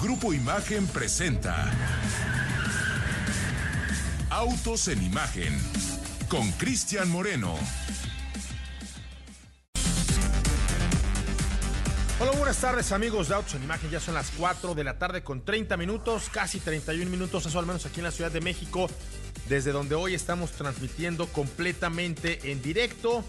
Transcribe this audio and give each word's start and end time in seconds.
Grupo 0.00 0.34
Imagen 0.34 0.86
presenta 0.88 1.72
Autos 4.28 4.88
en 4.88 5.02
Imagen 5.02 5.58
con 6.28 6.52
Cristian 6.52 7.10
Moreno. 7.10 7.54
Hola, 12.20 12.32
buenas 12.32 12.60
tardes 12.60 12.92
amigos 12.92 13.28
de 13.28 13.36
Autos 13.36 13.54
en 13.54 13.62
Imagen. 13.62 13.88
Ya 13.90 13.98
son 13.98 14.12
las 14.12 14.30
4 14.32 14.74
de 14.74 14.84
la 14.84 14.98
tarde 14.98 15.24
con 15.24 15.42
30 15.42 15.78
minutos, 15.78 16.28
casi 16.30 16.60
31 16.60 17.10
minutos, 17.10 17.46
eso 17.46 17.58
al 17.58 17.64
menos 17.64 17.86
aquí 17.86 18.00
en 18.00 18.04
la 18.04 18.10
Ciudad 18.10 18.30
de 18.30 18.42
México, 18.42 18.90
desde 19.48 19.72
donde 19.72 19.94
hoy 19.94 20.14
estamos 20.14 20.52
transmitiendo 20.52 21.26
completamente 21.28 22.52
en 22.52 22.60
directo. 22.60 23.24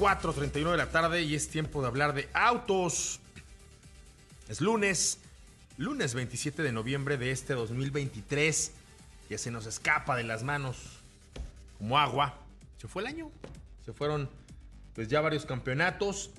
4.31 0.00 0.72
de 0.72 0.76
la 0.76 0.90
tarde 0.90 1.22
y 1.22 1.36
es 1.36 1.48
tiempo 1.48 1.80
de 1.80 1.86
hablar 1.86 2.12
de 2.12 2.28
autos. 2.34 3.20
Es 4.48 4.60
lunes, 4.60 5.18
lunes 5.76 6.14
27 6.14 6.62
de 6.62 6.70
noviembre 6.70 7.16
de 7.18 7.32
este 7.32 7.54
2023, 7.54 8.70
que 9.28 9.38
se 9.38 9.50
nos 9.50 9.66
escapa 9.66 10.14
de 10.14 10.22
las 10.22 10.44
manos 10.44 11.00
como 11.78 11.98
agua. 11.98 12.38
Se 12.78 12.86
fue 12.86 13.02
el 13.02 13.08
año, 13.08 13.32
se 13.84 13.92
fueron 13.92 14.30
pues 14.94 15.08
ya 15.08 15.20
varios 15.20 15.46
campeonatos. 15.46 16.30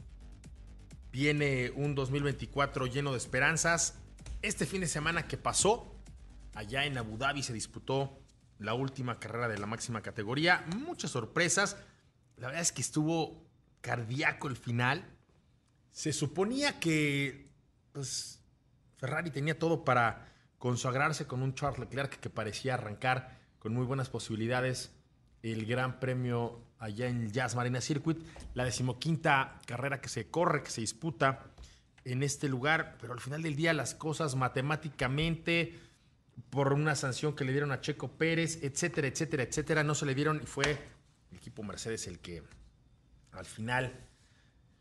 Viene 1.12 1.74
un 1.76 1.96
2024 1.96 2.86
lleno 2.86 3.12
de 3.12 3.18
esperanzas. 3.18 3.96
Este 4.42 4.66
fin 4.66 4.80
de 4.80 4.88
semana 4.88 5.28
que 5.28 5.36
pasó, 5.36 5.94
allá 6.56 6.86
en 6.86 6.98
Abu 6.98 7.18
Dhabi 7.18 7.44
se 7.44 7.52
disputó 7.52 8.18
la 8.58 8.74
última 8.74 9.20
carrera 9.20 9.50
de 9.50 9.58
la 9.58 9.66
máxima 9.66 10.02
categoría. 10.02 10.66
Muchas 10.78 11.12
sorpresas. 11.12 11.76
La 12.38 12.48
verdad 12.48 12.62
es 12.62 12.72
que 12.72 12.82
estuvo 12.82 13.44
cardíaco 13.82 14.48
el 14.48 14.56
final. 14.56 15.04
Se 15.92 16.14
suponía 16.14 16.80
que 16.80 17.47
pues, 17.98 18.40
Ferrari 18.98 19.32
tenía 19.32 19.58
todo 19.58 19.84
para 19.84 20.28
consagrarse 20.60 21.26
con 21.26 21.42
un 21.42 21.56
Charles 21.56 21.80
Leclerc 21.80 22.20
que 22.20 22.30
parecía 22.30 22.76
arrancar 22.76 23.40
con 23.58 23.74
muy 23.74 23.86
buenas 23.86 24.08
posibilidades 24.08 24.92
el 25.42 25.66
Gran 25.66 26.00
Premio 26.00 26.62
allá 26.78 27.08
en 27.08 27.32
Jazz 27.32 27.56
Marina 27.56 27.82
Circuit, 27.82 28.20
la 28.54 28.66
decimoquinta 28.66 29.60
carrera 29.66 30.00
que 30.00 30.10
se 30.10 30.30
corre, 30.30 30.62
que 30.62 30.70
se 30.70 30.82
disputa 30.82 31.46
en 32.06 32.22
este 32.22 32.48
lugar, 32.50 32.98
pero 33.02 33.14
al 33.14 33.20
final 33.20 33.42
del 33.42 33.56
día 33.56 33.74
las 33.74 33.96
cosas 33.96 34.36
matemáticamente, 34.36 35.80
por 36.52 36.74
una 36.74 36.96
sanción 36.96 37.36
que 37.36 37.46
le 37.46 37.52
dieron 37.52 37.72
a 37.72 37.82
Checo 37.82 38.12
Pérez, 38.12 38.60
etcétera, 38.62 39.08
etcétera, 39.08 39.42
etcétera, 39.42 39.84
no 39.84 39.96
se 39.96 40.06
le 40.06 40.14
dieron 40.14 40.40
y 40.44 40.46
fue 40.46 40.78
el 41.32 41.38
equipo 41.38 41.64
Mercedes 41.64 42.06
el 42.06 42.20
que 42.20 42.44
al 43.32 43.46
final 43.46 43.92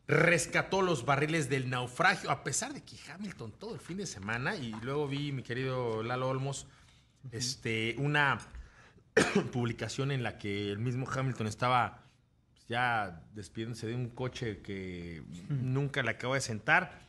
rescató 0.09 0.83
los 0.83 1.05
barriles 1.05 1.49
del 1.49 1.69
naufragio, 1.69 2.31
a 2.31 2.45
pesar 2.45 2.73
de 2.73 2.83
que 2.83 2.97
Hamilton 3.11 3.53
todo 3.53 3.75
el 3.75 3.81
fin 3.81 3.97
de 3.97 4.07
semana, 4.07 4.57
y 4.57 4.73
luego 4.83 5.09
vi, 5.09 5.33
mi 5.33 5.43
querido 5.43 6.03
Lalo 6.03 6.29
Olmos, 6.29 6.67
este, 7.33 7.97
una 7.99 8.39
publicación 9.53 10.11
en 10.11 10.23
la 10.23 10.39
que 10.39 10.71
el 10.71 10.79
mismo 10.79 11.09
Hamilton 11.11 11.47
estaba 11.47 12.05
pues, 12.53 12.67
ya 12.69 13.23
despidiéndose 13.35 13.87
de 13.89 13.95
un 13.95 14.11
coche 14.11 14.61
que 14.63 15.23
nunca 15.49 16.03
le 16.03 16.11
acabó 16.11 16.35
de 16.35 16.41
sentar. 16.41 17.07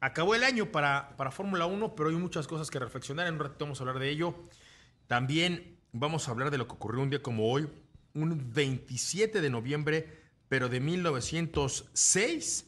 Acabó 0.00 0.34
el 0.34 0.44
año 0.44 0.70
para, 0.70 1.16
para 1.16 1.30
Fórmula 1.30 1.66
1, 1.66 1.96
pero 1.96 2.10
hay 2.10 2.16
muchas 2.16 2.46
cosas 2.46 2.70
que 2.70 2.78
reflexionar. 2.78 3.26
En 3.26 3.34
un 3.34 3.40
ratito 3.40 3.64
vamos 3.64 3.80
a 3.80 3.82
hablar 3.82 3.98
de 3.98 4.10
ello. 4.10 4.36
También 5.06 5.78
vamos 5.92 6.28
a 6.28 6.30
hablar 6.30 6.50
de 6.50 6.58
lo 6.58 6.68
que 6.68 6.74
ocurrió 6.74 7.02
un 7.02 7.10
día 7.10 7.22
como 7.22 7.50
hoy, 7.50 7.68
un 8.14 8.52
27 8.52 9.40
de 9.40 9.50
noviembre, 9.50 10.25
pero 10.48 10.68
de 10.68 10.80
1906, 10.80 12.66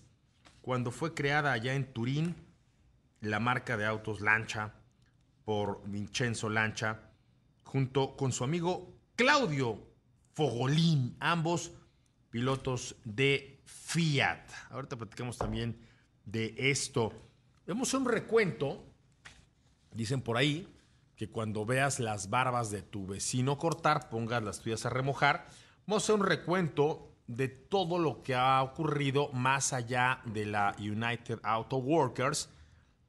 cuando 0.61 0.91
fue 0.91 1.15
creada 1.15 1.53
allá 1.53 1.75
en 1.75 1.93
Turín 1.93 2.34
la 3.21 3.41
marca 3.41 3.77
de 3.77 3.87
autos 3.87 4.21
Lancia 4.21 4.75
por 5.45 5.83
Vincenzo 5.89 6.49
Lancia 6.49 7.01
junto 7.62 8.17
con 8.17 8.33
su 8.33 8.45
amigo 8.45 8.95
Claudio 9.17 9.89
Fogolín, 10.34 11.17
ambos 11.21 11.72
pilotos 12.31 12.97
de 13.05 13.61
Fiat. 13.65 14.49
Ahorita 14.71 14.97
platicamos 14.97 15.37
también 15.38 15.81
de 16.25 16.55
esto. 16.56 17.12
Vemos 17.67 17.93
un 17.94 18.05
recuento, 18.05 18.84
dicen 19.93 20.21
por 20.21 20.37
ahí, 20.37 20.72
que 21.17 21.28
cuando 21.28 21.67
veas 21.67 21.99
las 21.99 22.31
barbas 22.31 22.71
de 22.71 22.83
tu 22.83 23.06
vecino 23.06 23.59
cortar, 23.59 24.09
pongas 24.09 24.43
las 24.43 24.61
tuyas 24.61 24.87
a 24.87 24.91
remojar. 24.91 25.49
Vamos 25.87 26.03
a 26.03 26.05
hacer 26.05 26.15
un 26.15 26.27
recuento 26.27 27.07
de 27.28 27.49
todo 27.49 27.99
lo 27.99 28.22
que 28.22 28.34
ha 28.34 28.62
ocurrido 28.62 29.31
más 29.33 29.72
allá 29.72 30.22
de 30.25 30.47
la 30.47 30.75
United 30.78 31.39
Auto 31.43 31.77
Workers, 31.77 32.49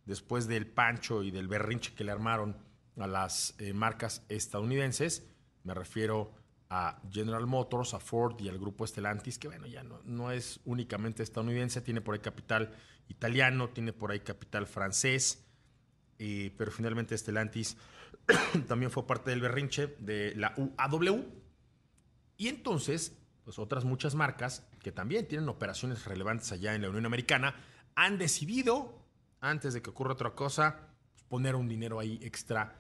después 0.05 0.47
del 0.47 0.67
pancho 0.67 1.23
y 1.23 1.31
del 1.31 1.47
berrinche 1.47 1.93
que 1.95 2.03
le 2.03 2.11
armaron 2.11 2.57
a 2.97 3.07
las 3.07 3.55
eh, 3.59 3.73
marcas 3.73 4.23
estadounidenses. 4.27 5.25
Me 5.63 5.73
refiero 5.73 6.33
a 6.69 7.01
General 7.09 7.47
Motors, 7.47 7.93
a 7.93 7.99
Ford 7.99 8.35
y 8.39 8.49
al 8.49 8.59
grupo 8.59 8.85
Stellantis, 8.85 9.39
que 9.39 9.47
bueno, 9.47 9.67
ya 9.67 9.83
no, 9.83 10.31
es 10.31 10.59
únicamente 10.65 11.23
estadounidense, 11.23 11.81
tiene 11.81 12.01
por 12.01 12.13
ahí 12.13 12.19
capital 12.19 12.71
italiano, 13.07 13.69
tiene 13.69 13.93
por 13.93 14.11
ahí 14.11 14.19
capital 14.19 14.67
francés, 14.67 15.45
eh, 16.19 16.53
pero 16.57 16.71
finalmente 16.71 17.17
Stellantis 17.17 17.77
también 18.67 18.91
fue 18.91 19.07
parte 19.07 19.29
del 19.31 19.41
berrinche 19.41 19.95
de 19.99 20.35
la 20.35 20.53
UAW. 20.57 21.25
Y 22.37 22.47
entonces, 22.47 23.18
pues 23.49 23.57
otras 23.57 23.83
muchas 23.83 24.13
marcas 24.13 24.63
que 24.79 24.91
también 24.91 25.27
tienen 25.27 25.49
operaciones 25.49 26.05
relevantes 26.05 26.51
allá 26.51 26.75
en 26.75 26.83
la 26.83 26.89
Unión 26.89 27.07
Americana 27.07 27.55
han 27.95 28.19
decidido, 28.19 29.03
antes 29.41 29.73
de 29.73 29.81
que 29.81 29.89
ocurra 29.89 30.13
otra 30.13 30.35
cosa, 30.35 30.91
poner 31.29 31.55
un 31.55 31.67
dinero 31.67 31.99
ahí 31.99 32.19
extra 32.21 32.79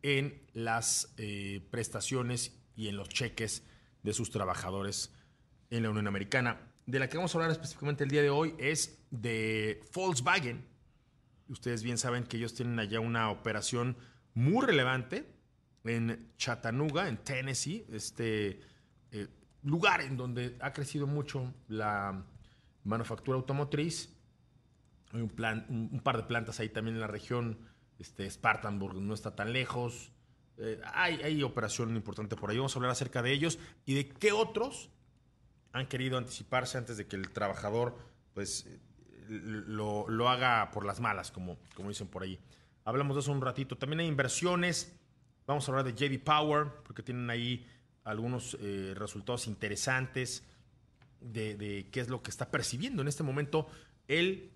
en 0.00 0.42
las 0.54 1.12
eh, 1.18 1.68
prestaciones 1.70 2.58
y 2.74 2.88
en 2.88 2.96
los 2.96 3.10
cheques 3.10 3.62
de 4.02 4.14
sus 4.14 4.30
trabajadores 4.30 5.14
en 5.68 5.82
la 5.82 5.90
Unión 5.90 6.06
Americana. 6.06 6.62
De 6.86 6.98
la 6.98 7.10
que 7.10 7.18
vamos 7.18 7.34
a 7.34 7.36
hablar 7.36 7.50
específicamente 7.50 8.04
el 8.04 8.08
día 8.08 8.22
de 8.22 8.30
hoy 8.30 8.54
es 8.56 9.04
de 9.10 9.84
Volkswagen. 9.94 10.66
Ustedes 11.50 11.82
bien 11.82 11.98
saben 11.98 12.24
que 12.24 12.38
ellos 12.38 12.54
tienen 12.54 12.78
allá 12.78 13.00
una 13.00 13.28
operación 13.28 13.98
muy 14.32 14.64
relevante 14.64 15.30
en 15.84 16.32
Chattanooga, 16.38 17.06
en 17.06 17.18
Tennessee, 17.18 17.84
este 17.90 18.62
eh, 19.12 19.28
lugar 19.66 20.00
en 20.00 20.16
donde 20.16 20.56
ha 20.60 20.72
crecido 20.72 21.06
mucho 21.06 21.52
la 21.68 22.24
manufactura 22.84 23.36
automotriz. 23.36 24.14
Hay 25.12 25.20
un, 25.20 26.00
par 26.02 26.16
de 26.16 26.22
plantas 26.22 26.60
ahí 26.60 26.68
también 26.68 26.96
en 26.96 27.00
la 27.00 27.06
región 27.06 27.58
este, 27.98 28.30
Spartanburg 28.30 28.96
no 28.96 29.12
está 29.12 29.34
tan 29.34 29.52
lejos. 29.52 30.12
Eh, 30.58 30.80
hay, 30.94 31.20
hay 31.22 31.42
operación 31.42 31.94
importante 31.96 32.36
por 32.36 32.50
ahí. 32.50 32.56
Vamos 32.56 32.74
a 32.74 32.78
hablar 32.78 32.92
acerca 32.92 33.22
de 33.22 33.32
ellos 33.32 33.58
y 33.84 33.94
de 33.94 34.08
qué 34.08 34.32
otros 34.32 34.90
han 35.72 35.86
querido 35.86 36.16
anticiparse 36.16 36.78
antes 36.78 36.96
de 36.96 37.06
que 37.06 37.16
el 37.16 37.30
trabajador 37.30 37.98
pues, 38.34 38.68
lo, 39.28 40.08
lo 40.08 40.28
haga 40.28 40.70
por 40.70 40.84
las 40.86 41.00
malas, 41.00 41.30
como, 41.30 41.58
como 41.74 41.88
dicen 41.88 42.06
por 42.06 42.22
ahí. 42.22 42.38
Hablamos 42.84 43.16
de 43.16 43.20
eso 43.20 43.32
un 43.32 43.42
ratito. 43.42 43.76
También 43.76 44.00
hay 44.00 44.06
inversiones. 44.06 44.96
Vamos 45.46 45.68
a 45.68 45.72
hablar 45.72 45.84
de 45.84 45.92
JD 45.92 46.22
Power, 46.22 46.68
porque 46.84 47.02
tienen 47.02 47.28
ahí 47.30 47.66
algunos 48.06 48.56
eh, 48.60 48.94
resultados 48.96 49.48
interesantes 49.48 50.44
de, 51.20 51.88
qué 51.90 52.00
es 52.00 52.08
lo 52.08 52.22
que 52.22 52.30
está 52.30 52.50
percibiendo 52.50 53.02
en 53.02 53.08
este 53.08 53.24
momento 53.24 53.66
el 54.06 54.52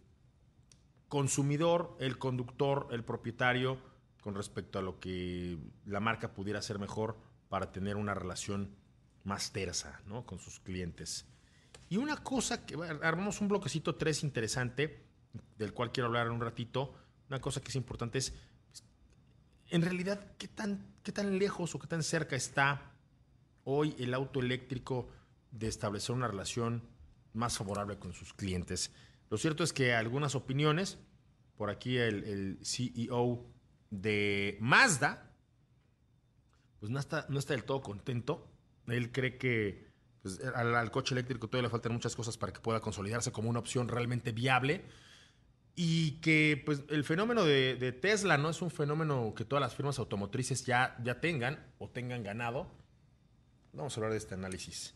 consumidor, 1.08 1.96
el 1.98 2.16
conductor, 2.16 2.86
el 2.92 3.02
propietario, 3.02 3.78
con 4.22 4.36
respecto 4.36 4.78
a 4.78 4.82
lo 4.82 5.00
que 5.00 5.58
la 5.84 5.98
marca 5.98 6.32
pudiera 6.32 6.60
hacer 6.60 6.78
mejor 6.78 7.18
para 7.48 7.72
tener 7.72 7.96
una 7.96 8.14
relación 8.14 8.70
más 9.24 9.50
tersa 9.50 10.00
¿no? 10.06 10.24
con 10.24 10.38
sus 10.38 10.60
clientes. 10.60 11.26
Y 11.88 11.96
una 11.96 12.18
cosa 12.18 12.64
que 12.64 12.76
armamos 13.02 13.40
un 13.40 13.48
bloquecito 13.48 13.96
3 13.96 14.22
interesante, 14.22 15.02
del 15.58 15.72
cual 15.72 15.90
quiero 15.90 16.06
hablar 16.06 16.28
en 16.28 16.34
un 16.34 16.40
ratito. 16.40 16.94
Una 17.28 17.40
cosa 17.40 17.60
que 17.60 17.70
es 17.70 17.76
importante 17.76 18.18
es, 18.18 18.32
en 19.70 19.82
realidad, 19.82 20.36
¿qué 20.38 20.46
tan, 20.46 20.86
qué 21.02 21.10
tan 21.10 21.36
lejos 21.36 21.74
o 21.74 21.80
qué 21.80 21.88
tan 21.88 22.04
cerca 22.04 22.36
está 22.36 22.92
hoy 23.64 23.94
el 23.98 24.14
auto 24.14 24.40
eléctrico 24.40 25.08
de 25.50 25.68
establecer 25.68 26.14
una 26.14 26.28
relación 26.28 26.82
más 27.32 27.58
favorable 27.58 27.98
con 27.98 28.12
sus 28.12 28.32
clientes? 28.34 28.92
Lo 29.30 29.38
cierto 29.38 29.62
es 29.62 29.72
que 29.72 29.94
algunas 29.94 30.34
opiniones, 30.34 30.98
por 31.56 31.70
aquí 31.70 31.96
el, 31.96 32.24
el 32.24 32.58
CEO 32.62 33.46
de 33.90 34.58
Mazda, 34.60 35.30
pues 36.80 36.90
no 36.90 36.98
está, 36.98 37.26
no 37.28 37.38
está 37.38 37.54
del 37.54 37.64
todo 37.64 37.82
contento. 37.82 38.50
Él 38.86 39.12
cree 39.12 39.36
que 39.36 39.90
pues, 40.22 40.40
al, 40.54 40.90
coche 40.90 41.14
eléctrico 41.14 41.48
todavía 41.48 41.68
le 41.68 41.70
faltan 41.70 41.92
muchas 41.92 42.16
cosas 42.16 42.36
para 42.36 42.52
que 42.52 42.60
pueda 42.60 42.80
consolidarse 42.80 43.30
como 43.30 43.50
una 43.50 43.60
opción 43.60 43.88
realmente 43.88 44.32
viable. 44.32 44.84
Y 45.76 46.20
que 46.20 46.60
pues, 46.64 46.82
el 46.88 47.04
fenómeno 47.04 47.44
de, 47.44 47.76
de, 47.76 47.92
Tesla 47.92 48.36
no 48.36 48.50
es 48.50 48.60
un 48.60 48.70
fenómeno 48.70 49.32
que 49.36 49.44
todas 49.44 49.60
las 49.60 49.74
firmas 49.74 49.98
automotrices 49.98 50.66
ya, 50.66 50.96
ya 51.04 51.20
tengan 51.20 51.64
o 51.78 51.88
tengan 51.88 52.22
ganado. 52.22 52.70
Vamos 53.72 53.96
a 53.96 54.00
hablar 54.00 54.12
de 54.12 54.18
este 54.18 54.34
análisis. 54.34 54.94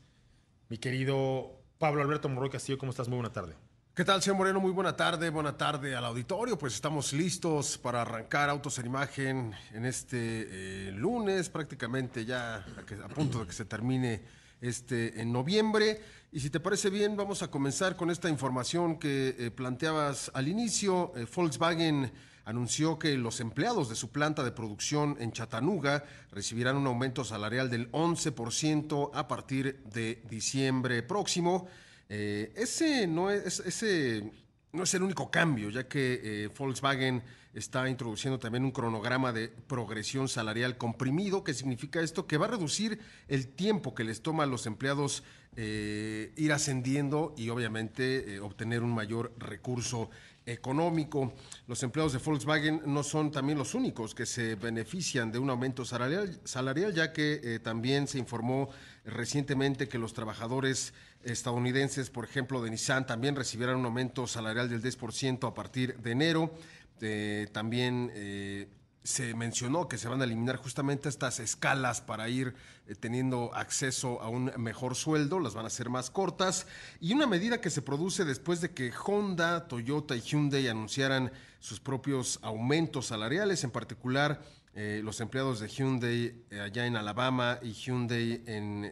Mi 0.69 0.79
querido 0.79 1.62
Pablo 1.79 2.03
Alberto 2.03 2.29
Morroy 2.29 2.50
Castillo, 2.50 2.76
¿cómo 2.76 2.91
estás? 2.91 3.09
Muy 3.09 3.17
buena 3.17 3.32
tarde. 3.32 3.55
¿Qué 3.94 4.05
tal, 4.05 4.21
señor 4.21 4.38
Moreno? 4.38 4.59
Muy 4.59 4.73
buena 4.73 4.97
tarde, 4.97 5.31
buena 5.31 5.56
tarde 5.56 5.94
al 5.94 6.05
auditorio. 6.05 6.59
Pues 6.59 6.75
estamos 6.75 7.12
listos 7.12 7.79
para 7.79 8.03
arrancar 8.03 8.50
Autos 8.50 8.76
en 8.81 8.87
Imagen 8.87 9.55
en 9.73 9.85
este 9.85 10.88
eh, 10.88 10.91
lunes, 10.91 11.49
prácticamente 11.50 12.25
ya 12.25 12.67
a, 13.05 13.09
punto 13.09 13.38
de 13.38 13.47
que 13.47 13.53
se 13.53 13.65
termine 13.65 14.23
este 14.61 15.20
en 15.20 15.32
noviembre. 15.32 16.00
Y 16.32 16.41
si 16.41 16.50
te 16.50 16.59
parece 16.59 16.91
bien, 16.91 17.17
vamos 17.17 17.44
a 17.44 17.53
comenzar 17.53 17.94
con 17.94 18.11
esta 18.11 18.29
información 18.29 18.99
que 18.99 19.37
eh, 19.38 19.50
planteabas 19.53 20.32
al 20.35 20.49
inicio. 20.49 21.12
Eh, 21.15 21.27
Volkswagen 21.32 22.11
anunció 22.44 22.99
que 22.99 23.17
los 23.17 23.41
empleados 23.41 23.88
de 23.88 23.94
su 23.94 24.11
planta 24.11 24.43
de 24.44 24.52
producción 24.52 25.17
en 25.19 25.32
Chattanooga 25.32 26.05
recibirán 26.31 26.76
un 26.76 26.87
aumento 26.87 27.25
salarial 27.25 27.70
del 27.70 27.91
11% 27.93 29.11
a 29.14 29.29
partir 29.29 29.82
de 29.85 30.23
diciembre 30.29 31.02
próximo. 31.02 31.67
Eh, 32.08 32.52
ese, 32.56 33.06
no 33.06 33.31
es, 33.31 33.61
ese 33.61 34.31
no 34.73 34.82
es 34.82 34.94
el 34.94 35.02
único 35.02 35.31
cambio, 35.31 35.70
ya 35.70 35.88
que 35.88 36.20
eh, 36.23 36.49
Volkswagen 36.56 37.23
está 37.55 37.88
introduciendo 37.88 38.38
también 38.38 38.64
un 38.64 38.73
cronograma 38.73 39.32
de 39.32 39.49
progresión 39.49 40.29
salarial 40.29 40.76
comprimido. 40.76 41.44
¿Qué 41.44 41.55
significa 41.55 42.00
esto? 42.00 42.26
Que 42.26 42.37
va 42.37 42.46
a 42.46 42.50
reducir 42.50 42.99
el 43.29 43.46
tiempo 43.46 43.94
que 43.94 44.05
les 44.05 44.20
toma 44.20 44.43
a 44.43 44.46
los 44.46 44.67
empleados 44.67 45.23
eh, 45.56 46.32
ir 46.37 46.52
ascendiendo 46.52 47.32
y 47.37 47.49
obviamente 47.50 48.41
obtener 48.41 48.82
un 48.82 48.93
mayor 48.93 49.32
recurso 49.38 50.11
económico. 50.46 51.32
Los 51.67 51.82
empleados 51.82 52.12
de 52.12 52.19
Volkswagen 52.19 52.82
no 52.87 53.02
son 53.02 53.31
también 53.31 53.58
los 53.58 53.75
únicos 53.75 54.14
que 54.14 54.26
se 54.26 54.55
benefician 54.56 55.32
de 55.32 55.38
un 55.38 55.50
aumento 55.50 55.85
salarial, 55.85 56.41
salarial 56.44 56.94
ya 56.94 57.12
que 57.12 57.61
también 57.62 58.06
se 58.06 58.19
informó 58.19 58.69
recientemente 59.05 59.88
que 59.88 59.99
los 59.99 60.12
trabajadores 60.12 60.93
estadounidenses, 61.25 62.11
por 62.11 62.25
ejemplo, 62.25 62.62
de 62.62 62.70
Nissan, 62.70 63.06
también 63.06 63.37
recibirán 63.37 63.76
un 63.76 63.87
aumento 63.87 64.26
salarial 64.26 64.69
del 64.69 64.82
10% 64.82 65.49
a 65.49 65.55
partir 65.55 65.96
de 65.99 66.11
enero. 66.12 66.55
Eh, 67.00 67.49
también 67.52 68.11
eh, 68.14 68.69
se 69.05 69.35
mencionó 69.35 69.87
que 69.87 69.99
se 69.99 70.09
van 70.09 70.23
a 70.23 70.25
eliminar 70.25 70.56
justamente 70.56 71.11
estas 71.11 71.39
escalas 71.39 72.01
para 72.01 72.31
ir 72.31 72.55
eh, 72.87 72.95
teniendo 72.95 73.55
acceso 73.55 74.23
a 74.23 74.31
un 74.31 74.51
mejor 74.56 74.95
sueldo, 74.95 75.41
las 75.41 75.53
van 75.53 75.67
a 75.67 75.69
hacer 75.69 75.91
más 75.91 76.11
cortas. 76.11 76.67
Y 77.01 77.12
una 77.12 77.27
medida 77.27 77.61
que 77.61 77.69
se 77.69 77.83
produce 77.83 78.25
después 78.25 78.62
de 78.62 78.73
que 78.73 78.91
Honda, 79.05 79.69
Toyota 79.69 80.17
y 80.17 80.23
Hyundai 80.23 80.69
anunciaran 80.69 81.31
sus 81.61 81.81
propios 81.81 82.39
aumentos 82.41 83.06
salariales, 83.06 83.62
en 83.62 83.71
particular 83.71 84.43
eh, 84.75 85.03
los 85.05 85.21
empleados 85.21 85.61
de 85.61 85.69
Hyundai 85.69 86.43
eh, 86.51 86.61
allá 86.61 86.87
en 86.87 86.97
Alabama 86.97 87.59
y 87.62 87.73
Hyundai 87.73 88.43
en, 88.47 88.85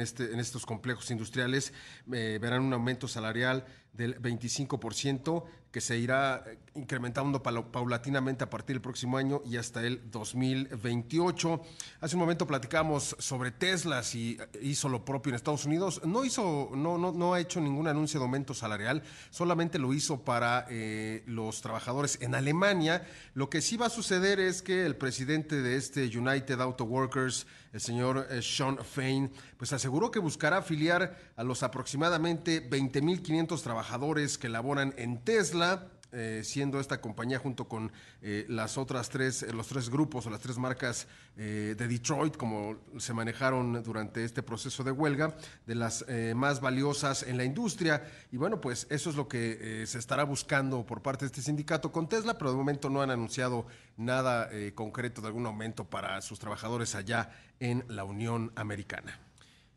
este, 0.00 0.32
en 0.32 0.40
estos 0.40 0.66
complejos 0.66 1.10
industriales 1.10 1.72
verán 2.04 2.62
un 2.62 2.72
aumento 2.74 3.08
salarial 3.08 3.64
del 3.92 4.20
25% 4.20 5.44
que 5.70 5.80
se 5.80 5.98
irá 5.98 6.44
incrementando 6.76 7.42
paulatinamente 7.42 8.44
a 8.44 8.50
partir 8.50 8.76
del 8.76 8.82
próximo 8.82 9.16
año 9.16 9.42
y 9.44 9.56
hasta 9.56 9.82
el 9.82 10.10
2028. 10.10 11.62
Hace 12.00 12.16
un 12.16 12.20
momento 12.20 12.46
platicamos 12.46 13.16
sobre 13.18 13.50
Tesla, 13.50 14.02
si 14.02 14.38
hizo 14.60 14.88
lo 14.88 15.04
propio 15.04 15.30
en 15.30 15.36
Estados 15.36 15.64
Unidos. 15.64 16.00
No 16.04 16.24
hizo, 16.24 16.70
no, 16.74 16.98
no, 16.98 17.12
no 17.12 17.34
ha 17.34 17.40
hecho 17.40 17.60
ningún 17.60 17.88
anuncio 17.88 18.20
de 18.20 18.24
aumento 18.24 18.54
salarial, 18.54 19.02
solamente 19.30 19.78
lo 19.78 19.92
hizo 19.92 20.24
para 20.24 20.66
eh, 20.70 21.22
los 21.26 21.60
trabajadores 21.60 22.18
en 22.20 22.34
Alemania. 22.34 23.06
Lo 23.34 23.50
que 23.50 23.60
sí 23.60 23.76
va 23.76 23.86
a 23.86 23.90
suceder 23.90 24.40
es 24.40 24.62
que 24.62 24.86
el 24.86 24.96
presidente 24.96 25.62
de 25.62 25.76
este 25.76 26.04
United 26.06 26.60
Auto 26.60 26.84
Workers, 26.84 27.46
el 27.72 27.80
señor 27.80 28.26
eh, 28.30 28.42
Sean 28.42 28.78
Fain, 28.78 29.30
pues 29.56 29.72
aseguró 29.72 30.10
que 30.10 30.18
buscará 30.18 30.58
afiliar 30.58 31.16
a 31.36 31.44
los 31.44 31.62
aproximadamente 31.62 32.68
20.500 32.68 33.62
trabajadores 33.62 34.38
que 34.38 34.48
laboran 34.48 34.94
en 34.96 35.22
Tesla 35.22 35.86
eh, 36.18 36.42
siendo 36.44 36.80
esta 36.80 36.98
compañía 36.98 37.38
junto 37.38 37.68
con 37.68 37.92
eh, 38.22 38.46
las 38.48 38.78
otras 38.78 39.10
tres, 39.10 39.42
eh, 39.42 39.52
los 39.52 39.66
tres 39.66 39.90
grupos 39.90 40.24
o 40.24 40.30
las 40.30 40.40
tres 40.40 40.56
marcas 40.56 41.06
de 41.36 41.74
Detroit, 41.74 42.38
como 42.38 42.78
se 42.96 43.12
manejaron 43.12 43.82
durante 43.82 44.24
este 44.24 44.42
proceso 44.42 44.82
de 44.82 44.90
huelga, 44.90 45.36
de 45.66 45.74
las 45.74 46.02
más 46.34 46.62
valiosas 46.62 47.24
en 47.24 47.36
la 47.36 47.44
industria. 47.44 48.10
Y 48.32 48.38
bueno, 48.38 48.58
pues 48.58 48.86
eso 48.88 49.10
es 49.10 49.16
lo 49.16 49.28
que 49.28 49.84
se 49.86 49.98
estará 49.98 50.24
buscando 50.24 50.86
por 50.86 51.02
parte 51.02 51.26
de 51.26 51.26
este 51.26 51.42
sindicato 51.42 51.92
con 51.92 52.08
Tesla, 52.08 52.38
pero 52.38 52.52
de 52.52 52.56
momento 52.56 52.88
no 52.88 53.02
han 53.02 53.10
anunciado 53.10 53.66
nada 53.98 54.48
concreto 54.74 55.20
de 55.20 55.26
algún 55.26 55.44
aumento 55.44 55.84
para 55.84 56.22
sus 56.22 56.38
trabajadores 56.38 56.94
allá 56.94 57.30
en 57.60 57.84
la 57.88 58.04
Unión 58.04 58.50
Americana. 58.56 59.20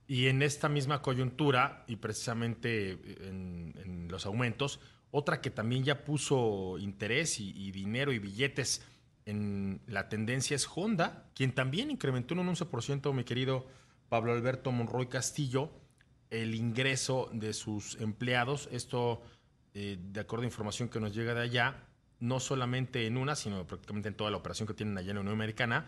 Y 0.07 0.27
en 0.27 0.41
esta 0.41 0.69
misma 0.69 1.01
coyuntura, 1.01 1.83
y 1.87 1.97
precisamente 1.97 2.91
en 3.27 4.07
los 4.09 4.25
aumentos, 4.25 4.79
otra 5.11 5.41
que 5.41 5.49
también 5.49 5.83
ya 5.83 6.03
puso 6.03 6.77
interés 6.77 7.39
y, 7.39 7.71
dinero 7.71 8.11
y 8.11 8.19
billetes 8.19 8.83
en 9.25 9.81
la 9.87 10.09
tendencia 10.09 10.55
es 10.55 10.67
Honda, 10.73 11.29
quien 11.35 11.53
también 11.53 11.91
incrementó 11.91 12.33
en 12.33 12.41
un 12.41 12.55
11%, 12.55 13.13
mi 13.13 13.23
querido 13.23 13.67
Pablo 14.07 14.31
Alberto 14.33 14.71
Monroy 14.71 15.07
Castillo, 15.07 15.71
el 16.29 16.55
ingreso 16.55 17.29
de 17.31 17.53
sus 17.53 17.99
empleados. 17.99 18.69
Esto, 18.71 19.21
eh, 19.73 19.97
de 19.99 20.19
acuerdo 20.19 20.43
a 20.43 20.47
información 20.47 20.89
que 20.89 20.99
nos 20.99 21.13
llega 21.13 21.33
de 21.33 21.41
allá, 21.41 21.83
no 22.19 22.39
solamente 22.39 23.05
en 23.07 23.17
una, 23.17 23.35
sino 23.35 23.65
prácticamente 23.65 24.09
en 24.09 24.15
toda 24.15 24.31
la 24.31 24.37
operación 24.37 24.67
que 24.67 24.73
tienen 24.73 24.97
allá 24.97 25.11
en 25.11 25.15
la 25.15 25.21
Unión 25.21 25.35
Americana. 25.35 25.87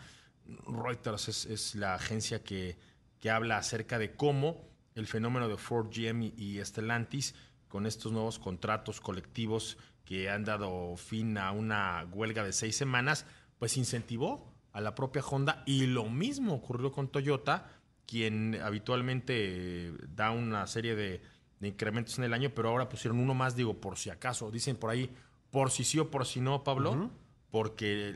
Reuters 0.67 1.45
es, 1.45 1.75
la 1.75 1.95
agencia 1.95 2.43
que, 2.43 2.77
que, 3.19 3.29
habla 3.29 3.57
acerca 3.57 3.99
de 3.99 4.15
cómo 4.15 4.67
el 4.95 5.07
fenómeno 5.07 5.47
de 5.47 5.57
Ford, 5.57 5.89
GM 5.91 6.33
y 6.35 6.59
Stellantis 6.63 7.35
con 7.71 7.85
estos 7.85 8.11
nuevos 8.11 8.37
contratos 8.37 8.99
colectivos 8.99 9.77
que 10.03 10.29
han 10.29 10.43
dado 10.43 10.97
fin 10.97 11.37
a 11.37 11.51
una 11.51 12.05
huelga 12.11 12.43
de 12.43 12.51
seis 12.51 12.75
semanas, 12.75 13.25
pues 13.57 13.77
incentivó 13.77 14.53
a 14.73 14.81
la 14.81 14.93
propia 14.93 15.23
Honda 15.23 15.63
y 15.65 15.87
lo 15.87 16.09
mismo 16.09 16.53
ocurrió 16.53 16.91
con 16.91 17.07
Toyota, 17.07 17.69
quien 18.05 18.59
habitualmente 18.61 19.33
eh, 19.87 19.93
da 20.13 20.31
una 20.31 20.67
serie 20.67 20.95
de, 20.95 21.21
incrementos 21.61 22.17
en 22.17 22.25
el 22.25 22.33
año, 22.33 22.51
pero 22.53 22.69
ahora 22.69 22.89
pusieron 22.89 23.19
uno 23.19 23.33
más, 23.33 23.55
digo, 23.55 23.79
por 23.79 23.97
si 23.97 24.09
acaso, 24.09 24.51
dicen 24.51 24.75
por 24.75 24.89
ahí, 24.89 25.09
por 25.49 25.71
si 25.71 25.83
sí 25.83 25.99
o 25.99 26.11
por 26.11 26.25
si 26.25 26.41
no, 26.41 26.63
Pablo, 26.63 27.09
porque 27.49 28.13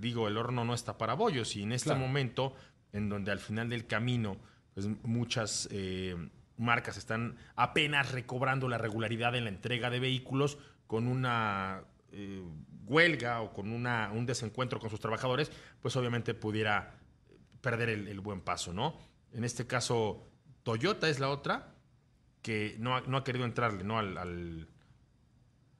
digo, 0.00 0.28
el 0.28 0.36
horno 0.36 0.64
no 0.64 0.74
está 0.74 0.98
para 0.98 1.14
bollos 1.14 1.56
y 1.56 1.62
en 1.62 1.72
este 1.72 1.94
momento, 1.94 2.54
en 2.92 3.08
donde 3.08 3.30
al 3.30 3.38
final 3.38 3.70
del 3.70 3.86
camino, 3.86 4.36
pues 4.74 4.86
muchas... 5.02 5.68
Eh, 5.70 6.16
marcas 6.62 6.96
están 6.96 7.36
apenas 7.56 8.12
recobrando 8.12 8.68
la 8.68 8.78
regularidad 8.78 9.34
en 9.34 9.44
la 9.44 9.50
entrega 9.50 9.90
de 9.90 10.00
vehículos 10.00 10.58
con 10.86 11.06
una 11.06 11.84
eh, 12.12 12.42
huelga 12.86 13.40
o 13.40 13.52
con 13.52 13.72
una, 13.72 14.10
un 14.12 14.26
desencuentro 14.26 14.78
con 14.78 14.90
sus 14.90 15.00
trabajadores, 15.00 15.50
pues 15.80 15.96
obviamente 15.96 16.34
pudiera 16.34 16.98
perder 17.60 17.88
el, 17.90 18.20
buen 18.20 18.40
paso, 18.40 18.72
¿no? 18.72 18.98
En 19.32 19.44
este 19.44 19.66
caso, 19.66 20.28
Toyota 20.62 21.08
es 21.08 21.20
la 21.20 21.30
otra 21.30 21.74
que 22.42 22.76
no 22.78 22.96
ha, 22.96 23.24
querido 23.24 23.44
entrarle, 23.44 23.84
¿no? 23.84 23.98
Al, 23.98 24.18
al, 24.18 24.68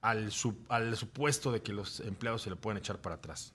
al, 0.01 0.95
supuesto 0.95 1.51
de 1.51 1.61
que 1.61 1.73
los 1.73 1.99
empleados 1.99 2.41
se 2.41 2.49
le 2.49 2.55
pueden 2.55 2.77
echar 2.77 2.99
para 2.99 3.15
atrás. 3.15 3.53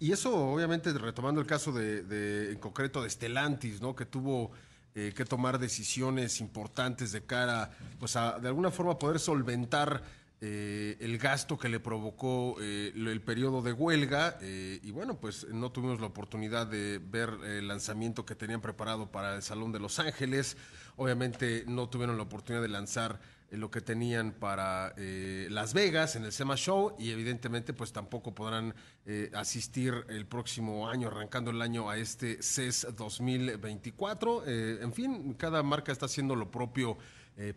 Y 0.00 0.10
eso, 0.10 0.34
obviamente, 0.34 0.92
retomando 0.94 1.40
el 1.40 1.46
caso 1.46 1.70
de 1.70 2.50
en 2.50 2.58
concreto 2.58 3.02
de 3.02 3.10
Stellantis, 3.10 3.80
¿no? 3.80 3.94
Que 3.94 4.06
tuvo 4.06 4.50
eh, 4.98 5.12
que 5.14 5.26
tomar 5.26 5.58
decisiones 5.58 6.40
importantes 6.40 7.12
de 7.12 7.22
cara, 7.22 7.70
pues 7.98 8.16
a 8.16 8.38
de 8.38 8.48
alguna 8.48 8.70
forma 8.70 8.98
poder 8.98 9.18
solventar 9.18 10.02
eh, 10.40 10.96
el 11.00 11.18
gasto 11.18 11.58
que 11.58 11.68
le 11.68 11.80
provocó 11.80 12.56
eh, 12.62 12.94
el 12.94 13.20
periodo 13.20 13.60
de 13.60 13.74
huelga 13.74 14.38
y 14.40 14.90
bueno, 14.92 15.18
pues 15.18 15.48
no 15.48 15.70
tuvimos 15.70 16.00
la 16.00 16.06
oportunidad 16.06 16.66
de 16.66 16.98
ver 16.98 17.28
el 17.44 17.68
lanzamiento 17.68 18.24
que 18.24 18.34
tenían 18.34 18.62
preparado 18.62 19.10
para 19.12 19.36
el 19.36 19.42
Salón 19.42 19.70
de 19.70 19.80
Los 19.80 19.98
Ángeles, 19.98 20.56
obviamente 20.96 21.64
no 21.66 21.90
tuvieron 21.90 22.16
la 22.16 22.22
oportunidad 22.22 22.62
de 22.62 22.68
lanzar 22.68 23.20
lo 23.50 23.70
que 23.70 23.80
tenían 23.80 24.32
para 24.32 24.92
eh, 24.96 25.46
Las 25.50 25.72
Vegas 25.72 26.16
en 26.16 26.24
el 26.24 26.32
SEMA 26.32 26.56
Show 26.56 26.96
y 26.98 27.10
evidentemente 27.10 27.72
pues 27.72 27.92
tampoco 27.92 28.34
podrán 28.34 28.74
eh, 29.04 29.30
asistir 29.34 30.04
el 30.08 30.26
próximo 30.26 30.88
año, 30.88 31.08
arrancando 31.08 31.50
el 31.50 31.62
año 31.62 31.88
a 31.88 31.96
este 31.96 32.42
CES 32.42 32.88
2024. 32.96 34.44
Eh, 34.46 34.78
en 34.82 34.92
fin, 34.92 35.34
cada 35.34 35.62
marca 35.62 35.92
está 35.92 36.06
haciendo 36.06 36.34
lo 36.34 36.50
propio 36.50 36.98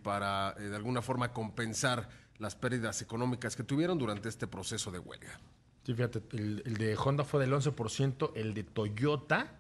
para 0.04 0.52
de 0.56 0.76
alguna 0.76 1.02
forma 1.02 1.32
compensar 1.32 2.10
las 2.38 2.54
pérdidas 2.54 3.02
económicas 3.02 3.56
que 3.56 3.64
tuvieron 3.64 3.98
durante 3.98 4.28
este 4.28 4.46
proceso 4.46 4.92
de 4.92 5.00
huelga. 5.00 5.40
Sí, 5.84 5.94
fíjate, 5.94 6.22
el, 6.34 6.62
el 6.66 6.74
de 6.74 6.98
Honda 6.98 7.24
fue 7.24 7.40
del 7.40 7.54
11%, 7.54 8.34
el 8.36 8.54
de 8.54 8.66
Toyota 8.66 9.58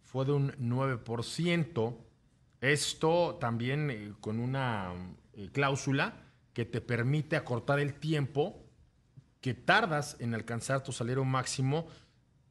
fue 0.00 0.24
de 0.26 0.32
un 0.32 0.52
9%. 0.52 1.96
Esto 2.60 3.36
también 3.40 4.16
con 4.20 4.38
una 4.38 4.92
eh, 5.38 5.50
cláusula 5.52 6.24
que 6.52 6.64
te 6.64 6.80
permite 6.80 7.36
acortar 7.36 7.78
el 7.78 7.94
tiempo 7.94 8.66
que 9.40 9.54
tardas 9.54 10.16
en 10.18 10.34
alcanzar 10.34 10.82
tu 10.82 10.90
salario 10.90 11.24
máximo, 11.24 11.86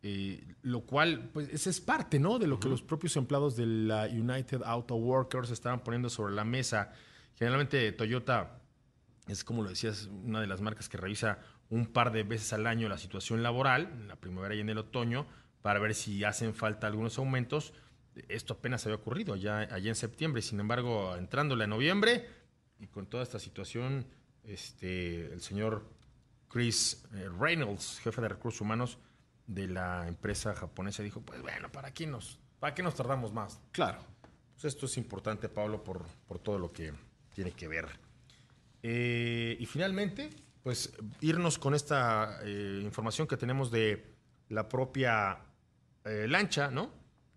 eh, 0.04 0.56
lo 0.62 0.86
cual, 0.86 1.30
pues, 1.34 1.50
esa 1.50 1.70
es 1.70 1.82
parte, 1.82 2.18
¿no? 2.18 2.40
De 2.40 2.48
lo 2.48 2.62
que 2.62 2.70
los 2.70 2.82
propios 2.82 3.18
empleados 3.18 3.58
de 3.58 3.66
la 3.66 4.06
United 4.06 4.62
Auto 4.64 4.96
Workers 4.96 5.52
estaban 5.52 5.84
poniendo 5.84 6.10
sobre 6.10 6.34
la 6.34 6.46
mesa. 6.46 6.94
Generalmente 7.36 7.92
Toyota 7.92 8.62
es 9.28 9.44
como 9.44 9.64
lo 9.64 9.70
decías, 9.70 10.10
una 10.24 10.40
de 10.40 10.48
las 10.48 10.62
marcas 10.62 10.88
que 10.88 10.96
revisa 10.96 11.40
un 11.70 11.88
par 11.88 12.14
de 12.14 12.24
veces 12.24 12.54
al 12.54 12.68
año 12.68 12.88
la 12.88 12.98
situación 12.98 13.44
laboral, 13.44 13.90
en 13.92 14.08
la 14.08 14.16
primavera 14.16 14.56
y 14.56 14.62
en 14.62 14.70
el 14.70 14.78
otoño, 14.78 15.28
para 15.62 15.80
ver 15.80 15.94
si 15.94 16.24
hacen 16.24 16.54
falta 16.54 16.88
algunos 16.88 17.18
aumentos. 17.18 17.74
Esto 18.30 18.54
apenas 18.54 18.86
había 18.86 18.96
ocurrido 18.96 19.34
allá, 19.34 19.60
allá 19.60 19.90
en 19.90 19.96
septiembre, 19.96 20.42
sin 20.42 20.62
embargo, 20.62 21.18
entrándole 21.18 21.66
a 21.66 21.68
noviembre 21.68 22.37
y 22.80 22.88
con 22.88 23.08
toda 23.08 23.24
esta 23.24 23.40
situación, 23.40 24.06
este, 24.44 25.34
el 25.34 25.42
señor 25.42 25.86
Chris 26.48 27.06
eh, 27.14 27.30
Reynolds, 27.40 28.00
jefe 28.00 28.22
de 28.22 28.30
recursos 28.30 28.62
humanos 28.62 28.98
de 29.46 29.68
la 29.68 30.08
empresa 30.08 30.54
japonesa, 30.54 31.04
dijo, 31.04 31.22
pues 31.22 31.42
bueno, 31.42 31.72
¿para 31.72 31.94
qué 31.94 32.06
nos, 32.08 32.40
para 32.60 32.74
qué 32.74 32.84
nos 32.84 32.96
tardamos 32.96 33.34
más? 33.34 33.60
Claro. 33.72 34.00
Pues 34.54 34.66
esto 34.66 34.88
es 34.88 34.98
importante, 34.98 35.50
Pablo, 35.50 35.84
por, 35.84 36.06
por 36.28 36.40
todo 36.40 36.58
lo 36.58 36.72
que 36.72 36.94
tiene 37.34 37.52
que 37.52 37.68
ver. 37.68 37.88
Eh, 38.82 39.58
y 39.60 39.66
finalmente, 39.66 40.30
pues 40.64 40.94
irnos 41.22 41.58
con 41.58 41.74
esta 41.76 42.40
eh, 42.44 42.82
información 42.84 43.28
que 43.28 43.38
tenemos 43.38 43.70
de 43.72 44.16
la 44.50 44.68
propia 44.68 45.38
eh, 46.04 46.26
lancha, 46.28 46.72
¿no? 46.72 46.92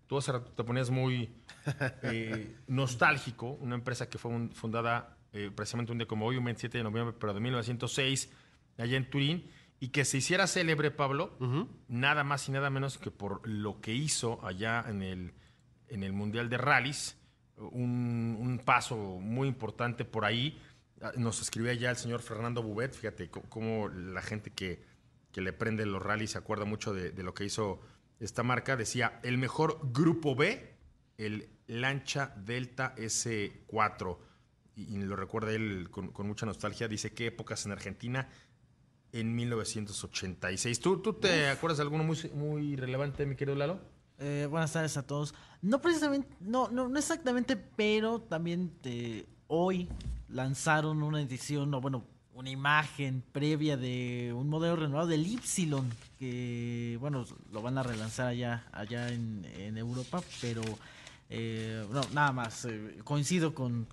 Tú 0.07 0.17
hace 0.17 0.31
rato 0.31 0.51
te 0.51 0.63
ponías 0.63 0.89
muy 0.89 1.29
nostálgico, 2.67 3.51
una 3.61 3.75
empresa 3.75 4.09
que 4.09 4.17
fue 4.17 4.49
fundada 4.53 5.17
precisamente 5.55 5.91
un 5.91 5.97
día 5.97 6.07
como 6.07 6.25
hoy, 6.25 6.37
un 6.37 6.45
27 6.45 6.77
de 6.77 6.83
noviembre, 6.83 7.15
pero 7.19 7.33
de 7.33 7.39
1906, 7.39 8.31
allá 8.77 8.97
en 8.97 9.09
Turín, 9.09 9.49
y 9.79 9.89
que 9.89 10.05
se 10.05 10.17
hiciera 10.17 10.47
célebre, 10.47 10.91
Pablo, 10.91 11.37
nada 11.87 12.23
más 12.23 12.47
y 12.47 12.51
nada 12.51 12.69
menos 12.69 12.97
que 12.97 13.11
por 13.11 13.47
lo 13.47 13.81
que 13.81 13.93
hizo 13.93 14.45
allá 14.45 14.85
en 14.87 15.01
el, 15.01 15.33
en 15.87 16.03
el 16.03 16.13
Mundial 16.13 16.49
de 16.49 16.57
Rallys, 16.57 17.17
un, 17.57 18.37
un 18.39 18.59
paso 18.59 18.95
muy 18.95 19.47
importante 19.47 20.05
por 20.05 20.25
ahí 20.25 20.59
Ah, 21.01 21.13
nos 21.17 21.41
escribía 21.41 21.73
ya 21.73 21.89
el 21.89 21.97
señor 21.97 22.21
Fernando 22.21 22.61
Bubet, 22.61 22.93
fíjate 22.93 23.29
cómo 23.29 23.89
la 23.89 24.21
gente 24.21 24.51
que, 24.51 24.83
le 25.33 25.53
prende 25.53 25.85
los 25.85 26.01
rallies 26.01 26.31
se 26.31 26.37
acuerda 26.37 26.65
mucho 26.65 26.93
de, 26.93 27.11
lo 27.23 27.33
que 27.33 27.45
hizo 27.45 27.81
esta 28.19 28.43
marca. 28.43 28.75
Decía, 28.75 29.19
el 29.23 29.37
mejor 29.39 29.79
grupo 29.91 30.35
B, 30.35 30.75
el 31.17 31.49
Lancha 31.65 32.33
Delta 32.37 32.93
S4. 32.97 34.17
Y, 34.89 34.97
lo 34.97 35.15
recuerda 35.15 35.51
él 35.51 35.89
con, 35.91 36.11
mucha 36.27 36.45
nostalgia. 36.45 36.87
Dice, 36.87 37.13
¿qué 37.13 37.27
épocas 37.27 37.65
en 37.65 37.71
Argentina? 37.71 38.27
En 39.11 39.35
1986. 39.35 40.79
¿Tú, 40.79 41.01
tú 41.01 41.13
te 41.13 41.49
acuerdas 41.49 41.77
de 41.77 41.83
alguno 41.83 42.03
muy, 42.03 42.17
muy 42.33 42.75
relevante, 42.75 43.25
mi 43.25 43.35
querido 43.35 43.55
Lalo? 43.55 43.79
Eh, 44.19 44.47
buenas 44.49 44.71
tardes 44.71 44.95
a 44.97 45.05
todos. 45.05 45.33
No 45.61 45.81
precisamente, 45.81 46.27
no, 46.39 46.69
no, 46.69 46.87
no 46.87 46.99
exactamente, 46.99 47.55
pero 47.57 48.21
también 48.21 48.69
te, 48.81 49.25
hoy 49.47 49.89
lanzaron 50.29 51.01
una 51.03 51.21
edición, 51.21 51.73
o 51.73 51.81
bueno, 51.81 52.05
una 52.33 52.49
imagen 52.49 53.23
previa 53.31 53.77
de 53.77 54.33
un 54.35 54.47
modelo 54.49 54.75
renovado 54.75 55.07
del 55.07 55.27
Y, 55.27 55.39
que 56.17 56.97
bueno, 56.99 57.25
lo 57.51 57.61
van 57.61 57.77
a 57.77 57.83
relanzar 57.83 58.27
allá, 58.27 58.67
allá 58.71 59.09
en, 59.09 59.77
Europa, 59.77 60.21
pero 60.39 60.61
eh, 61.33 61.87
no, 61.89 62.01
nada 62.13 62.33
más, 62.33 62.65
eh, 62.65 62.99
coincido 63.05 63.55
con, 63.55 63.87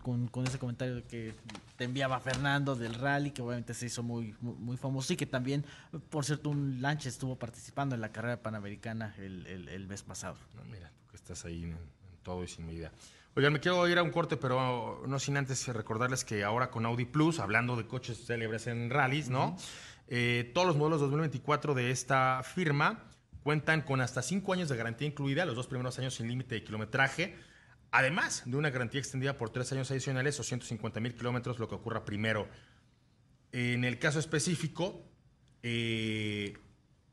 ese 0.44 0.58
comentario 0.58 1.06
que 1.06 1.34
te 1.76 1.84
enviaba 1.84 2.18
Fernando 2.18 2.74
del 2.74 2.94
rally, 2.94 3.30
que 3.30 3.42
obviamente 3.42 3.74
se 3.74 3.86
hizo 3.86 4.02
muy, 4.02 4.34
muy, 4.40 4.76
famoso 4.76 5.12
y 5.12 5.16
que 5.16 5.24
también, 5.24 5.64
por 6.10 6.24
cierto, 6.24 6.50
un 6.50 6.82
lancha 6.82 7.08
estuvo 7.08 7.36
participando 7.36 7.94
en 7.94 8.00
la 8.00 8.10
carrera 8.10 8.42
panamericana 8.42 9.14
el, 9.18 9.86
mes 9.88 10.02
pasado. 10.02 10.36
mira, 10.68 10.90
tú 10.90 11.10
que 11.12 11.16
estás 11.16 11.44
ahí 11.44 11.62
en, 11.62 11.76
todo 12.24 12.42
y 12.42 12.48
sin 12.48 12.66
medida. 12.66 12.90
Oigan, 13.36 13.52
me 13.52 13.60
quiero 13.60 13.86
ir 13.86 13.98
a 13.98 14.02
un 14.02 14.10
corte, 14.10 14.36
pero 14.36 15.04
no 15.06 15.20
sin 15.20 15.36
antes 15.36 15.68
recordarles 15.68 16.24
que 16.24 16.42
ahora 16.42 16.72
con 16.72 16.86
Audi 16.86 17.04
Plus, 17.04 17.38
hablando 17.38 17.76
de 17.76 17.86
coches 17.86 18.26
célebres 18.26 18.66
en 18.66 18.90
rallies, 18.90 19.30
¿no? 19.30 19.56
Eh, 20.08 20.50
todos 20.54 20.66
los 20.66 20.76
modelos 20.76 21.00
2024 21.02 21.74
de 21.74 21.92
esta 21.92 22.42
firma 22.42 23.04
cuentan 23.48 23.80
con 23.80 24.02
hasta 24.02 24.20
5 24.20 24.52
años 24.52 24.68
de 24.68 24.76
garantía 24.76 25.08
incluida, 25.08 25.46
los 25.46 25.56
dos 25.56 25.68
primeros 25.68 25.98
años 25.98 26.12
sin 26.12 26.28
límite 26.28 26.56
de 26.56 26.64
kilometraje, 26.64 27.34
además 27.90 28.42
de 28.44 28.58
una 28.58 28.68
garantía 28.68 29.00
extendida 29.00 29.38
por 29.38 29.48
3 29.48 29.72
años 29.72 29.90
adicionales 29.90 30.38
o 30.38 30.42
150 30.42 31.00
mil 31.00 31.14
kilómetros, 31.14 31.58
lo 31.58 31.66
que 31.66 31.74
ocurra 31.74 32.04
primero. 32.04 32.46
En 33.52 33.84
el 33.84 33.98
caso 33.98 34.18
específico, 34.18 35.02
eh, 35.62 36.58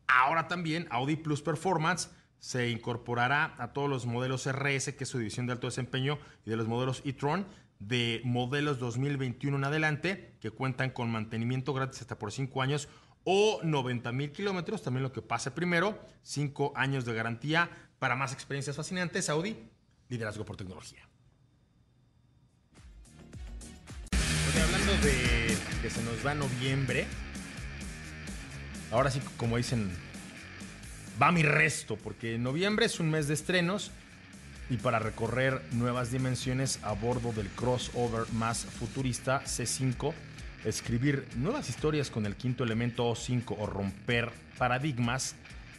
ahora 0.09 0.49
también 0.49 0.87
Audi 0.89 1.15
Plus 1.15 1.41
Performance 1.41 2.09
se 2.39 2.69
incorporará 2.69 3.55
a 3.57 3.71
todos 3.71 3.89
los 3.89 4.05
modelos 4.05 4.45
RS, 4.45 4.93
que 4.93 5.05
es 5.05 5.09
su 5.09 5.19
división 5.19 5.45
de 5.45 5.53
alto 5.53 5.67
desempeño, 5.67 6.19
y 6.45 6.49
de 6.49 6.57
los 6.57 6.67
modelos 6.67 7.01
e-tron 7.05 7.47
de 7.79 8.19
modelos 8.25 8.77
2021 8.79 9.55
en 9.55 9.63
adelante, 9.63 10.35
que 10.41 10.51
cuentan 10.51 10.89
con 10.89 11.09
mantenimiento 11.09 11.73
gratis 11.73 12.01
hasta 12.01 12.19
por 12.19 12.33
5 12.33 12.61
años 12.61 12.89
o 13.25 13.59
90 13.63 14.11
mil 14.13 14.31
kilómetros, 14.31 14.81
también 14.81 15.03
lo 15.03 15.11
que 15.11 15.21
pase 15.21 15.51
primero, 15.51 15.99
5 16.23 16.71
años 16.75 17.03
de 17.03 17.13
garantía. 17.13 17.69
Para 17.99 18.15
más 18.15 18.31
experiencias 18.31 18.75
fascinantes, 18.75 19.29
Audi, 19.29 19.57
liderazgo 20.07 20.45
por 20.45 20.55
tecnología. 20.55 21.01
hablando 24.63 24.93
de 25.05 25.57
que 25.81 25.89
se 25.89 26.01
nos 26.03 26.25
va 26.25 26.33
noviembre, 26.33 27.07
ahora 28.91 29.11
sí, 29.11 29.19
como 29.37 29.57
dicen 29.57 29.91
va 31.21 31.31
mi 31.31 31.43
resto, 31.43 31.97
porque 31.97 32.37
noviembre 32.37 32.85
es 32.85 32.99
un 32.99 33.09
mes 33.09 33.27
de 33.27 33.33
estrenos 33.33 33.91
y 34.69 34.77
para 34.77 34.99
recorrer 34.99 35.61
nuevas 35.73 36.11
dimensiones 36.11 36.79
a 36.83 36.93
bordo 36.93 37.31
del 37.31 37.47
crossover 37.49 38.31
más 38.33 38.65
futurista 38.65 39.43
C5, 39.43 40.13
escribir 40.65 41.25
nuevas 41.35 41.69
historias 41.69 42.09
con 42.09 42.25
el 42.25 42.35
quinto 42.35 42.63
elemento 42.63 43.09
O5 43.09 43.55
o 43.57 43.65
romper 43.65 44.31
paradigmas, 44.57 45.35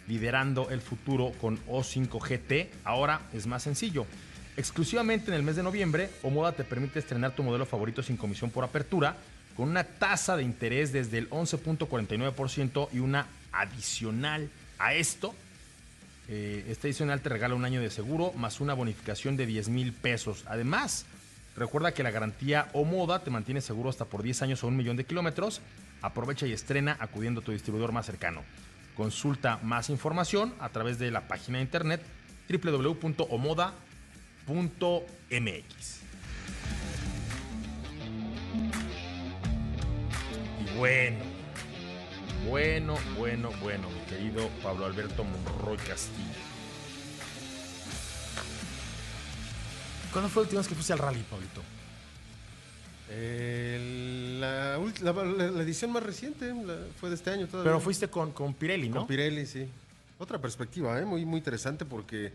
liderando 0.08 0.70
el 0.70 0.80
futuro 0.80 1.32
con 1.40 1.58
O5 1.66 2.20
GT, 2.20 2.70
ahora 2.84 3.22
es 3.32 3.46
más 3.46 3.64
sencillo. 3.64 4.06
Exclusivamente 4.56 5.30
en 5.30 5.34
el 5.34 5.42
mes 5.42 5.56
de 5.56 5.62
noviembre, 5.62 6.08
Omoda 6.22 6.52
te 6.52 6.64
permite 6.64 6.98
estrenar 6.98 7.34
tu 7.34 7.42
modelo 7.42 7.66
favorito 7.66 8.02
sin 8.02 8.16
comisión 8.16 8.50
por 8.50 8.64
apertura, 8.64 9.16
con 9.56 9.68
una 9.68 9.84
tasa 9.84 10.36
de 10.36 10.42
interés 10.42 10.92
desde 10.92 11.18
el 11.18 11.28
11.49% 11.30 12.88
y 12.92 13.00
una 13.00 13.26
adicional 13.52 14.50
a 14.78 14.94
esto, 14.94 15.34
eh, 16.28 16.66
este 16.68 16.88
adicional 16.88 17.20
te 17.20 17.28
regala 17.28 17.54
un 17.54 17.64
año 17.64 17.80
de 17.80 17.90
seguro 17.90 18.32
más 18.32 18.60
una 18.60 18.74
bonificación 18.74 19.36
de 19.36 19.46
10 19.46 19.68
mil 19.68 19.92
pesos. 19.92 20.44
Además, 20.46 21.06
recuerda 21.56 21.92
que 21.92 22.02
la 22.02 22.10
garantía 22.10 22.68
o 22.72 22.84
te 23.20 23.30
mantiene 23.30 23.60
seguro 23.60 23.90
hasta 23.90 24.04
por 24.04 24.22
10 24.22 24.42
años 24.42 24.62
o 24.62 24.68
un 24.68 24.76
millón 24.76 24.96
de 24.96 25.04
kilómetros. 25.04 25.60
Aprovecha 26.02 26.46
y 26.46 26.52
estrena 26.52 26.96
acudiendo 27.00 27.40
a 27.40 27.44
tu 27.44 27.52
distribuidor 27.52 27.92
más 27.92 28.06
cercano. 28.06 28.42
Consulta 28.96 29.58
más 29.62 29.90
información 29.90 30.54
a 30.58 30.70
través 30.70 30.98
de 30.98 31.10
la 31.10 31.28
página 31.28 31.58
de 31.58 31.64
internet 31.64 32.02
www.omoda.mx. 32.48 33.76
Y 40.60 40.78
bueno, 40.78 41.18
bueno, 42.48 42.94
bueno, 43.18 43.50
bueno, 43.60 43.88
mi 43.90 44.00
querido 44.08 44.48
Pablo 44.62 44.86
Alberto 44.86 45.24
Monroy 45.24 45.76
Castillo. 45.78 46.45
¿Cuándo 50.16 50.30
fue 50.30 50.40
la 50.40 50.44
última 50.44 50.60
vez 50.60 50.68
que 50.68 50.74
fuiste 50.74 50.94
al 50.94 50.98
rally, 50.98 51.22
Pablito? 51.24 51.60
la, 54.40 54.76
edición 55.60 55.92
más 55.92 56.02
reciente 56.02 56.54
fue 56.98 57.10
de 57.10 57.16
este 57.16 57.28
año 57.28 57.46
todavía. 57.46 57.70
Pero 57.70 57.80
fuiste 57.80 58.08
con, 58.08 58.32
con 58.32 58.54
Pirelli, 58.54 58.88
¿no? 58.88 59.00
Con 59.00 59.08
Pirelli, 59.08 59.44
sí. 59.44 59.68
Otra 60.18 60.40
perspectiva, 60.40 60.98
¿eh? 60.98 61.04
muy, 61.04 61.26
muy 61.26 61.36
interesante 61.36 61.84
porque, 61.84 62.32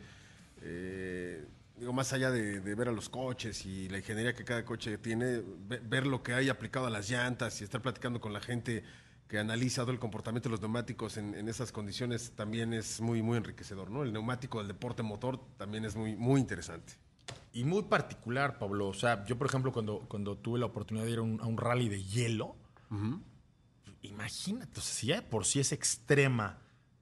eh, 0.61 1.43
digo, 1.75 1.91
más 1.91 2.13
allá 2.13 2.29
de, 2.29 2.59
ver 2.59 2.87
a 2.87 2.91
los 2.91 3.09
coches 3.09 3.65
y 3.65 3.89
la 3.89 3.97
ingeniería 3.97 4.35
que 4.35 4.43
cada 4.43 4.63
coche 4.63 4.99
tiene, 4.99 5.41
ver 5.67 6.05
lo 6.05 6.21
que 6.21 6.35
hay 6.35 6.49
aplicado 6.49 6.85
a 6.85 6.91
las 6.91 7.09
llantas 7.09 7.61
y 7.61 7.63
estar 7.63 7.81
platicando 7.81 8.21
con 8.21 8.31
la 8.31 8.41
gente 8.41 8.83
que 9.27 9.39
ha 9.39 9.41
analizado 9.41 9.91
el 9.91 9.97
comportamiento 9.97 10.49
de 10.49 10.51
los 10.51 10.61
neumáticos 10.61 11.17
en, 11.17 11.49
esas 11.49 11.71
condiciones 11.71 12.33
también 12.35 12.73
es 12.75 13.01
muy, 13.01 13.23
muy 13.23 13.37
enriquecedor, 13.37 13.89
¿no? 13.89 14.03
El 14.03 14.13
neumático 14.13 14.59
del 14.59 14.67
deporte 14.67 15.01
motor 15.01 15.39
también 15.57 15.83
es 15.83 15.95
muy, 15.95 16.15
muy 16.15 16.39
interesante. 16.39 16.93
Y 17.53 17.63
muy 17.63 17.83
particular, 17.83 18.57
Pablo. 18.57 18.87
O 18.87 18.93
sea, 18.93 19.25
yo, 19.25 19.37
por 19.37 19.47
ejemplo, 19.47 19.71
cuando, 19.71 19.99
cuando 20.07 20.37
tuve 20.37 20.59
la 20.59 20.67
oportunidad 20.67 21.05
de 21.05 21.11
ir 21.11 21.19
a 21.19 21.21
un, 21.21 21.57
rally 21.57 21.89
de 21.89 22.03
hielo, 22.03 22.55
imagínate, 24.01 24.79
o 24.79 24.81
sea, 24.81 24.93
si 24.93 25.07
ya 25.07 25.29
por 25.29 25.45
sí 25.45 25.59
es 25.59 25.71
extrema 25.71 26.59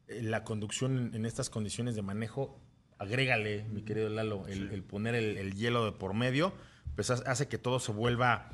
eh, 0.08 0.22
la 0.22 0.44
conducción 0.44 1.14
en, 1.14 1.26
estas 1.26 1.50
condiciones 1.50 1.96
de 1.96 2.02
manejo, 2.02 2.60
agrégale, 2.98 3.64
mi 3.70 3.84
querido 3.84 4.10
Lalo, 4.10 4.48
el, 4.48 4.84
poner 4.84 5.16
el, 5.16 5.38
el, 5.38 5.54
hielo 5.54 5.86
de 5.86 5.92
por 5.92 6.14
medio, 6.14 6.54
pues 6.96 7.10
hace 7.12 7.48
que 7.48 7.58
todo 7.58 7.80
se 7.80 7.92
vuelva 7.92 8.50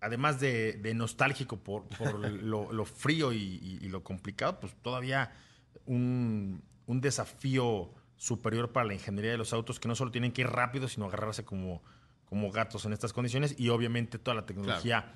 además 0.00 0.40
de, 0.40 0.92
nostálgico 0.94 1.58
por, 1.58 1.84
lo, 2.42 2.84
frío 2.84 3.32
y, 3.32 3.78
lo 3.88 4.02
complicado, 4.02 4.60
pues 4.60 4.74
todavía 4.82 5.32
un, 5.86 6.62
desafío 6.86 7.90
superior 8.20 8.70
para 8.70 8.86
la 8.86 8.92
ingeniería 8.92 9.30
de 9.30 9.38
los 9.38 9.54
autos 9.54 9.80
que 9.80 9.88
no 9.88 9.94
solo 9.94 10.10
tienen 10.10 10.30
que 10.32 10.42
ir 10.42 10.46
rápido, 10.46 10.88
sino 10.88 11.06
agarrarse 11.06 11.42
como, 11.42 11.82
como 12.26 12.52
gatos 12.52 12.84
en 12.84 12.92
estas 12.92 13.14
condiciones 13.14 13.54
y 13.58 13.70
obviamente 13.70 14.18
toda 14.18 14.34
la 14.34 14.44
tecnología 14.44 15.14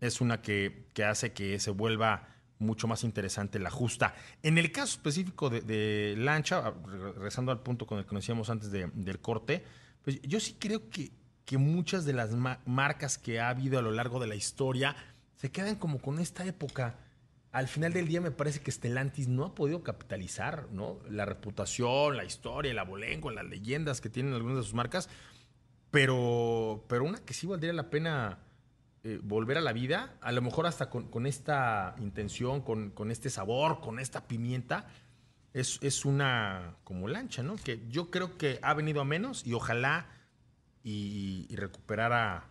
es 0.00 0.20
una 0.20 0.40
que, 0.42 0.86
que 0.94 1.02
hace 1.04 1.32
que 1.32 1.58
se 1.58 1.72
vuelva 1.72 2.28
mucho 2.60 2.86
más 2.86 3.02
interesante 3.02 3.58
la 3.58 3.70
justa. 3.70 4.14
En 4.44 4.58
el 4.58 4.70
caso 4.70 4.92
específico 4.92 5.50
de, 5.50 5.60
de 5.60 6.14
Lancha, 6.18 6.58
ah, 6.68 6.74
re- 6.86 7.12
regresando 7.14 7.50
al 7.50 7.58
punto 7.60 7.84
con 7.84 7.98
el 7.98 8.06
que 8.06 8.14
nos 8.14 8.22
decíamos 8.22 8.48
antes 8.48 8.70
de- 8.70 8.90
del 8.94 9.18
corte, 9.18 9.64
pues 10.04 10.22
yo 10.22 10.38
sí 10.38 10.54
creo 10.58 10.88
que, 10.88 11.10
que 11.44 11.58
muchas 11.58 12.04
de 12.04 12.12
las 12.12 12.30
ma- 12.30 12.60
marcas 12.64 13.18
que 13.18 13.40
ha 13.40 13.48
habido 13.48 13.76
a 13.78 13.82
lo 13.82 13.90
largo 13.90 14.20
de 14.20 14.28
la 14.28 14.36
historia 14.36 14.94
se 15.34 15.50
quedan 15.50 15.74
como 15.74 15.98
con 15.98 16.20
esta 16.20 16.46
época. 16.46 16.94
Al 17.56 17.68
final 17.68 17.94
del 17.94 18.06
día 18.06 18.20
me 18.20 18.32
parece 18.32 18.60
que 18.60 18.70
Stellantis 18.70 19.28
no 19.28 19.42
ha 19.46 19.54
podido 19.54 19.82
capitalizar 19.82 20.68
¿no? 20.72 20.98
la 21.08 21.24
reputación, 21.24 22.14
la 22.14 22.22
historia, 22.22 22.70
el 22.70 22.78
abolengo, 22.78 23.30
las 23.30 23.46
leyendas 23.46 24.02
que 24.02 24.10
tienen 24.10 24.34
algunas 24.34 24.58
de 24.58 24.62
sus 24.64 24.74
marcas, 24.74 25.08
pero, 25.90 26.84
pero 26.86 27.04
una 27.04 27.16
que 27.24 27.32
sí 27.32 27.46
valdría 27.46 27.72
la 27.72 27.88
pena 27.88 28.40
eh, 29.04 29.20
volver 29.22 29.56
a 29.56 29.62
la 29.62 29.72
vida, 29.72 30.18
a 30.20 30.32
lo 30.32 30.42
mejor 30.42 30.66
hasta 30.66 30.90
con, 30.90 31.26
esta 31.26 31.94
intención, 31.98 32.60
con, 32.60 32.90
con 32.90 33.10
este 33.10 33.30
sabor, 33.30 33.80
con 33.80 34.00
esta 34.00 34.28
pimienta, 34.28 34.88
es, 35.54 35.78
es 35.80 36.04
una 36.04 36.76
como 36.84 37.08
lancha, 37.08 37.42
¿no? 37.42 37.56
Que 37.56 37.80
yo 37.88 38.10
creo 38.10 38.36
que 38.36 38.58
ha 38.60 38.74
venido 38.74 39.00
a 39.00 39.06
menos 39.06 39.46
y 39.46 39.54
ojalá 39.54 40.08
y, 40.84 41.46
y 41.48 41.56
recuperara 41.56 42.50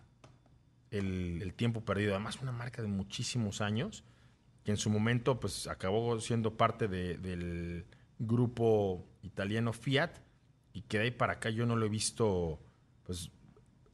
el, 0.90 1.38
el 1.42 1.54
tiempo 1.54 1.84
perdido. 1.84 2.14
Además, 2.16 2.40
una 2.42 2.50
marca 2.50 2.82
de 2.82 2.88
muchísimos 2.88 3.60
años 3.60 4.02
que 4.66 4.72
en 4.72 4.76
su 4.76 4.90
momento 4.90 5.38
pues 5.40 5.68
acabó 5.68 6.18
siendo 6.20 6.56
parte 6.56 6.88
de- 6.88 7.16
del 7.18 7.86
grupo 8.18 9.06
italiano 9.22 9.72
Fiat 9.72 10.10
y 10.72 10.82
que 10.82 10.98
de 10.98 11.04
ahí 11.04 11.10
para 11.12 11.34
acá 11.34 11.50
yo 11.50 11.64
no 11.66 11.76
lo 11.76 11.86
he 11.86 11.88
visto 11.88 12.60
pues 13.04 13.30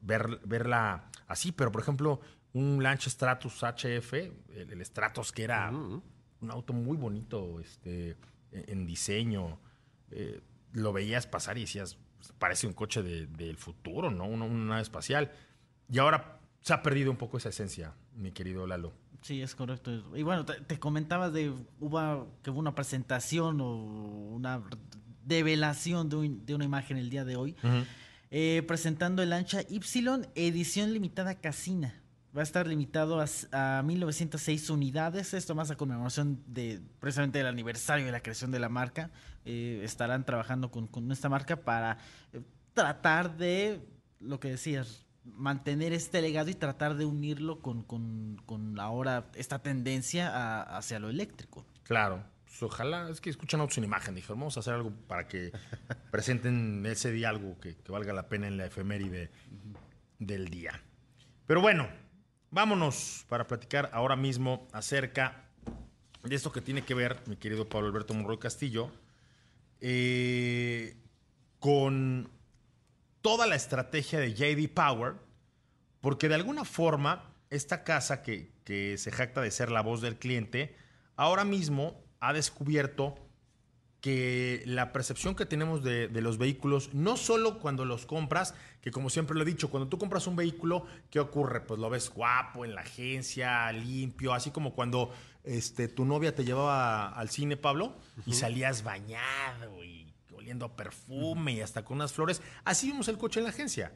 ver, 0.01 0.41
verla 0.47 1.11
así, 1.29 1.53
pero 1.53 1.71
por 1.71 1.83
ejemplo 1.83 2.21
un 2.55 2.83
Lancia 2.83 3.11
Stratus 3.11 3.63
HF, 3.63 4.13
el, 4.15 4.73
el 4.73 4.81
Stratus 4.87 5.31
que 5.31 5.45
era 5.45 5.71
un 5.71 6.51
auto 6.51 6.73
muy 6.73 6.97
bonito 6.97 7.61
este, 7.61 8.17
en, 8.51 8.65
en 8.81 8.87
diseño, 8.87 9.61
eh, 10.11 10.41
lo 10.73 10.93
veías 10.95 11.27
pasar 11.27 11.59
y 11.59 11.63
decías, 11.63 11.99
"Pues, 12.17 12.33
parece 12.39 12.67
un 12.67 12.73
coche 12.73 13.03
de- 13.03 13.27
del 13.27 13.57
futuro, 13.59 14.11
¿no? 14.11 14.25
Una, 14.25 14.47
una 14.47 14.65
nave 14.65 14.83
espacial. 14.83 15.31
Y 15.91 15.99
ahora 15.99 16.41
se 16.63 16.73
ha 16.73 16.83
perdido 16.83 17.11
un 17.11 17.17
poco 17.19 17.37
esa 17.37 17.51
esencia, 17.51 17.95
mi 18.17 18.33
querido 18.33 18.67
Lalo. 18.67 18.93
Sí, 19.23 19.41
es 19.41 19.55
correcto. 19.55 19.91
Y 20.17 20.23
bueno, 20.23 20.45
te, 20.45 20.55
te 20.61 20.79
comentabas 20.79 21.33
de 21.33 21.51
hubo, 21.81 22.29
que 22.43 22.51
hubo 22.51 22.59
una 22.59 22.75
presentación 22.75 23.61
o 23.61 23.75
una 23.77 24.63
develación 25.25 26.09
de, 26.09 26.17
un- 26.17 26.45
de 26.47 26.55
una 26.55 26.65
imagen 26.65 26.97
el 26.97 27.09
día 27.11 27.25
de 27.25 27.37
hoy, 27.37 27.57
eh, 28.31 28.63
presentando 28.67 29.23
el 29.23 29.33
Ancha 29.33 29.61
Y 29.69 29.81
edición 30.35 30.93
limitada 30.93 31.37
Casina. 31.37 31.95
Va 32.37 32.41
a 32.41 32.45
estar 32.45 32.67
limitado 32.67 33.21
a, 33.21 33.79
a 33.79 33.83
1906 33.83 34.71
unidades. 34.71 35.35
Esto 35.35 35.55
más 35.55 35.71
a 35.71 35.77
conmemoración 35.77 36.43
de 36.47 36.81
precisamente 36.99 37.39
el 37.41 37.47
aniversario 37.47 38.07
de 38.07 38.13
la 38.13 38.21
creación 38.21 38.51
de 38.51 38.59
la 38.59 38.71
marca. 38.71 39.11
Eh, 39.45 39.83
estarán 39.85 40.25
trabajando 40.25 40.71
con, 40.71 40.87
con 40.87 41.13
esta 41.13 41.29
marca 41.29 41.57
para 41.57 41.99
eh, 42.33 42.41
tratar 42.73 43.37
de, 43.37 43.87
lo 44.19 44.41
que 44.41 44.49
decías, 44.49 45.05
mantener 45.25 45.93
este 45.93 46.21
legado 46.21 46.51
y 46.51 46.55
tratar 46.55 46.97
de 46.97 47.05
unirlo 47.05 47.61
con, 47.61 47.83
con, 47.83 48.41
con 48.47 48.79
ahora 48.81 49.31
esta 49.35 49.61
tendencia 49.61 50.29
a- 50.29 50.77
hacia 50.79 50.99
lo 50.99 51.09
eléctrico. 51.11 51.65
Claro. 51.85 52.25
Pues 52.45 52.63
ojalá, 52.65 53.09
es 53.09 53.21
que 53.21 53.31
escuchan 53.31 53.61
autos 53.61 53.77
sin 53.77 53.85
imagen. 53.85 54.15
Dijeron, 54.15 54.39
vamos 54.41 54.57
a 54.57 54.61
hacer 54.61 54.75
algo 54.75 54.91
para 55.09 55.27
que 55.27 55.53
presenten 56.11 56.85
ese 56.87 57.11
día 57.11 57.29
algo 57.31 57.59
que, 57.61 57.77
que 57.77 57.93
valga 57.93 58.13
la 58.13 58.29
pena 58.29 58.47
en 58.47 58.57
la 58.59 58.67
efeméride 58.67 59.31
del 60.19 60.49
día. 60.49 60.81
Pero 61.47 61.61
bueno, 61.61 61.89
vámonos 62.51 63.25
para 63.29 63.47
platicar 63.47 63.91
ahora 63.93 64.17
mismo 64.17 64.69
acerca 64.73 65.45
de 66.23 66.35
esto 66.35 66.53
que 66.53 66.61
tiene 66.61 66.83
que 66.83 66.95
ver, 66.95 67.21
mi 67.27 67.37
querido 67.37 67.69
Pablo 67.69 67.89
Alberto 67.89 68.13
Monroy 68.15 68.39
Castillo, 68.39 68.91
eh, 69.81 70.97
con 71.59 72.31
toda 73.23 73.47
la 73.47 73.55
estrategia 73.55 74.21
de 74.21 74.35
JD 74.35 74.69
Power, 74.75 75.15
porque 76.01 76.29
de 76.29 76.35
alguna 76.35 76.65
forma 76.65 77.33
esta 77.51 77.85
casa 77.85 78.23
que, 78.23 78.53
que 78.65 78.99
se 78.99 79.13
jacta 79.13 79.41
de 79.41 79.51
ser 79.51 79.71
la 79.71 79.81
voz 79.81 80.01
del 80.01 80.19
cliente, 80.19 80.77
ahora 81.17 81.45
mismo 81.45 82.03
ha 82.21 82.33
descubierto 82.33 83.19
que 84.01 84.65
la 84.67 84.91
percepción 84.91 85.37
que 85.37 85.47
tenemos 85.47 85.85
de, 85.85 86.09
de 86.09 86.21
los 86.23 86.37
vehículos, 86.37 86.93
no 86.93 87.17
solo 87.17 87.61
cuando 87.61 87.85
los 87.85 88.05
compras, 88.05 88.55
que 88.81 88.91
como 88.91 89.11
siempre 89.11 89.37
lo 89.37 89.43
he 89.43 89.45
dicho, 89.45 89.71
cuando 89.71 89.89
tú 89.89 89.97
compras 89.97 90.27
un 90.27 90.35
vehículo, 90.35 90.85
¿qué 91.09 91.21
ocurre? 91.21 91.61
Pues 91.61 91.79
lo 91.79 91.89
ves 91.89 92.11
guapo 92.11 92.65
en 92.65 92.75
la 92.75 92.81
agencia, 92.81 93.71
limpio, 93.71 94.35
así 94.35 94.51
como 94.51 94.75
cuando 94.75 95.13
este, 95.45 95.87
tu 95.87 96.05
novia 96.05 96.35
te 96.35 96.45
llevaba 96.45 97.11
al 97.11 97.31
cine, 97.31 97.57
Pablo, 97.57 97.97
y 98.27 98.35
salías 98.35 98.83
bañado 98.83 99.85
y 99.85 100.12
oliendo 100.43 100.67
a 100.67 100.77
perfume 100.77 101.53
y 101.53 101.61
hasta 101.61 101.85
con 101.85 101.97
unas 101.97 102.13
flores. 102.13 102.43
Así 102.65 102.89
vimos 102.89 103.09
el 103.09 103.19
coche 103.19 103.41
en 103.41 103.45
la 103.45 103.51
agencia. 103.51 103.93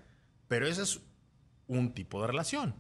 Pero 0.49 0.67
ese 0.67 0.83
es 0.83 1.01
un 1.67 1.93
tipo 1.93 2.21
de 2.21 2.29
relación. 2.29 2.75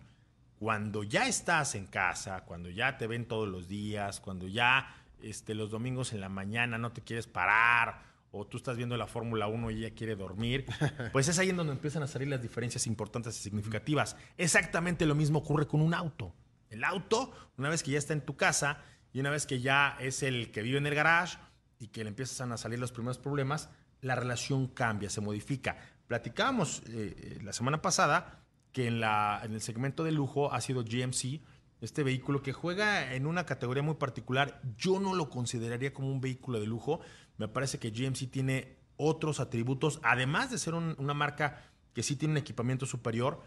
Cuando 0.58 1.02
ya 1.02 1.28
estás 1.28 1.74
en 1.74 1.86
casa, 1.86 2.44
cuando 2.44 2.70
ya 2.70 2.96
te 2.96 3.06
ven 3.06 3.26
todos 3.26 3.48
los 3.48 3.68
días, 3.68 4.20
cuando 4.20 4.46
ya 4.48 4.94
este, 5.20 5.54
los 5.54 5.70
domingos 5.70 6.12
en 6.12 6.20
la 6.20 6.28
mañana 6.28 6.78
no 6.78 6.92
te 6.92 7.02
quieres 7.02 7.26
parar, 7.26 8.06
o 8.30 8.46
tú 8.46 8.56
estás 8.56 8.76
viendo 8.76 8.96
la 8.96 9.06
Fórmula 9.06 9.46
1 9.48 9.70
y 9.70 9.84
ella 9.84 9.94
quiere 9.94 10.14
dormir, 10.14 10.66
pues 11.12 11.28
es 11.28 11.38
ahí 11.38 11.50
en 11.50 11.56
donde 11.56 11.72
empiezan 11.72 12.02
a 12.02 12.06
salir 12.06 12.28
las 12.28 12.42
diferencias 12.42 12.86
importantes 12.86 13.38
y 13.38 13.42
significativas. 13.42 14.16
Exactamente 14.38 15.06
lo 15.06 15.14
mismo 15.14 15.40
ocurre 15.40 15.66
con 15.66 15.80
un 15.82 15.92
auto. 15.92 16.34
El 16.70 16.84
auto, 16.84 17.32
una 17.58 17.68
vez 17.68 17.82
que 17.82 17.92
ya 17.92 17.98
está 17.98 18.12
en 18.12 18.22
tu 18.22 18.36
casa 18.36 18.82
y 19.12 19.20
una 19.20 19.30
vez 19.30 19.46
que 19.46 19.60
ya 19.60 19.96
es 20.00 20.22
el 20.22 20.50
que 20.52 20.62
vive 20.62 20.78
en 20.78 20.86
el 20.86 20.94
garage 20.94 21.38
y 21.78 21.88
que 21.88 22.02
le 22.04 22.08
empiezan 22.10 22.52
a 22.52 22.56
salir 22.56 22.78
los 22.78 22.92
primeros 22.92 23.18
problemas, 23.18 23.68
la 24.00 24.14
relación 24.14 24.66
cambia, 24.68 25.10
se 25.10 25.20
modifica. 25.20 25.76
Platicábamos 26.06 26.82
eh, 26.88 27.14
eh, 27.16 27.38
la 27.42 27.52
semana 27.52 27.82
pasada 27.82 28.44
que 28.72 28.86
en, 28.86 29.00
la, 29.00 29.40
en 29.44 29.52
el 29.54 29.60
segmento 29.60 30.04
de 30.04 30.12
lujo 30.12 30.52
ha 30.52 30.60
sido 30.60 30.84
GMC, 30.84 31.40
este 31.80 32.02
vehículo 32.02 32.42
que 32.42 32.52
juega 32.52 33.14
en 33.14 33.26
una 33.26 33.44
categoría 33.46 33.82
muy 33.82 33.94
particular. 33.94 34.60
Yo 34.76 35.00
no 35.00 35.14
lo 35.14 35.28
consideraría 35.30 35.92
como 35.92 36.10
un 36.10 36.20
vehículo 36.20 36.60
de 36.60 36.66
lujo. 36.66 37.00
Me 37.36 37.48
parece 37.48 37.78
que 37.78 37.90
GMC 37.90 38.30
tiene 38.30 38.78
otros 38.96 39.40
atributos, 39.40 40.00
además 40.02 40.50
de 40.50 40.58
ser 40.58 40.74
un- 40.74 40.94
una 40.98 41.12
marca 41.14 41.62
que 41.92 42.02
sí 42.02 42.16
tiene 42.16 42.32
un 42.32 42.38
equipamiento 42.38 42.86
superior, 42.86 43.42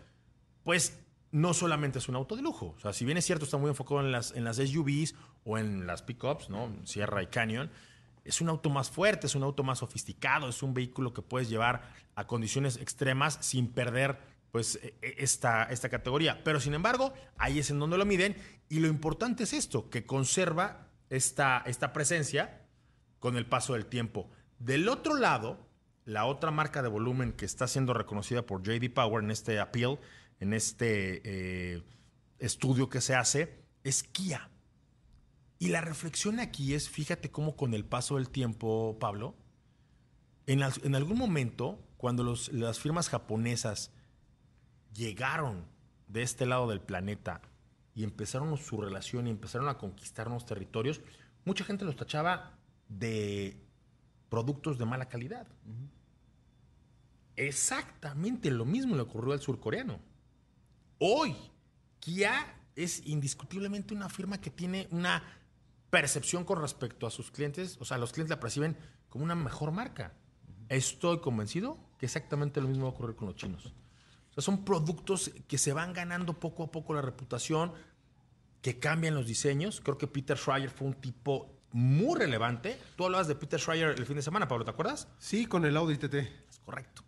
pues 0.64 1.00
no 1.32 1.54
solamente 1.54 2.00
es 2.00 2.10
un 2.10 2.16
auto 2.16 2.36
de 2.36 2.42
lujo. 2.42 2.74
O 2.76 2.80
sea, 2.80 2.94
si 2.94 3.06
bien 3.06 3.18
es 3.18 3.26
cierto, 3.26 3.46
está 3.46 3.58
muy 3.58 3.70
enfocado 3.70 4.02
en 4.02 4.12
las, 4.12 4.32
en 4.36 4.44
las 4.44 4.58
SUVs 4.58 5.16
o 5.44 5.58
en 5.58 5.86
las 5.88 6.02
pickups, 6.02 6.50
¿no? 6.50 6.76
Sierra 6.86 7.22
y 7.24 7.28
Canyon, 7.28 7.72
es 8.30 8.42
un 8.42 8.50
auto 8.50 8.70
más 8.70 8.92
fuerte, 8.92 9.28
es 9.28 9.36
un 9.36 9.44
auto 9.44 9.64
más 9.64 9.80
sofisticado, 9.80 10.50
es 10.50 10.62
un 10.62 10.74
vehículo 10.74 11.14
que 11.14 11.24
puedes 11.24 11.50
llevar 11.50 11.82
a 12.16 12.28
condiciones 12.28 12.78
extremas 12.78 13.40
sin 13.42 13.68
perder 13.68 14.20
pues 14.52 14.80
e- 14.84 14.94
e- 15.02 15.16
esta, 15.18 15.64
esta 15.64 15.90
categoría. 15.90 16.44
Pero 16.44 16.60
sin 16.60 16.76
embargo, 16.76 17.12
ahí 17.38 17.58
es 17.58 17.72
en 17.72 17.80
donde 17.80 17.98
lo 17.98 18.06
miden 18.06 18.36
y 18.70 18.80
lo 18.80 18.88
importante 18.88 19.44
es 19.44 19.54
esto, 19.54 19.90
que 19.90 20.06
conserva 20.06 20.88
esta, 21.10 21.64
esta 21.66 21.92
presencia 21.92 22.62
con 23.20 23.36
el 23.36 23.48
paso 23.48 23.74
del 23.74 23.88
tiempo. 23.88 24.30
Del 24.60 24.88
otro 24.90 25.16
lado, 25.16 25.68
la 26.06 26.26
otra 26.26 26.52
marca 26.52 26.84
de 26.84 26.90
volumen 26.90 27.34
que 27.34 27.46
está 27.46 27.68
siendo 27.68 27.96
reconocida 27.96 28.46
por 28.46 28.62
JD 28.62 28.94
Power 28.94 29.24
en 29.24 29.32
este 29.32 29.60
appeal, 29.60 30.00
en 30.40 30.54
este 30.54 31.22
eh, 31.24 31.84
estudio 32.38 32.90
que 32.90 33.02
se 33.02 33.16
hace, 33.16 33.64
es 33.84 34.04
Kia. 34.04 34.50
Y 35.60 35.68
la 35.68 35.82
reflexión 35.82 36.40
aquí 36.40 36.74
es, 36.74 36.90
fíjate 36.90 37.30
cómo 37.32 37.56
con 37.58 37.74
el 37.74 37.84
paso 37.84 38.16
del 38.16 38.30
tiempo, 38.30 38.98
Pablo, 39.00 39.36
en, 40.48 40.64
al- 40.64 40.74
en 40.84 40.96
algún 40.96 41.18
momento, 41.18 41.86
cuando 41.98 42.24
los- 42.24 42.52
las 42.54 42.80
firmas 42.80 43.10
japonesas 43.10 43.92
llegaron 44.94 45.66
de 46.08 46.22
este 46.24 46.46
lado 46.46 46.68
del 46.70 46.80
planeta 46.82 47.42
y 47.94 48.04
empezaron 48.06 48.58
su 48.58 48.80
relación 48.80 49.28
y 49.28 49.32
empezaron 49.32 49.68
a 49.68 49.78
conquistar 49.78 50.28
nuevos 50.28 50.46
territorios, 50.46 51.02
mucha 51.44 51.66
gente 51.66 51.84
los 51.86 51.98
tachaba 51.98 52.58
de 52.88 53.62
productos 54.30 54.78
de 54.78 54.86
mala 54.86 55.10
calidad. 55.10 55.46
Exactamente 57.36 58.50
lo 58.50 58.66
mismo 58.66 58.96
le 58.96 59.02
ocurrió 59.02 59.34
al 59.34 59.42
surcoreano. 59.42 60.00
Hoy, 61.00 61.36
Kia 62.00 62.56
es 62.76 63.06
indiscutiblemente 63.06 63.94
una 63.94 64.10
firma 64.10 64.40
que 64.40 64.50
tiene 64.50 64.88
una 64.92 65.22
percepción 65.90 66.46
con 66.46 66.62
respecto 66.62 67.08
a 67.08 67.12
sus 67.12 67.32
clientes, 67.32 67.78
o 67.80 67.86
sea, 67.86 67.98
los 67.98 68.12
clientes 68.12 68.30
la 68.30 68.40
perciben 68.40 68.78
como 69.10 69.24
una 69.24 69.36
mejor 69.36 69.72
marca. 69.72 70.14
Estoy 70.70 71.20
convencido 71.20 71.80
que 71.98 72.06
exactamente 72.06 72.62
lo 72.62 72.68
mismo 72.68 72.86
va 72.86 72.92
a 72.92 72.94
ocurrir 72.94 73.16
con 73.16 73.28
los 73.28 73.36
chinos. 73.36 73.66
O 73.66 74.34
sea, 74.34 74.44
son 74.44 74.64
productos 74.64 75.32
que 75.48 75.58
se 75.58 75.74
van 75.74 75.94
ganando 75.94 76.40
poco 76.40 76.64
a 76.64 76.72
poco 76.72 76.94
la 76.94 77.02
reputación, 77.02 77.74
que 78.62 78.78
cambian 78.80 79.16
los 79.16 79.26
diseños. 79.26 79.82
Creo 79.82 79.98
que 79.98 80.08
Peter 80.08 80.38
Schreier 80.38 80.70
fue 80.70 80.88
un 80.88 80.94
tipo 80.94 81.60
muy 81.72 82.20
relevante. 82.20 82.80
Tú 82.96 83.06
hablabas 83.06 83.28
de 83.28 83.36
Peter 83.36 83.60
Schreier 83.60 83.90
el 83.90 84.06
fin 84.06 84.16
de 84.16 84.22
semana, 84.22 84.48
Pablo, 84.48 84.66
¿te 84.66 84.72
acuerdas? 84.72 85.08
Sí, 85.18 85.46
con 85.46 85.66
el 85.66 85.76
Audi 85.78 85.98
TT. 85.98 86.16
Es 86.16 86.60
correcto. 86.64 87.04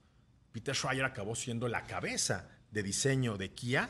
Peter 0.52 0.76
Schreier 0.76 1.06
acabó 1.06 1.36
siendo 1.36 1.68
la 1.68 1.86
cabeza 1.86 2.50
de 2.72 2.84
diseño 2.84 3.38
de 3.38 3.54
Kia 3.54 3.90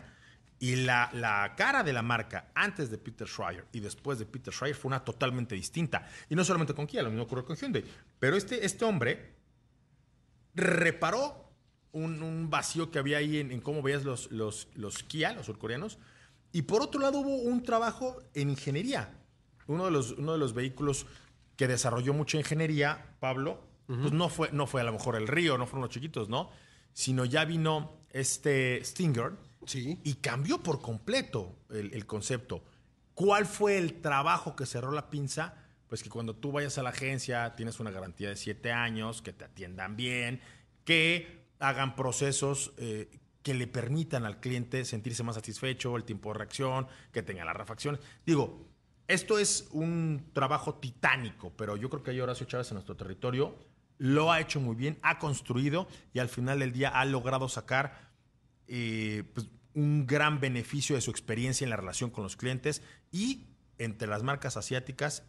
Y 0.62 0.76
la, 0.76 1.10
la, 1.14 1.56
cara 1.58 1.82
de 1.82 1.92
la 1.92 2.04
marca 2.04 2.52
antes 2.54 2.92
de 2.92 3.00
Peter 3.00 3.28
Schreier 3.28 3.66
y 3.72 3.80
después 3.80 4.20
de 4.20 4.28
Peter 4.28 4.54
Schreier 4.54 4.76
fue 4.76 4.90
una 4.90 5.04
totalmente 5.04 5.56
distinta. 5.56 6.08
Y 6.30 6.36
no 6.36 6.46
solamente 6.46 6.76
con 6.76 6.86
Kia, 6.86 7.02
lo 7.02 7.10
mismo 7.10 7.24
ocurrió 7.24 7.44
con 7.44 7.56
Hyundai. 7.56 7.84
Pero 8.20 8.36
este, 8.36 8.64
este 8.64 8.86
hombre 8.86 9.34
reparó 10.54 11.52
un, 11.94 12.22
un, 12.22 12.52
vacío 12.52 12.92
que 12.92 13.00
había 13.00 13.18
ahí 13.18 13.40
en, 13.40 13.52
en 13.52 13.60
cómo 13.60 13.82
veías 13.82 14.04
los, 14.04 14.32
los, 14.32 14.68
los, 14.76 15.02
Kia, 15.02 15.34
los 15.34 15.48
surcoreanos. 15.48 15.98
Y 16.52 16.62
por 16.62 16.84
otro 16.84 17.02
lado 17.02 17.22
hubo 17.22 17.38
un 17.38 17.64
trabajo 17.64 18.22
en 18.36 18.52
ingeniería. 18.52 19.18
Uno 19.66 19.86
de 19.86 19.92
los, 19.92 20.12
uno 20.12 20.34
de 20.34 20.38
los 20.38 20.54
vehículos 20.54 21.08
que 21.56 21.68
desarrolló 21.68 22.14
mucha 22.14 22.38
ingeniería, 22.38 23.16
Pablo, 23.20 23.64
uh 23.88 23.94
-huh. 23.94 24.02
pues 24.02 24.14
no 24.14 24.30
fue, 24.30 24.52
no 24.52 24.68
fue 24.68 24.82
a 24.82 24.84
lo 24.84 24.94
mejor 24.94 25.16
el 25.16 25.28
Río, 25.28 25.58
no 25.58 25.66
fueron 25.66 25.82
los 25.82 25.90
chiquitos, 25.90 26.30
¿no? 26.30 26.52
Sino 26.94 27.26
ya 27.26 27.46
vino 27.46 28.06
este 28.12 28.86
Stinger 28.86 29.34
y 29.74 30.14
cambió 30.16 30.62
por 30.62 30.82
completo 30.82 31.56
el, 31.70 32.06
concepto. 32.06 32.64
¿Cuál 33.14 33.46
fue 33.46 33.78
el 33.78 34.02
trabajo 34.02 34.56
que 34.56 34.66
cerró 34.66 34.92
la 34.92 35.10
pinza? 35.10 35.56
Pues 35.88 36.04
que 36.04 36.10
cuando 36.10 36.36
tú 36.36 36.52
vayas 36.52 36.78
a 36.78 36.84
la 36.84 36.90
agencia 36.90 37.56
tienes 37.56 37.80
una 37.80 37.92
garantía 37.92 38.30
de 38.30 38.36
siete 38.36 38.72
años, 38.72 39.22
que 39.22 39.34
te 39.34 39.46
atiendan 39.46 39.96
bien, 39.96 40.42
que 40.86 41.46
hagan 41.60 41.96
procesos 41.96 42.74
eh, 42.78 43.20
que 43.44 43.54
le 43.54 43.68
permitan 43.68 44.26
al 44.26 44.40
cliente 44.40 44.86
sentirse 44.86 45.24
más 45.24 45.36
satisfecho, 45.36 45.96
el 45.96 46.04
tiempo 46.04 46.32
de 46.32 46.40
reacción, 46.40 46.88
que 47.12 47.22
tenga 47.22 47.46
las 47.46 47.56
refacciones. 47.56 48.02
Digo, 48.26 48.68
esto 49.08 49.38
es 49.38 49.68
un 49.72 50.30
trabajo 50.34 50.76
titánico, 50.76 51.52
pero 51.56 51.76
yo 51.78 51.90
creo 51.90 52.04
que 52.04 52.12
hay 52.12 52.20
Horacio 52.22 52.46
Chávez 52.46 52.72
en 52.72 52.76
nuestro 52.76 52.96
territorio 52.96 53.56
lo 54.02 54.32
ha 54.32 54.40
hecho 54.40 54.60
muy 54.60 54.76
bien, 54.76 54.98
ha 55.04 55.20
construido 55.20 55.88
y 56.12 56.18
al 56.18 56.28
final 56.28 56.58
del 56.58 56.72
día 56.72 56.90
ha 56.90 57.06
logrado 57.06 57.48
sacar 57.48 58.11
eh, 58.74 59.26
pues, 59.34 59.48
un 59.74 60.08
gran 60.08 60.40
beneficio 60.40 60.96
de 60.96 61.02
su 61.02 61.12
experiencia 61.12 61.66
en 61.66 61.70
la 61.70 61.76
relación 61.76 62.10
con 62.10 62.24
los 62.24 62.38
clientes 62.38 62.82
y 63.12 63.48
entre 63.78 64.08
las 64.08 64.24
marcas 64.24 64.56
asiáticas 64.56 65.24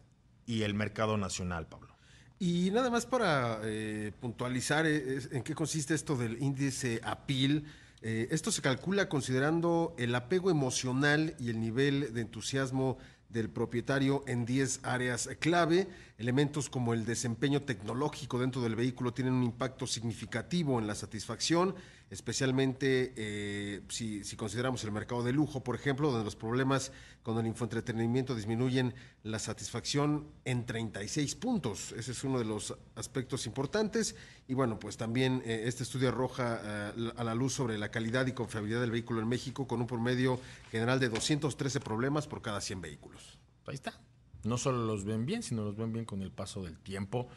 y 0.47 0.63
el 0.63 0.75
mercado 0.75 1.17
nacional, 1.17 1.67
Pablo. 1.67 1.97
Y 2.39 2.71
nada 2.71 2.89
más 2.89 3.05
para 3.05 3.61
eh, 3.65 4.13
puntualizar 4.21 4.87
eh, 4.87 5.19
en 5.33 5.43
qué 5.43 5.57
consiste 5.57 5.95
esto 5.95 6.17
del 6.17 6.41
índice 6.41 7.01
APIL. 7.03 7.67
Esto 8.01 8.51
se 8.51 8.63
calcula 8.63 9.09
considerando 9.09 9.95
el 9.97 10.13
apego 10.17 10.51
emocional 10.51 11.37
y 11.39 11.51
el 11.51 11.61
nivel 11.61 12.13
de 12.13 12.23
entusiasmo 12.23 12.99
del 13.29 13.49
propietario 13.49 14.25
en 14.27 14.45
10 14.45 14.81
áreas 14.83 15.29
clave. 15.39 15.89
Elementos 16.19 16.69
como 16.69 16.95
el 16.95 17.05
desempeño 17.05 17.63
tecnológico 17.63 18.41
dentro 18.41 18.61
del 18.61 18.75
vehículo 18.75 19.15
tienen 19.15 19.35
un 19.35 19.45
impacto 19.45 19.87
significativo 19.87 20.81
en 20.81 20.89
la 20.89 20.97
satisfacción, 20.97 21.77
especialmente 22.13 23.15
eh, 23.17 23.81
si, 23.89 24.23
si, 24.23 24.37
consideramos 24.37 24.85
el 24.85 24.93
mercado 24.93 25.23
de 25.23 25.33
lujo, 25.33 25.65
por 25.65 25.75
ejemplo, 25.75 26.11
donde 26.11 26.27
los 26.27 26.37
problemas 26.37 26.93
con 27.23 27.39
el 27.39 27.47
infoentretenimiento 27.47 28.35
disminuyen 28.35 28.95
la 29.23 29.39
satisfacción 29.39 30.29
en 30.45 30.67
36 30.67 31.35
puntos. 31.37 31.93
Ese 31.93 32.13
es 32.13 32.23
uno 32.23 32.39
de 32.39 32.45
los 32.45 32.77
aspectos 32.97 33.47
importantes. 33.47 34.15
Y 34.47 34.53
bueno, 34.53 34.79
pues 34.79 34.99
también 34.99 35.43
eh, 35.47 35.63
este 35.65 35.85
estudio 35.85 36.11
arroja 36.11 36.61
eh, 36.63 37.13
a 37.17 37.25
la 37.25 37.35
luz 37.35 37.55
sobre 37.55 37.79
la 37.79 37.91
calidad 37.91 38.27
y 38.27 38.33
confiabilidad 38.33 38.83
del 38.83 38.91
vehículo 38.91 39.23
en 39.23 39.29
México 39.29 39.67
con 39.67 39.81
un 39.81 39.87
promedio 39.87 40.39
general 40.71 41.01
de 41.01 41.09
213 41.09 41.81
problemas 41.81 42.27
por 42.27 42.43
cada 42.43 42.61
100 42.61 42.83
vehículos. 42.83 43.39
Ahí 43.67 43.75
está. 43.75 43.99
No 44.45 44.59
solo 44.59 44.85
los 44.85 45.07
ven 45.07 45.25
bien, 45.25 45.43
sino 45.43 45.65
los 45.65 45.77
ven 45.77 45.95
bien 45.95 46.05
con 46.05 46.21
el 46.21 46.31
paso 46.31 46.63
del 46.63 46.79
tiempo 46.79 47.29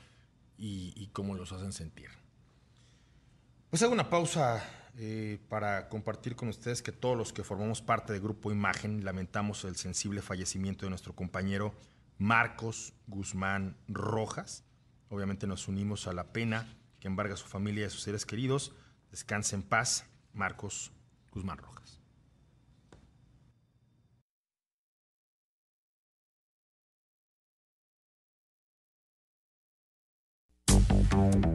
y, 0.57 0.91
y 0.97 1.07
cómo 1.13 1.33
los 1.33 1.53
hacen 1.53 1.71
sentir. 1.71 2.24
Pues 3.75 3.83
hago 3.83 3.91
una 3.91 4.09
pausa 4.09 4.63
eh, 4.97 5.38
para 5.49 5.89
compartir 5.89 6.38
con 6.38 6.47
ustedes 6.47 6.81
que 6.81 6.93
todos 6.93 7.17
los 7.17 7.33
que 7.33 7.43
formamos 7.43 7.81
parte 7.81 8.13
del 8.13 8.21
Grupo 8.21 8.49
Imagen 8.49 9.03
lamentamos 9.03 9.65
el 9.65 9.75
sensible 9.75 10.21
fallecimiento 10.21 10.85
de 10.85 10.91
nuestro 10.91 11.13
compañero 11.13 11.73
Marcos 12.17 12.93
Guzmán 13.07 13.75
Rojas. 13.89 14.63
Obviamente 15.09 15.45
nos 15.45 15.67
unimos 15.67 16.07
a 16.07 16.13
la 16.13 16.31
pena 16.31 16.73
que 17.01 17.09
embarga 17.09 17.33
a 17.33 17.38
su 17.38 17.47
familia 17.47 17.81
y 17.81 17.88
a 17.88 17.89
sus 17.89 18.03
seres 18.03 18.25
queridos. 18.25 18.71
Descanse 19.11 19.57
en 19.57 19.63
paz, 19.63 20.05
Marcos 20.31 20.93
Guzmán 21.33 21.57
Rojas. 21.57 21.94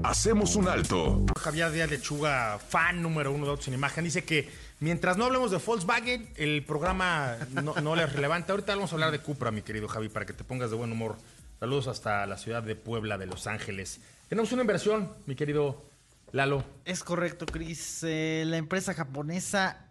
Hacemos 0.02 0.56
un 0.56 0.68
alto. 0.68 1.24
Javier 1.38 1.70
Díaz 1.70 1.90
Lechuga, 1.90 2.58
fan 2.58 3.02
número 3.02 3.32
uno 3.32 3.44
de 3.44 3.50
Autos 3.52 3.68
en 3.68 3.74
Imagen, 3.74 4.04
dice 4.04 4.24
que 4.24 4.48
mientras 4.80 5.16
no 5.16 5.24
hablemos 5.24 5.50
de 5.50 5.58
Volkswagen, 5.58 6.28
el 6.36 6.64
programa 6.64 7.36
no, 7.50 7.74
no 7.76 7.96
le 7.96 8.04
es 8.04 8.12
relevante. 8.12 8.52
Ahorita 8.52 8.74
vamos 8.74 8.92
a 8.92 8.94
hablar 8.96 9.10
de 9.10 9.20
Cupra, 9.20 9.50
mi 9.50 9.62
querido 9.62 9.88
Javi, 9.88 10.08
para 10.08 10.26
que 10.26 10.32
te 10.32 10.44
pongas 10.44 10.70
de 10.70 10.76
buen 10.76 10.92
humor. 10.92 11.16
Saludos 11.58 11.88
hasta 11.88 12.26
la 12.26 12.38
ciudad 12.38 12.62
de 12.62 12.74
Puebla, 12.76 13.18
de 13.18 13.26
Los 13.26 13.46
Ángeles. 13.46 14.00
Tenemos 14.28 14.52
una 14.52 14.62
inversión, 14.62 15.12
mi 15.26 15.34
querido 15.34 15.84
Lalo. 16.32 16.64
Es 16.84 17.02
correcto, 17.02 17.46
Chris. 17.46 18.02
Eh, 18.02 18.44
la 18.46 18.56
empresa 18.56 18.94
japonesa 18.94 19.90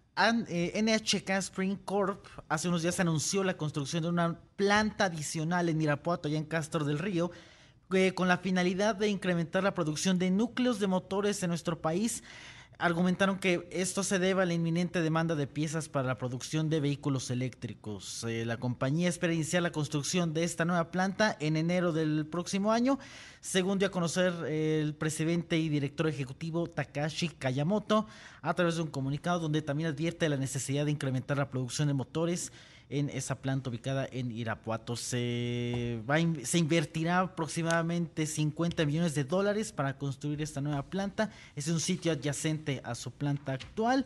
eh, 0.50 0.82
NHK 0.82 1.30
Spring 1.38 1.78
Corp 1.86 2.26
hace 2.50 2.68
unos 2.68 2.82
días 2.82 3.00
anunció 3.00 3.44
la 3.44 3.56
construcción 3.56 4.04
de 4.04 4.10
una 4.10 4.38
planta 4.58 5.06
adicional 5.06 5.70
en 5.70 5.82
Irapuato, 5.82 6.28
allá 6.28 6.38
en 6.38 6.46
Castro 6.46 6.84
del 6.84 7.00
Río, 7.00 7.32
eh, 7.92 8.14
con 8.14 8.28
la 8.28 8.38
finalidad 8.38 8.96
de 8.96 9.10
incrementar 9.10 9.64
la 9.64 9.74
producción 9.74 10.20
de 10.20 10.30
núcleos 10.30 10.80
de 10.80 10.86
motores 10.86 11.42
en 11.42 11.50
nuestro 11.50 11.82
país. 11.82 12.24
Argumentaron 12.78 13.40
que 13.40 13.68
esto 13.72 14.04
se 14.04 14.20
debe 14.20 14.44
a 14.44 14.46
la 14.46 14.54
inminente 14.54 15.02
demanda 15.02 15.36
de 15.36 15.48
piezas 15.48 15.90
para 15.90 16.08
la 16.08 16.20
producción 16.20 16.70
de 16.70 16.80
vehículos 16.80 17.32
eléctricos. 17.32 18.24
Eh, 18.26 18.46
la 18.46 18.58
compañía 18.58 19.10
espera 19.10 19.34
iniciar 19.34 19.64
la 19.64 19.72
construcción 19.72 20.34
de 20.36 20.44
esta 20.44 20.66
nueva 20.66 20.92
planta 20.92 21.36
en 21.40 21.58
enero 21.58 21.92
del 21.92 22.28
próximo 22.28 22.72
año, 22.72 23.00
según 23.42 23.80
dio 23.80 23.88
a 23.88 23.92
conocer 23.92 24.34
eh, 24.46 24.82
el 24.82 24.94
presidente 24.94 25.58
y 25.58 25.68
director 25.68 26.08
ejecutivo 26.08 26.68
Takashi 26.68 27.30
Kayamoto 27.30 28.06
a 28.44 28.54
través 28.54 28.76
de 28.76 28.84
un 28.84 28.90
comunicado 28.92 29.40
donde 29.40 29.64
también 29.64 29.90
advierte 29.90 30.30
la 30.30 30.38
necesidad 30.38 30.86
de 30.86 30.92
incrementar 30.92 31.38
la 31.38 31.50
producción 31.50 31.88
de 31.88 31.96
motores 31.96 32.52
en 32.90 33.10
esa 33.10 33.36
planta 33.36 33.70
ubicada 33.70 34.08
en 34.12 34.32
Irapuato. 34.32 34.96
Se, 34.96 36.02
va, 36.10 36.18
se 36.44 36.58
invertirá 36.58 37.20
aproximadamente 37.20 38.26
50 38.26 38.86
millones 38.86 39.16
de 39.16 39.24
dólares 39.24 39.72
para 39.72 39.98
construir 39.98 40.42
esta 40.42 40.60
nueva 40.60 40.84
planta. 40.84 41.30
Es 41.56 41.68
un 41.68 41.80
sitio 41.80 42.12
adyacente 42.12 42.82
a 42.84 42.96
su 42.96 43.12
planta 43.12 43.54
actual. 43.54 44.06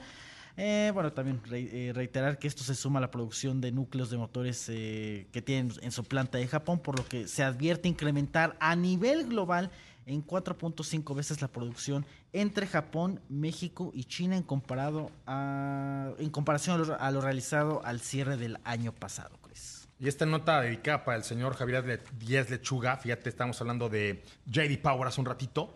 Eh, 0.56 0.92
bueno, 0.94 1.12
también 1.12 1.42
eh, 1.52 1.92
reiterar 1.96 2.38
que 2.38 2.48
esto 2.48 2.64
se 2.64 2.76
suma 2.76 3.00
a 3.00 3.02
la 3.02 3.10
producción 3.10 3.60
de 3.60 3.72
núcleos 3.72 4.12
de 4.12 4.18
motores 4.18 4.68
eh, 4.70 5.28
que 5.32 5.42
tienen 5.42 5.74
en 5.82 5.92
su 5.92 6.04
planta 6.04 6.38
de 6.38 6.48
Japón, 6.48 6.80
por 6.80 6.98
lo 7.00 7.08
que 7.08 7.28
se 7.28 7.44
advierte 7.44 7.88
incrementar 7.88 8.56
a 8.60 8.76
nivel 8.76 9.28
global 9.28 9.72
en 10.06 10.24
4.5 10.24 11.16
veces 11.16 11.42
la 11.42 11.48
producción 11.48 12.06
entre 12.34 12.68
Japón, 12.68 13.22
México 13.30 13.92
y 13.94 14.06
China 14.06 14.36
en, 14.36 14.44
comparado 14.44 15.12
a, 15.26 16.12
en 16.18 16.30
comparación 16.30 16.82
a 16.82 16.86
lo, 16.86 17.00
a 17.00 17.12
lo 17.12 17.22
realizado 17.22 17.86
al 17.86 18.02
cierre 18.02 18.38
del 18.38 18.58
año 18.64 18.92
pasado, 18.92 19.38
Chris. 19.42 19.88
Y 20.00 20.08
esta 20.08 20.26
nota 20.26 20.62
dedicada 20.62 21.06
para 21.06 21.18
el 21.18 21.24
señor 21.24 21.56
Javier 21.56 22.04
Díaz 22.20 22.50
Lechuga, 22.50 22.98
fíjate, 22.98 23.30
estamos 23.30 23.62
hablando 23.62 23.88
de 23.88 24.24
JD 24.48 24.82
Power 24.82 25.08
hace 25.08 25.22
un 25.22 25.28
ratito, 25.28 25.74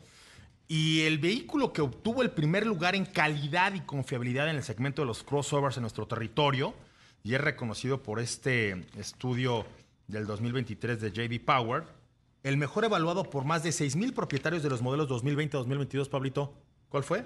y 0.67 1.01
el 1.03 1.17
vehículo 1.19 1.71
que 1.71 1.81
obtuvo 1.81 2.21
el 2.23 2.31
primer 2.31 2.65
lugar 2.65 2.95
en 2.95 3.05
calidad 3.05 3.73
y 3.73 3.79
confiabilidad 3.81 4.49
en 4.49 4.57
el 4.57 4.63
segmento 4.63 5.01
de 5.01 5.05
los 5.05 5.23
crossovers 5.23 5.77
en 5.77 5.81
nuestro 5.81 6.07
territorio, 6.07 6.73
y 7.23 7.35
es 7.35 7.41
reconocido 7.41 8.03
por 8.03 8.19
este 8.19 8.85
estudio 8.97 9.65
del 10.07 10.25
2023 10.25 10.99
de 10.99 11.11
JD 11.11 11.45
Power, 11.45 11.83
el 12.47 12.55
mejor 12.55 12.85
evaluado 12.85 13.29
por 13.29 13.43
más 13.43 13.61
de 13.63 13.71
6.000 13.71 14.13
propietarios 14.13 14.63
de 14.63 14.69
los 14.69 14.81
modelos 14.81 15.09
2020-2022, 15.09 16.07
Pablito. 16.07 16.53
¿Cuál 16.87 17.03
fue? 17.03 17.25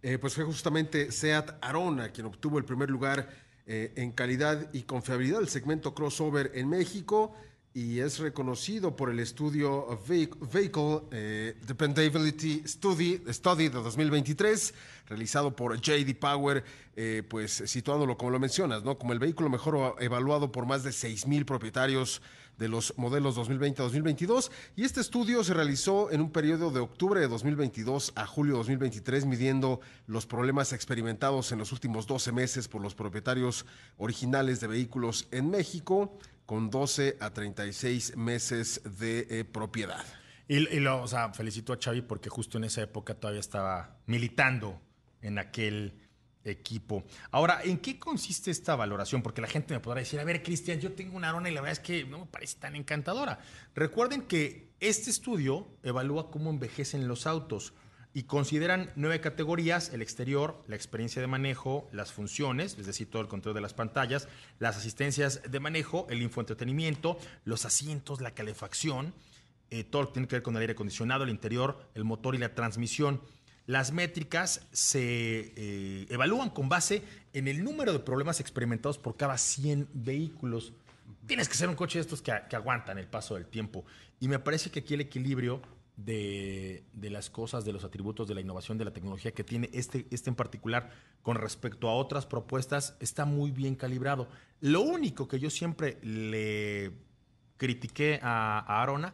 Eh, 0.00 0.16
pues 0.16 0.34
fue 0.34 0.44
justamente 0.44 1.12
Seat 1.12 1.58
Arona 1.60 2.12
quien 2.12 2.26
obtuvo 2.26 2.56
el 2.56 2.64
primer 2.64 2.88
lugar 2.88 3.28
eh, 3.66 3.92
en 3.96 4.10
calidad 4.12 4.70
y 4.72 4.84
confiabilidad 4.84 5.40
del 5.40 5.50
segmento 5.50 5.94
crossover 5.94 6.52
en 6.54 6.66
México 6.70 7.34
y 7.74 7.98
es 7.98 8.20
reconocido 8.20 8.96
por 8.96 9.10
el 9.10 9.20
estudio 9.20 10.00
Vehicle 10.08 11.02
eh, 11.10 11.54
Dependability 11.66 12.62
Study, 12.66 13.24
Study 13.28 13.68
de 13.68 13.82
2023, 13.82 14.72
realizado 15.08 15.54
por 15.54 15.78
JD 15.78 16.14
Power, 16.18 16.64
pues 17.28 17.62
situándolo 17.66 18.16
como 18.16 18.30
lo 18.30 18.40
mencionas, 18.40 18.82
¿no? 18.82 18.98
Como 18.98 19.12
el 19.12 19.18
vehículo 19.18 19.50
mejor 19.50 19.94
evaluado 20.00 20.50
por 20.50 20.66
más 20.66 20.82
de 20.82 20.90
6.000 20.90 21.44
propietarios 21.44 22.22
de 22.58 22.68
los 22.68 22.92
modelos 22.96 23.36
2020-2022 23.36 24.50
y 24.76 24.84
este 24.84 25.00
estudio 25.00 25.42
se 25.44 25.54
realizó 25.54 26.10
en 26.10 26.20
un 26.20 26.30
periodo 26.30 26.70
de 26.70 26.80
octubre 26.80 27.20
de 27.20 27.28
2022 27.28 28.12
a 28.16 28.26
julio 28.26 28.54
de 28.54 28.58
2023 28.58 29.26
midiendo 29.26 29.80
los 30.06 30.26
problemas 30.26 30.72
experimentados 30.72 31.52
en 31.52 31.58
los 31.58 31.72
últimos 31.72 32.06
12 32.06 32.32
meses 32.32 32.68
por 32.68 32.82
los 32.82 32.94
propietarios 32.94 33.64
originales 33.96 34.60
de 34.60 34.66
vehículos 34.66 35.28
en 35.30 35.50
México 35.50 36.18
con 36.46 36.70
12 36.70 37.16
a 37.20 37.30
36 37.30 38.16
meses 38.16 38.80
de 38.98 39.26
eh, 39.30 39.44
propiedad. 39.44 40.04
Y, 40.48 40.66
y 40.68 40.80
lo, 40.80 41.02
o 41.02 41.06
sea, 41.06 41.32
felicito 41.34 41.72
a 41.72 41.78
Xavi 41.78 42.02
porque 42.02 42.30
justo 42.30 42.58
en 42.58 42.64
esa 42.64 42.82
época 42.82 43.14
todavía 43.14 43.40
estaba 43.40 43.98
militando 44.06 44.80
en 45.20 45.38
aquel 45.38 46.07
equipo. 46.48 47.04
Ahora, 47.30 47.60
¿en 47.62 47.78
qué 47.78 47.98
consiste 47.98 48.50
esta 48.50 48.76
valoración? 48.76 49.22
Porque 49.22 49.40
la 49.40 49.48
gente 49.48 49.74
me 49.74 49.80
podrá 49.80 50.00
decir, 50.00 50.20
a 50.20 50.24
ver, 50.24 50.42
Cristian, 50.42 50.80
yo 50.80 50.92
tengo 50.92 51.16
una 51.16 51.28
Arona 51.28 51.50
y 51.50 51.54
la 51.54 51.60
verdad 51.60 51.72
es 51.72 51.80
que 51.80 52.04
no 52.04 52.20
me 52.20 52.26
parece 52.26 52.58
tan 52.58 52.76
encantadora. 52.76 53.40
Recuerden 53.74 54.22
que 54.22 54.70
este 54.80 55.10
estudio 55.10 55.68
evalúa 55.82 56.30
cómo 56.30 56.50
envejecen 56.50 57.08
los 57.08 57.26
autos 57.26 57.72
y 58.14 58.24
consideran 58.24 58.90
nueve 58.96 59.20
categorías, 59.20 59.92
el 59.92 60.02
exterior, 60.02 60.62
la 60.66 60.76
experiencia 60.76 61.20
de 61.20 61.28
manejo, 61.28 61.88
las 61.92 62.12
funciones, 62.12 62.76
es 62.78 62.86
decir, 62.86 63.10
todo 63.10 63.22
el 63.22 63.28
control 63.28 63.54
de 63.54 63.60
las 63.60 63.74
pantallas, 63.74 64.28
las 64.58 64.76
asistencias 64.76 65.42
de 65.48 65.60
manejo, 65.60 66.06
el 66.10 66.22
infoentretenimiento, 66.22 67.18
los 67.44 67.64
asientos, 67.64 68.20
la 68.20 68.32
calefacción, 68.32 69.14
eh, 69.70 69.84
todo 69.84 70.02
lo 70.02 70.08
que 70.08 70.14
tiene 70.14 70.28
que 70.28 70.36
ver 70.36 70.42
con 70.42 70.56
el 70.56 70.62
aire 70.62 70.72
acondicionado, 70.72 71.24
el 71.24 71.30
interior, 71.30 71.78
el 71.94 72.04
motor 72.04 72.34
y 72.34 72.38
la 72.38 72.54
transmisión. 72.54 73.20
Las 73.68 73.92
métricas 73.92 74.66
se 74.72 75.52
eh, 75.54 76.06
evalúan 76.08 76.48
con 76.48 76.70
base 76.70 77.02
en 77.34 77.48
el 77.48 77.62
número 77.62 77.92
de 77.92 77.98
problemas 77.98 78.40
experimentados 78.40 78.96
por 78.96 79.18
cada 79.18 79.36
100 79.36 79.90
vehículos. 79.92 80.72
Tienes 81.26 81.50
que 81.50 81.54
ser 81.54 81.68
un 81.68 81.74
coche 81.74 81.98
de 81.98 82.00
estos 82.00 82.22
que, 82.22 82.32
aguantan 82.32 82.96
el 82.96 83.06
paso 83.08 83.34
del 83.34 83.44
tiempo. 83.44 83.84
Y 84.20 84.28
me 84.28 84.38
parece 84.38 84.70
que 84.70 84.78
aquí 84.80 84.94
el 84.94 85.02
equilibrio 85.02 85.60
de, 85.98 86.82
de, 86.94 87.10
las 87.10 87.28
cosas, 87.28 87.66
de 87.66 87.74
los 87.74 87.84
atributos, 87.84 88.26
de 88.26 88.36
la 88.36 88.40
innovación, 88.40 88.78
de 88.78 88.86
la 88.86 88.94
tecnología 88.94 89.32
que 89.32 89.44
tiene 89.44 89.68
este, 89.74 90.06
este 90.10 90.30
en 90.30 90.36
particular 90.36 90.88
con 91.20 91.36
respecto 91.36 91.90
a 91.90 91.94
otras 91.94 92.24
propuestas 92.24 92.96
está 93.00 93.26
muy 93.26 93.50
bien 93.50 93.74
calibrado. 93.74 94.28
Lo 94.62 94.80
único 94.80 95.28
que 95.28 95.40
yo 95.40 95.50
siempre 95.50 95.98
le 96.00 96.92
critiqué 97.58 98.18
a, 98.22 98.60
a 98.60 98.82
Arona, 98.82 99.12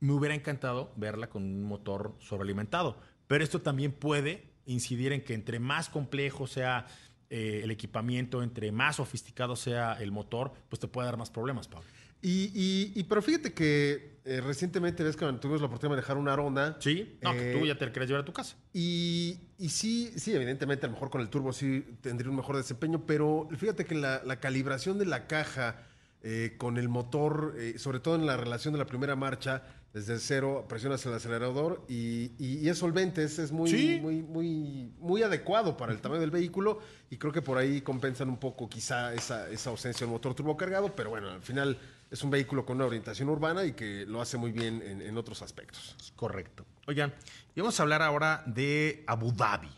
me 0.00 0.12
hubiera 0.12 0.34
encantado 0.34 0.92
verla 0.96 1.28
con 1.28 1.44
un 1.44 1.62
motor 1.62 2.16
sobrealimentado 2.18 2.96
pero 3.32 3.44
esto 3.44 3.62
también 3.62 3.92
puede 3.92 4.44
incidir 4.66 5.10
en 5.10 5.22
que 5.22 5.32
entre 5.32 5.58
más 5.58 5.88
complejo 5.88 6.46
sea 6.46 6.84
eh, 7.30 7.62
el 7.64 7.70
equipamiento, 7.70 8.42
entre 8.42 8.72
más 8.72 8.96
sofisticado 8.96 9.56
sea 9.56 9.94
el 9.94 10.12
motor, 10.12 10.52
pues 10.68 10.80
te 10.80 10.86
puede 10.86 11.06
dar 11.06 11.16
más 11.16 11.30
problemas, 11.30 11.66
Pablo. 11.66 11.88
Y, 12.20 12.52
y, 12.54 12.92
y 12.94 13.04
pero 13.04 13.22
fíjate 13.22 13.54
que 13.54 14.18
eh, 14.26 14.42
recientemente 14.42 15.02
ves 15.02 15.16
que 15.16 15.24
tuvimos 15.40 15.62
la 15.62 15.68
oportunidad 15.68 15.96
de 15.96 15.96
manejar 15.96 16.18
una 16.18 16.34
Arona. 16.34 16.76
Sí, 16.78 17.16
no, 17.22 17.32
que 17.32 17.56
tú 17.58 17.64
ya 17.64 17.78
te 17.78 17.90
querías 17.90 18.08
llevar 18.08 18.20
a 18.20 18.26
tu 18.26 18.34
casa. 18.34 18.54
Y, 18.74 19.40
y, 19.56 19.70
sí, 19.70 20.12
sí, 20.14 20.34
evidentemente 20.34 20.84
a 20.84 20.90
lo 20.90 20.92
mejor 20.92 21.08
con 21.08 21.22
el 21.22 21.30
turbo 21.30 21.54
sí 21.54 21.86
tendría 22.02 22.28
un 22.28 22.36
mejor 22.36 22.58
desempeño, 22.58 23.06
pero 23.06 23.48
fíjate 23.56 23.86
que 23.86 23.94
la, 23.94 24.20
la 24.26 24.40
calibración 24.40 24.98
de 24.98 25.06
la 25.06 25.26
caja 25.26 25.86
eh, 26.24 26.54
con 26.56 26.76
el 26.76 26.88
motor, 26.88 27.56
eh, 27.58 27.78
sobre 27.78 27.98
todo 27.98 28.14
en 28.14 28.26
la 28.26 28.36
relación 28.36 28.72
de 28.74 28.78
la 28.78 28.86
primera 28.86 29.16
marcha, 29.16 29.62
desde 29.92 30.18
cero 30.18 30.64
presionas 30.68 31.04
el 31.04 31.12
acelerador 31.12 31.84
y, 31.88 32.32
y, 32.38 32.58
y 32.62 32.68
es 32.68 32.78
solvente, 32.78 33.22
es, 33.24 33.38
es 33.38 33.52
muy, 33.52 33.68
Sí. 33.70 33.98
muy, 34.00 34.22
muy, 34.22 34.90
muy 34.98 35.22
adecuado 35.22 35.76
para 35.76 35.92
el 35.92 36.00
tamaño 36.00 36.20
del 36.22 36.30
vehículo 36.30 36.80
y 37.10 37.18
creo 37.18 37.30
que 37.32 37.42
por 37.42 37.58
ahí 37.58 37.82
compensan 37.82 38.28
un 38.30 38.38
poco 38.38 38.68
quizá 38.70 39.12
esa, 39.12 39.50
esa 39.50 39.68
ausencia 39.70 40.06
del 40.06 40.12
motor 40.12 40.34
turbocargado, 40.34 40.94
pero 40.96 41.10
bueno, 41.10 41.28
al 41.30 41.42
final 41.42 41.78
es 42.10 42.22
un 42.22 42.30
vehículo 42.30 42.64
con 42.64 42.76
una 42.76 42.86
orientación 42.86 43.28
urbana 43.28 43.64
y 43.66 43.72
que 43.72 44.06
lo 44.06 44.22
hace 44.22 44.38
muy 44.38 44.50
bien 44.52 44.82
en, 44.82 45.02
en 45.02 45.16
otros 45.18 45.42
aspectos. 45.42 45.94
Correcto. 46.16 46.64
Oigan, 46.86 47.12
y 47.54 47.60
vamos 47.60 47.78
a 47.78 47.82
hablar 47.82 48.00
ahora 48.02 48.42
de 48.46 49.04
Abu 49.06 49.32
Dhabi, 49.32 49.68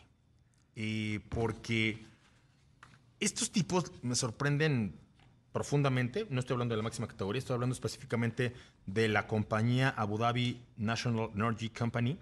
eh, 0.77 1.21
porque 1.29 2.07
estos 3.21 3.51
tipos 3.51 3.91
me 4.03 4.15
sorprenden 4.15 4.97
profundamente. 5.55 6.27
No 6.31 6.41
estoy 6.41 6.55
hablando 6.55 6.73
de 6.73 6.79
la 6.79 6.83
máxima 6.83 7.07
categoría, 7.07 7.39
estoy 7.39 7.55
hablando 7.55 7.75
específicamente 7.75 8.53
de 8.87 9.09
la 9.09 9.29
compañía 9.29 9.89
Abu 9.89 10.19
Dhabi 10.19 10.61
National 10.77 11.31
Energy 11.33 11.71
Company. 11.71 12.19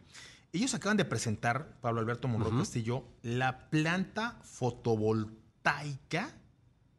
Ellos 0.52 0.74
acaban 0.74 0.98
de 0.98 1.06
presentar, 1.06 1.66
Pablo 1.80 2.00
Alberto 2.00 2.28
Monroy 2.28 2.58
Castillo, 2.58 3.04
la 3.22 3.70
planta 3.70 4.38
fotovoltaica 4.42 6.28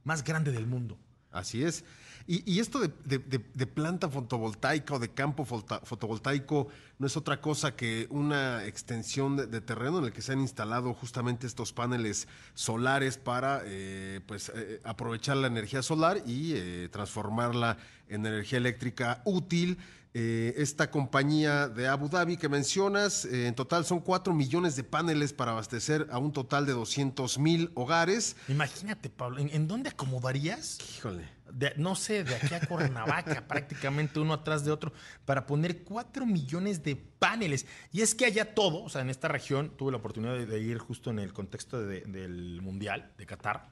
más 0.04 0.24
grande 0.24 0.52
del 0.52 0.66
mundo. 0.66 0.98
Así 1.32 1.64
es. 1.64 1.86
Y, 2.26 2.50
y 2.52 2.60
esto 2.60 2.80
de, 2.80 2.90
de- 3.06 3.18
de- 3.20 3.46
de 3.54 3.68
planta 3.68 4.10
fotovoltaica 4.10 4.94
o 4.96 5.00
de 5.00 5.10
campo 5.10 5.44
volta- 5.46 5.82
fotovoltaico 5.84 6.68
no 6.98 7.08
es 7.08 7.18
otra 7.18 7.42
cosa 7.42 7.76
que 7.76 8.08
una 8.10 8.66
extensión 8.66 9.36
de, 9.36 9.48
de 9.48 9.60
terreno 9.60 10.00
en 10.00 10.06
el 10.06 10.14
que 10.14 10.22
se 10.22 10.32
han 10.32 10.40
instalado 10.40 10.94
justamente 10.94 11.48
estos 11.48 11.74
paneles 11.74 12.28
solares 12.54 13.18
para 13.18 13.62
eh, 13.66 14.22
pues, 14.26 14.52
eh, 14.56 14.80
aprovechar 14.86 15.36
la 15.38 15.48
energía 15.48 15.82
solar 15.84 16.22
y 16.26 16.54
eh, 16.56 16.88
transformarla 16.92 17.78
en 18.08 18.26
energía 18.26 18.58
eléctrica 18.58 19.22
útil. 19.26 19.78
Eh, 20.16 20.54
esta 20.58 20.92
compañía 20.92 21.68
de 21.68 21.88
Abu 21.88 22.08
Dhabi 22.08 22.38
que 22.38 22.48
mencionas, 22.48 23.26
eh, 23.26 23.48
en 23.48 23.56
total 23.56 23.84
son 23.84 24.00
4 24.00 24.32
millones 24.32 24.76
de 24.76 24.84
paneles 24.84 25.34
para 25.34 25.52
abastecer 25.54 26.08
a 26.12 26.20
un 26.20 26.32
total 26.32 26.68
de 26.68 26.74
200 26.74 27.40
mil 27.40 27.72
hogares. 27.74 28.36
Imagínate, 28.48 29.10
Pablo, 29.10 29.40
¿en, 29.40 29.50
en 29.50 29.68
dónde 29.68 29.90
acomodarías? 29.90 30.78
Híjole. 30.98 31.28
No 31.78 31.96
sé, 31.96 32.24
de 32.24 32.36
aquí 32.36 32.54
a 32.54 32.62
Cuernavaca, 32.66 33.46
prácticamente 33.48 34.20
uno 34.20 34.34
atrás 34.34 34.66
de 34.66 34.72
otro, 34.72 34.92
para 35.26 35.46
poner 35.46 35.84
4 35.84 36.26
millones 36.26 36.84
de 36.84 36.96
paneles. 36.96 37.66
Y 37.92 38.02
es 38.02 38.16
que 38.16 38.26
allá 38.26 38.56
todo, 38.56 38.84
o 38.84 38.90
sea, 38.90 39.02
en 39.02 39.10
esta 39.10 39.28
región, 39.28 39.72
tuve 39.78 39.92
la 39.92 39.98
oportunidad 39.98 40.36
de, 40.36 40.60
ir 40.60 40.78
justo 40.78 41.10
en 41.12 41.20
el 41.20 41.34
contexto 41.34 41.82
de- 41.82 42.02
del 42.02 42.62
Mundial 42.62 43.12
de 43.18 43.26
Qatar. 43.26 43.70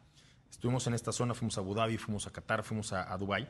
Estuvimos 0.49 0.85
en 0.87 0.93
esta 0.93 1.11
zona, 1.11 1.33
fuimos 1.33 1.57
a 1.57 1.61
Abu 1.61 1.73
Dhabi, 1.73 1.97
fuimos 1.97 2.27
a 2.27 2.31
Qatar, 2.31 2.63
fuimos 2.63 2.93
a, 2.93 3.11
a 3.11 3.17
Dubái. 3.17 3.47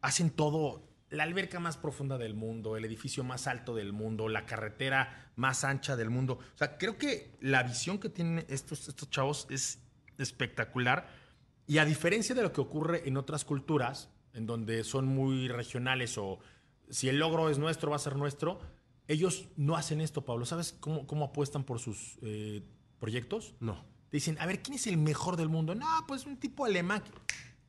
Hacen 0.00 0.30
todo, 0.30 0.88
la 1.10 1.24
alberca 1.24 1.60
más 1.60 1.76
profunda 1.76 2.16
del 2.16 2.34
mundo, 2.34 2.76
el 2.76 2.84
edificio 2.84 3.22
más 3.22 3.46
alto 3.46 3.74
del 3.74 3.92
mundo, 3.92 4.28
la 4.28 4.46
carretera 4.46 5.30
más 5.36 5.62
ancha 5.64 5.94
del 5.96 6.10
mundo. 6.10 6.38
O 6.54 6.58
sea, 6.58 6.78
creo 6.78 6.96
que 6.96 7.36
la 7.40 7.62
visión 7.64 7.98
que 7.98 8.08
tienen 8.08 8.46
estos, 8.48 8.88
estos 8.88 9.10
chavos 9.10 9.46
es 9.50 9.78
espectacular. 10.16 11.06
Y 11.66 11.78
a 11.78 11.84
diferencia 11.84 12.34
de 12.34 12.42
lo 12.42 12.52
que 12.52 12.60
ocurre 12.60 13.08
en 13.08 13.16
otras 13.16 13.44
culturas, 13.44 14.10
en 14.34 14.46
donde 14.46 14.84
son 14.84 15.06
muy 15.06 15.48
regionales 15.48 16.18
o 16.18 16.38
si 16.90 17.08
el 17.08 17.18
logro 17.18 17.48
es 17.48 17.58
nuestro, 17.58 17.90
va 17.90 17.96
a 17.96 18.00
ser 18.00 18.16
nuestro, 18.16 18.60
ellos 19.08 19.48
no 19.56 19.76
hacen 19.76 20.00
esto, 20.00 20.24
Pablo. 20.24 20.44
¿Sabes 20.44 20.74
cómo, 20.78 21.06
cómo 21.06 21.26
apuestan 21.26 21.64
por 21.64 21.78
sus 21.78 22.18
eh, 22.22 22.62
proyectos? 22.98 23.54
No. 23.60 23.84
Te 24.10 24.18
dicen, 24.18 24.36
a 24.40 24.46
ver, 24.46 24.62
¿quién 24.62 24.74
es 24.74 24.86
el 24.86 24.98
mejor 24.98 25.36
del 25.36 25.48
mundo? 25.48 25.74
No, 25.74 25.86
pues 26.06 26.26
un 26.26 26.36
tipo 26.36 26.64
alemán. 26.64 27.02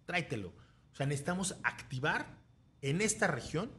Tráetelo. 0.06 0.50
O 0.50 0.96
sea, 0.96 1.06
necesitamos 1.06 1.56
activar 1.64 2.38
en 2.82 3.02
esta 3.02 3.28
región 3.28 3.72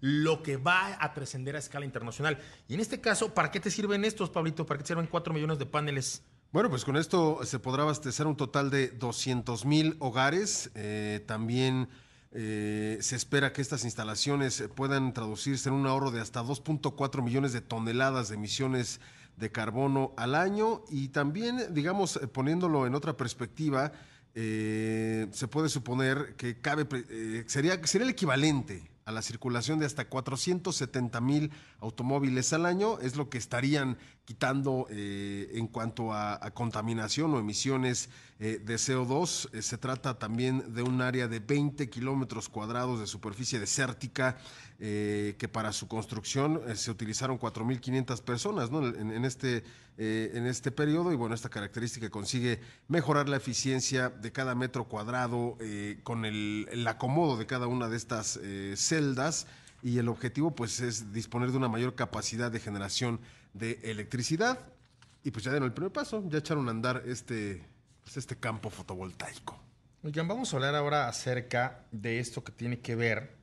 lo 0.00 0.42
que 0.42 0.56
va 0.56 0.96
a 0.98 1.14
trascender 1.14 1.56
a 1.56 1.58
escala 1.58 1.84
internacional. 1.84 2.38
Y 2.68 2.74
en 2.74 2.80
este 2.80 3.00
caso, 3.00 3.34
¿para 3.34 3.50
qué 3.50 3.60
te 3.60 3.70
sirven 3.70 4.04
estos, 4.04 4.30
Pablito? 4.30 4.66
¿Para 4.66 4.78
qué 4.78 4.84
te 4.84 4.88
sirven 4.88 5.06
4 5.06 5.32
millones 5.32 5.58
de 5.58 5.66
paneles? 5.66 6.24
Bueno, 6.56 6.70
pues 6.70 6.86
con 6.86 6.96
esto 6.96 7.40
se 7.44 7.58
podrá 7.58 7.82
abastecer 7.82 8.26
un 8.26 8.34
total 8.34 8.70
de 8.70 8.88
200 8.88 9.66
mil 9.66 9.94
hogares. 9.98 10.70
Eh, 10.74 11.22
también 11.26 11.86
eh, 12.32 12.96
se 13.02 13.14
espera 13.14 13.52
que 13.52 13.60
estas 13.60 13.84
instalaciones 13.84 14.64
puedan 14.74 15.12
traducirse 15.12 15.68
en 15.68 15.74
un 15.74 15.86
ahorro 15.86 16.10
de 16.10 16.22
hasta 16.22 16.42
2.4 16.42 17.22
millones 17.22 17.52
de 17.52 17.60
toneladas 17.60 18.30
de 18.30 18.36
emisiones 18.36 19.02
de 19.36 19.52
carbono 19.52 20.14
al 20.16 20.34
año. 20.34 20.82
Y 20.88 21.08
también, 21.08 21.74
digamos, 21.74 22.16
eh, 22.16 22.26
poniéndolo 22.26 22.86
en 22.86 22.94
otra 22.94 23.18
perspectiva, 23.18 23.92
se 24.32 25.48
puede 25.50 25.68
suponer 25.68 26.36
que 26.36 26.58
cabe, 26.58 26.86
eh, 27.10 27.44
sería, 27.48 27.86
sería 27.86 28.06
el 28.06 28.12
equivalente 28.12 28.95
a 29.06 29.12
la 29.12 29.22
circulación 29.22 29.78
de 29.78 29.86
hasta 29.86 30.08
470 30.08 31.20
mil 31.20 31.52
automóviles 31.78 32.52
al 32.52 32.66
año, 32.66 32.98
es 32.98 33.14
lo 33.14 33.30
que 33.30 33.38
estarían 33.38 33.98
quitando 34.24 34.88
eh, 34.90 35.48
en 35.54 35.68
cuanto 35.68 36.12
a, 36.12 36.40
contaminación 36.54 37.32
o 37.32 37.38
emisiones 37.38 38.10
eh, 38.40 38.60
de 38.62 38.74
CO2. 38.74 39.48
Eh, 39.52 39.62
se 39.62 39.78
trata 39.78 40.18
también 40.18 40.74
de 40.74 40.82
un 40.82 41.00
área 41.02 41.28
de 41.28 41.38
20 41.38 41.88
kilómetros 41.88 42.48
cuadrados 42.48 42.98
de 42.98 43.06
superficie 43.06 43.60
desértica, 43.60 44.38
eh, 44.78 45.36
que 45.38 45.48
para 45.48 45.72
su 45.72 45.88
construcción 45.88 46.60
eh, 46.66 46.76
se 46.76 46.90
utilizaron 46.90 47.38
4.500 47.38 48.20
personas 48.20 48.70
¿no? 48.70 48.86
en, 48.86 49.24
este, 49.24 49.64
eh, 49.96 50.32
en 50.34 50.46
este 50.46 50.70
periodo 50.70 51.14
y 51.14 51.16
bueno, 51.16 51.34
esta 51.34 51.48
característica 51.48 52.10
consigue 52.10 52.60
mejorar 52.86 53.26
la 53.26 53.38
eficiencia 53.38 54.10
de 54.10 54.32
cada 54.32 54.54
metro 54.54 54.84
cuadrado 54.84 55.56
con 56.02 56.26
el, 56.26 56.84
acomodo 56.86 57.38
de 57.38 57.46
cada 57.46 57.68
una 57.68 57.88
de 57.88 57.96
estas 57.96 58.38
celdas 58.74 59.46
y 59.82 59.96
el 59.96 60.08
objetivo 60.08 60.54
pues 60.54 60.80
es 60.80 61.10
disponer 61.10 61.52
de 61.52 61.56
una 61.56 61.68
mayor 61.68 61.94
capacidad 61.94 62.52
de 62.52 62.60
generación 62.60 63.18
de 63.54 63.80
electricidad 63.82 64.60
y 65.24 65.30
pues 65.30 65.42
ya 65.42 65.52
dieron 65.52 65.68
el 65.68 65.72
primer 65.72 65.90
paso, 65.90 66.22
ya 66.28 66.38
echaron 66.38 66.68
a 66.68 66.72
andar 66.72 67.02
este, 67.06 67.64
pues, 68.04 68.18
este 68.18 68.36
campo 68.36 68.68
fotovoltaico. 68.68 69.58
Oigan, 70.02 70.28
vamos 70.28 70.52
a 70.52 70.56
hablar 70.56 70.74
ahora 70.74 71.08
acerca 71.08 71.86
de 71.90 72.20
esto 72.20 72.44
que 72.44 72.52
tiene 72.52 72.80
que 72.80 72.94
ver 72.94 73.35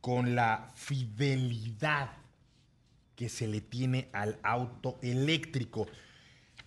con 0.00 0.34
la 0.34 0.70
fidelidad 0.74 2.10
que 3.14 3.28
se 3.28 3.46
le 3.46 3.60
tiene 3.60 4.08
al 4.12 4.38
auto 4.42 4.98
eléctrico. 5.02 5.86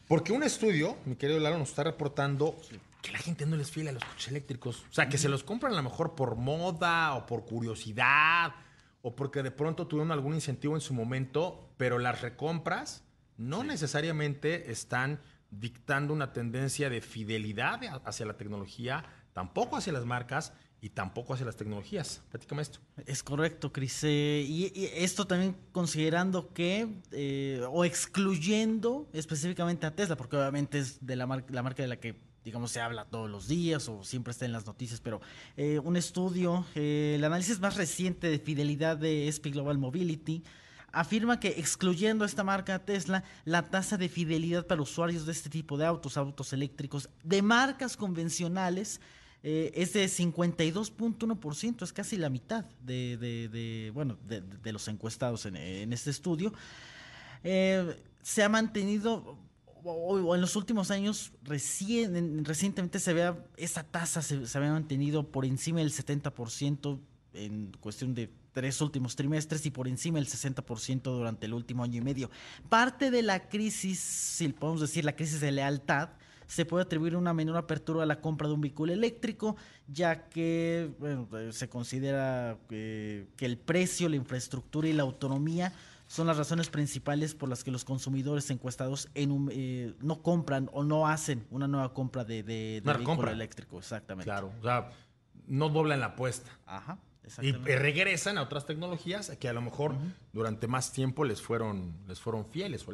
Porque 0.08 0.32
un 0.34 0.44
estudio, 0.44 0.98
mi 1.06 1.16
querido 1.16 1.40
Lalo, 1.40 1.58
nos 1.58 1.70
está 1.70 1.84
reportando 1.84 2.56
que 3.02 3.12
la 3.12 3.18
gente 3.18 3.46
no 3.46 3.56
les 3.56 3.72
fiel 3.72 3.88
a 3.88 3.92
los 3.92 4.04
coches 4.04 4.28
eléctricos. 4.28 4.86
O 4.90 4.94
sea, 4.94 5.10
que 5.10 5.18
se 5.18 5.30
los 5.30 5.44
compran 5.44 5.74
a 5.74 5.76
lo 5.76 5.84
mejor 5.84 6.16
por 6.16 6.36
moda 6.36 7.16
o 7.16 7.26
por 7.26 7.46
curiosidad 7.46 8.54
o 9.02 9.16
porque 9.16 9.44
de 9.44 9.52
pronto 9.52 9.88
tuvieron 9.88 10.12
algún 10.12 10.36
incentivo 10.36 10.76
en 10.76 10.82
su 10.82 10.94
momento, 10.94 11.70
pero 11.78 12.00
las 12.00 12.22
recompras 12.22 13.04
no 13.36 13.64
necesariamente 13.64 14.72
están 14.72 15.20
dictando 15.52 16.14
una 16.14 16.34
tendencia 16.34 16.90
de 16.90 17.02
fidelidad 17.02 18.02
hacia 18.06 18.26
la 18.26 18.38
tecnología, 18.38 19.04
tampoco 19.34 19.76
hacia 19.76 19.94
las 19.94 20.06
marcas 20.06 20.54
y 20.84 20.90
tampoco 20.90 21.34
hacia 21.34 21.46
las 21.46 21.56
tecnologías. 21.56 22.22
Platícame 22.30 22.62
esto. 22.62 22.80
Es 23.06 23.24
correcto, 23.24 23.72
Cris. 23.72 24.04
Eh, 24.04 24.46
y, 24.46 24.90
esto 24.96 25.26
también 25.26 25.56
considerando 25.72 26.54
que, 26.54 26.90
eh, 27.14 27.66
o 27.72 27.86
excluyendo 27.86 29.08
específicamente 29.14 29.86
a 29.86 29.96
Tesla, 29.96 30.18
porque 30.18 30.36
obviamente 30.36 30.80
es 30.80 30.98
de 31.06 31.16
la, 31.16 31.26
la 31.48 31.64
marca 31.64 31.84
de 31.84 31.88
la 31.88 31.96
que 32.02 32.20
digamos, 32.44 32.72
se 32.72 32.82
habla 32.82 33.06
todos 33.06 33.30
los 33.30 33.48
días 33.48 33.88
o 33.88 34.04
siempre 34.04 34.32
está 34.32 34.44
en 34.44 34.52
las 34.52 34.66
noticias, 34.66 35.00
pero 35.00 35.22
eh, 35.56 35.80
un 35.80 35.96
estudio, 35.96 36.66
el 36.76 37.24
análisis 37.24 37.62
más 37.62 37.78
reciente 37.78 38.28
de 38.28 38.38
fidelidad 38.38 38.98
de 38.98 39.30
SP 39.32 39.52
Global 39.52 39.78
Mobility, 39.78 40.44
afirma 40.92 41.40
que 41.40 41.48
excluyendo 41.48 42.26
esta 42.26 42.44
marca 42.44 42.84
Tesla, 42.84 43.24
la 43.46 43.70
tasa 43.70 43.96
de 43.96 44.10
fidelidad 44.10 44.68
para 44.68 44.82
usuarios 44.82 45.26
de 45.26 45.32
este 45.32 45.50
tipo 45.50 45.78
de 45.78 45.86
autos, 45.86 46.18
autos 46.18 46.52
eléctricos, 46.52 47.10
de 47.24 47.42
marcas 47.42 47.96
convencionales, 47.96 49.00
eh, 49.44 49.72
es 49.76 49.92
de 49.92 50.06
52.1%, 50.06 51.84
es 51.84 51.92
casi 51.92 52.16
la 52.16 52.30
mitad 52.30 52.64
de, 52.82 53.92
bueno, 53.94 54.18
de, 54.26 54.72
los 54.72 54.88
encuestados 54.88 55.46
en, 55.46 55.92
este 55.92 56.10
estudio. 56.10 56.54
Eh, 57.44 58.02
se 58.22 58.42
ha 58.42 58.48
mantenido, 58.48 59.38
o, 59.84 60.34
en 60.34 60.40
los 60.40 60.56
últimos 60.56 60.92
años, 60.92 61.34
recién, 61.44 62.46
recientemente 62.46 63.00
se 63.00 63.14
vea, 63.14 63.38
esa 63.58 63.84
tasa 63.84 64.22
se, 64.22 64.48
se 64.48 64.58
había 64.58 64.72
mantenido 64.72 65.30
por 65.30 65.44
encima 65.46 65.80
del 65.80 65.92
70% 65.92 67.00
en 67.34 67.72
cuestión 67.82 68.14
de 68.14 68.32
tres 68.54 68.80
últimos 68.80 69.18
trimestres 69.18 69.66
y 69.66 69.72
por 69.72 69.90
encima 69.90 70.20
del 70.20 70.28
60% 70.28 71.02
durante 71.02 71.48
el 71.48 71.54
último 71.54 71.84
año 71.84 71.98
y 71.98 72.02
medio. 72.02 72.30
Parte 72.70 73.12
de 73.12 73.24
la 73.24 73.50
crisis, 73.50 74.00
si 74.00 74.48
podemos 74.50 74.80
decir 74.80 75.04
la 75.04 75.16
crisis 75.16 75.42
de 75.42 75.52
lealtad, 75.52 76.12
se 76.48 76.66
puede 76.66 76.84
atribuir 76.84 77.16
una 77.16 77.34
menor 77.34 77.58
apertura 77.58 78.04
a 78.04 78.06
la 78.06 78.22
compra 78.22 78.48
de 78.48 78.54
un 78.54 78.62
vehículo 78.62 78.94
eléctrico, 78.94 79.56
ya 79.88 80.30
que 80.30 80.92
eh, 81.02 81.50
se 81.52 81.70
considera 81.70 82.58
que, 82.70 83.28
el 83.40 83.58
precio, 83.58 84.10
la 84.10 84.16
infraestructura 84.16 84.88
y 84.88 84.94
la 84.94 85.04
autonomía 85.04 85.74
son 86.08 86.28
las 86.28 86.38
razones 86.38 86.70
principales 86.70 87.34
por 87.34 87.50
las 87.50 87.64
que 87.64 87.72
los 87.72 87.86
consumidores 87.86 88.50
encuestados 88.52 89.10
en 89.16 89.50
eh, 89.52 89.94
no 90.02 90.22
compran 90.22 90.70
o 90.74 90.84
no 90.84 91.08
hacen 91.08 91.46
una 91.50 91.68
nueva 91.68 91.94
compra 91.94 92.24
de, 92.24 92.44
de, 92.44 92.82
vehículo 92.86 93.32
eléctrico. 93.32 93.80
Exactamente. 93.80 94.26
Claro, 94.26 94.52
o 94.60 94.64
sea, 94.64 94.90
no 95.48 95.70
doblan 95.70 96.00
la 96.00 96.08
apuesta. 96.08 96.52
Ajá. 96.66 97.00
Y 97.42 97.52
regresan 97.54 98.38
a 98.38 98.42
otras 98.42 98.66
tecnologías 98.66 99.32
que 99.40 99.48
a 99.48 99.54
lo 99.54 99.62
mejor 99.62 99.96
durante 100.34 100.68
más 100.68 100.92
tiempo 100.92 101.24
les 101.24 101.42
fueron, 101.42 101.96
les 102.08 102.20
fueron 102.20 102.46
fieles 102.46 102.86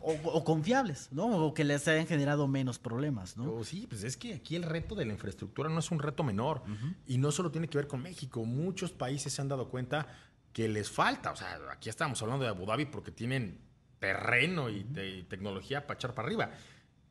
o, 0.00 0.44
confiables, 0.44 1.08
¿no? 1.12 1.26
O 1.26 1.54
que 1.54 1.64
les 1.64 1.86
hayan 1.86 2.06
generado 2.06 2.48
menos 2.48 2.78
problemas, 2.78 3.36
¿no? 3.36 3.62
sí, 3.64 3.86
pues 3.88 4.02
es 4.02 4.16
que 4.16 4.34
aquí 4.34 4.56
el 4.56 4.64
reto 4.64 4.94
de 4.94 5.04
la 5.04 5.12
infraestructura 5.12 5.68
no 5.68 5.78
es 5.78 5.90
un 5.90 5.98
reto 5.98 6.24
menor. 6.24 6.62
Y 7.06 7.18
no 7.18 7.30
solo 7.30 7.50
tiene 7.50 7.68
que 7.68 7.78
ver 7.78 7.86
con 7.86 8.02
México. 8.02 8.44
Muchos 8.44 8.92
países 8.92 9.32
se 9.32 9.40
han 9.40 9.48
dado 9.48 9.68
cuenta 9.68 10.06
que 10.52 10.68
les 10.68 10.90
falta. 10.90 11.30
O 11.30 11.36
sea, 11.36 11.58
aquí 11.70 11.88
estamos 11.88 12.20
hablando 12.22 12.44
de 12.44 12.50
Abu 12.50 12.66
Dhabi 12.66 12.86
porque 12.86 13.12
tienen 13.12 13.60
terreno 13.98 14.68
y, 14.68 14.84
tecnología 15.28 15.86
para 15.86 15.98
echar 15.98 16.14
para 16.14 16.26
arriba. 16.26 16.50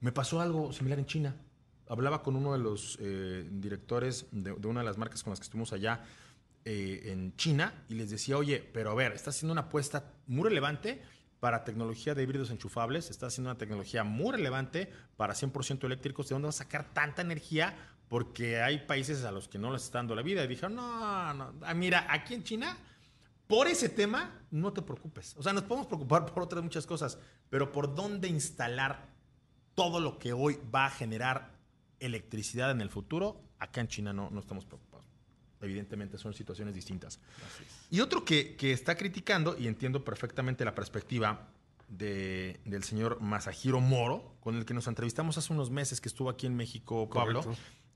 Me 0.02 0.12
pasó 0.12 0.42
algo 0.42 0.74
similar 0.74 1.00
en 1.00 1.06
China. 1.06 1.36
Hablaba 1.88 2.22
con 2.24 2.36
uno 2.36 2.54
de 2.54 2.60
los 2.60 2.98
eh, 3.00 3.48
directores 3.50 4.26
de, 4.32 4.54
de 4.54 4.68
una 4.68 4.82
de 4.82 4.86
las 4.86 4.98
marcas 4.98 5.24
con 5.24 5.32
las 5.32 5.40
que 5.40 5.44
estuvimos 5.44 5.72
allá 5.72 6.02
eh, 6.68 7.12
en 7.12 7.36
China 7.36 7.86
y 7.88 7.94
les 7.94 8.10
decía, 8.10 8.38
oye, 8.38 8.60
pero 8.60 8.90
a 8.90 8.96
ver, 8.96 9.12
está 9.12 9.30
haciendo 9.30 9.52
una 9.52 9.62
apuesta 9.62 10.12
muy 10.26 10.50
relevante 10.50 11.00
para 11.40 11.64
tecnología 11.64 12.16
de 12.16 12.24
híbridos 12.24 12.50
enchufables, 12.50 13.12
está 13.12 13.28
haciendo 13.28 13.52
una 13.52 13.58
tecnología 13.60 14.04
muy 14.04 14.32
relevante 14.32 14.92
para 15.16 15.36
100% 15.36 15.84
eléctricos, 15.84 16.28
¿de 16.28 16.34
dónde 16.34 16.48
va 16.48 16.50
a 16.50 16.54
sacar 16.54 16.92
tanta 16.92 17.22
energía? 17.22 17.78
Porque 18.10 18.64
hay 18.64 18.80
países 18.80 19.24
a 19.26 19.32
los 19.32 19.48
que 19.48 19.60
no 19.60 19.72
les 19.72 19.84
está 19.84 20.00
dando 20.00 20.16
la 20.16 20.24
vida. 20.24 20.44
Y 20.44 20.48
dijeron, 20.48 20.74
no, 20.74 21.34
no, 21.36 21.54
ah, 21.62 21.74
mira, 21.76 22.08
aquí 22.10 22.34
en 22.34 22.44
China, 22.44 22.76
por 23.46 23.68
ese 23.68 23.90
tema, 23.90 24.42
no 24.50 24.74
te 24.74 24.82
preocupes. 24.82 25.36
O 25.38 25.44
sea, 25.44 25.54
nos 25.54 25.66
podemos 25.66 25.86
preocupar 25.86 26.26
por 26.26 26.42
otras 26.42 26.64
muchas 26.64 26.88
cosas, 26.88 27.20
pero 27.52 27.72
por 27.72 27.94
dónde 27.94 28.28
instalar 28.28 29.06
todo 29.76 30.00
lo 30.00 30.18
que 30.18 30.34
hoy 30.34 30.58
va 30.74 30.88
a 30.88 30.90
generar 30.90 31.52
electricidad 32.00 32.72
en 32.72 32.82
el 32.82 32.90
futuro, 32.90 33.44
acá 33.60 33.82
en 33.82 33.88
China 33.88 34.14
no, 34.14 34.32
no 34.32 34.40
estamos 34.40 34.66
preocupados 34.66 34.85
evidentemente 35.66 36.18
son 36.18 36.34
situaciones 36.34 36.74
distintas. 36.74 37.20
Y 37.92 38.00
otro 38.00 38.24
que, 38.24 38.56
está 38.60 38.96
criticando, 38.96 39.58
y 39.58 39.68
entiendo 39.68 40.04
perfectamente 40.04 40.66
la 40.66 40.76
perspectiva 40.76 41.50
del 41.88 42.84
señor 42.84 43.22
Masahiro 43.22 43.80
Moro, 43.80 44.36
con 44.40 44.56
el 44.56 44.66
que 44.66 44.74
nos 44.74 44.88
entrevistamos 44.88 45.38
hace 45.38 45.54
unos 45.54 45.70
meses 45.70 46.02
que 46.02 46.10
estuvo 46.10 46.30
aquí 46.30 46.48
en 46.48 46.56
México, 46.56 47.10
Pablo, 47.10 47.44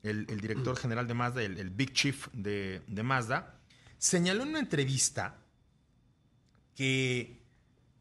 el, 0.04 0.26
director 0.26 0.76
general 0.76 1.08
de 1.08 1.14
Mazda, 1.14 1.44
el, 1.44 1.70
Big 1.70 1.94
Chief 1.94 2.28
de, 2.34 2.82
de 2.88 3.04
Mazda, 3.04 3.56
señaló 3.98 4.44
en 4.44 4.50
una 4.50 4.60
entrevista 4.60 5.38
que 6.76 7.40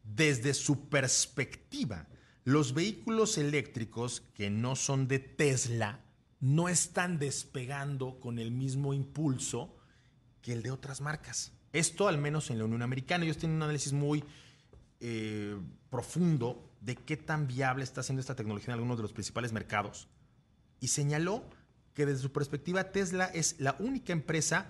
desde 0.03 0.53
su 0.53 0.89
perspectiva, 0.89 2.07
los 2.43 2.73
vehículos 2.73 3.37
eléctricos 3.37 4.21
que 4.33 4.49
no 4.49 4.75
son 4.75 5.07
de 5.07 5.19
Tesla 5.19 5.99
no 6.39 6.69
están 6.69 7.19
despegando 7.19 8.19
con 8.19 8.39
el 8.39 8.51
mismo 8.51 8.93
impulso 8.93 9.75
que 10.41 10.53
el 10.53 10.63
de 10.63 10.71
otras 10.71 11.01
marcas. 11.01 11.51
Esto 11.73 12.07
al 12.07 12.17
menos 12.17 12.49
en 12.49 12.57
la 12.57 12.65
Unión 12.65 12.81
Americana. 12.81 13.25
Ellos 13.25 13.37
tienen 13.37 13.57
un 13.57 13.63
análisis 13.63 13.93
muy 13.93 14.23
eh, 14.99 15.57
profundo 15.89 16.71
de 16.81 16.95
qué 16.95 17.17
tan 17.17 17.47
viable 17.47 17.83
está 17.83 18.03
siendo 18.03 18.21
esta 18.21 18.35
tecnología 18.35 18.73
en 18.73 18.79
algunos 18.79 18.97
de 18.97 19.03
los 19.03 19.13
principales 19.13 19.51
mercados. 19.51 20.07
Y 20.79 20.87
señaló 20.87 21.43
que 21.93 22.05
desde 22.05 22.21
su 22.21 22.31
perspectiva 22.31 22.91
Tesla 22.91 23.25
es 23.25 23.59
la 23.59 23.75
única 23.79 24.13
empresa 24.13 24.67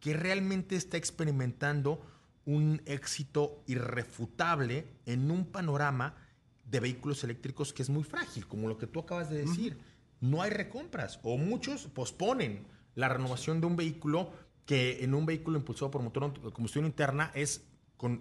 que 0.00 0.14
realmente 0.14 0.76
está 0.76 0.96
experimentando 0.96 2.00
un 2.46 2.80
éxito 2.86 3.62
irrefutable 3.66 4.86
en 5.04 5.30
un 5.30 5.44
panorama 5.44 6.16
de 6.64 6.80
vehículos 6.80 7.22
eléctricos 7.22 7.74
que 7.74 7.82
es 7.82 7.90
muy 7.90 8.02
frágil, 8.02 8.46
como 8.46 8.66
lo 8.66 8.78
que 8.78 8.86
tú 8.86 9.00
acabas 9.00 9.28
de 9.28 9.44
decir 9.44 9.76
no 10.20 10.42
hay 10.42 10.50
recompras 10.50 11.18
o 11.22 11.36
muchos 11.36 11.86
posponen 11.88 12.66
la 12.94 13.08
renovación 13.08 13.60
de 13.60 13.66
un 13.66 13.76
vehículo 13.76 14.32
que 14.66 15.02
en 15.02 15.14
un 15.14 15.26
vehículo 15.26 15.58
impulsado 15.58 15.90
por 15.90 16.02
motor 16.02 16.32
de 16.32 16.52
combustión 16.52 16.84
interna 16.84 17.32
es 17.34 17.64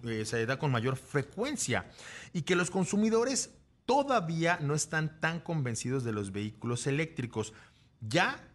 eh, 0.03 0.25
se 0.25 0.45
da 0.45 0.59
con 0.59 0.71
mayor 0.71 0.97
frecuencia 0.97 1.89
y 2.33 2.41
que 2.41 2.55
los 2.55 2.69
consumidores 2.69 3.51
todavía 3.85 4.59
no 4.61 4.75
están 4.75 5.19
tan 5.19 5.39
convencidos 5.39 6.03
de 6.03 6.11
los 6.11 6.31
vehículos 6.31 6.85
eléctricos, 6.87 7.53
ya 8.01 8.45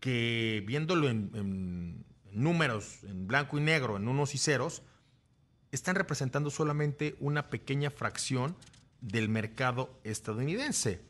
que 0.00 0.62
viéndolo 0.66 1.08
en 1.08 2.04
números, 2.30 3.02
en 3.04 3.26
blanco 3.26 3.58
y 3.58 3.62
negro, 3.62 3.96
en 3.96 4.06
unos 4.06 4.34
y 4.34 4.38
ceros, 4.38 4.82
están 5.72 5.94
representando 5.94 6.50
solamente 6.50 7.16
una 7.20 7.48
pequeña 7.48 7.90
fracción 7.90 8.56
del 9.00 9.28
mercado 9.28 9.98
estadounidense 10.04 11.09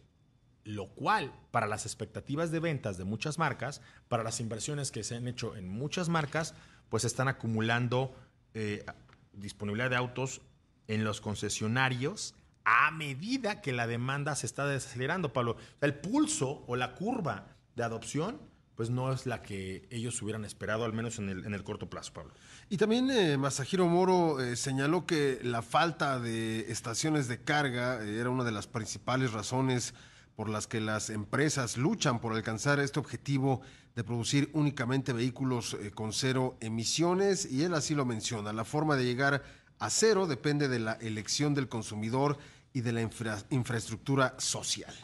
lo 0.71 0.89
cual 0.89 1.33
para 1.51 1.67
las 1.67 1.87
expectativas 1.87 2.51
de 2.51 2.61
ventas 2.61 2.97
de 2.99 3.05
muchas 3.05 3.39
marcas, 3.39 3.83
para 4.09 4.23
las 4.23 4.41
inversiones 4.41 4.91
que 4.91 5.05
se 5.05 5.17
han 5.17 5.29
hecho 5.29 5.57
en 5.57 5.69
muchas 5.69 6.09
marcas, 6.09 6.55
pues 6.89 7.05
están 7.05 7.29
acumulando 7.29 8.15
eh, 8.55 8.85
disponibilidad 9.33 9.91
de 9.91 9.97
autos 9.97 10.41
en 10.89 11.05
los 11.05 11.21
concesionarios 11.21 12.35
a 12.65 12.91
medida 12.91 13.61
que 13.61 13.73
la 13.73 13.87
demanda 13.87 14.35
se 14.37 14.47
está 14.47 14.67
desacelerando, 14.67 15.33
Pablo. 15.33 15.57
El 15.81 15.95
pulso 15.95 16.65
o 16.67 16.77
la 16.77 16.95
curva 16.95 17.47
de 17.75 17.83
adopción 17.83 18.51
pues 18.81 18.89
no 18.89 19.13
es 19.13 19.27
la 19.27 19.43
que 19.43 19.87
ellos 19.91 20.23
hubieran 20.23 20.47
esperado, 20.47 20.87
al 20.87 20.95
menos 20.95 21.19
en 21.19 21.29
el, 21.29 21.65
corto 21.65 21.91
plazo, 21.91 22.15
Pablo. 22.15 22.33
Y 22.71 22.79
también 22.79 23.11
eh, 23.11 23.37
Masahiro 23.37 23.87
Moro 23.87 24.41
eh, 24.41 24.57
señaló 24.57 25.05
que 25.05 25.39
la 25.43 25.61
falta 25.61 26.19
de 26.19 26.61
estaciones 26.73 27.29
de 27.29 27.43
carga 27.43 28.03
era 28.03 28.31
una 28.31 28.43
de 28.43 28.53
las 28.53 28.67
principales 28.67 29.33
razones 29.33 29.93
por 30.41 30.49
las 30.49 30.67
que 30.67 30.81
las 30.81 31.11
empresas 31.11 31.77
luchan 31.77 32.19
por 32.19 32.33
alcanzar 32.33 32.81
este 32.81 32.99
objetivo 32.99 33.61
de 33.95 34.05
producir 34.05 34.49
únicamente 34.55 35.13
vehículos 35.13 35.77
eh, 35.79 35.91
con 35.91 36.15
cero 36.15 36.57
emisiones 36.63 37.45
y 37.45 37.63
él 37.65 37.75
así 37.75 37.95
lo 37.95 38.07
menciona. 38.07 38.51
La 38.55 38.65
forma 38.65 38.97
de 38.97 39.05
llegar 39.05 39.43
a 39.79 39.91
cero 39.91 40.27
depende 40.27 40.69
de 40.69 40.79
la 40.79 40.95
elección 40.95 41.53
del 41.53 41.69
consumidor 41.69 42.39
y 42.73 42.81
de 42.81 42.93
la 42.93 43.03
infraestructura 43.51 44.35
social. 44.39 44.95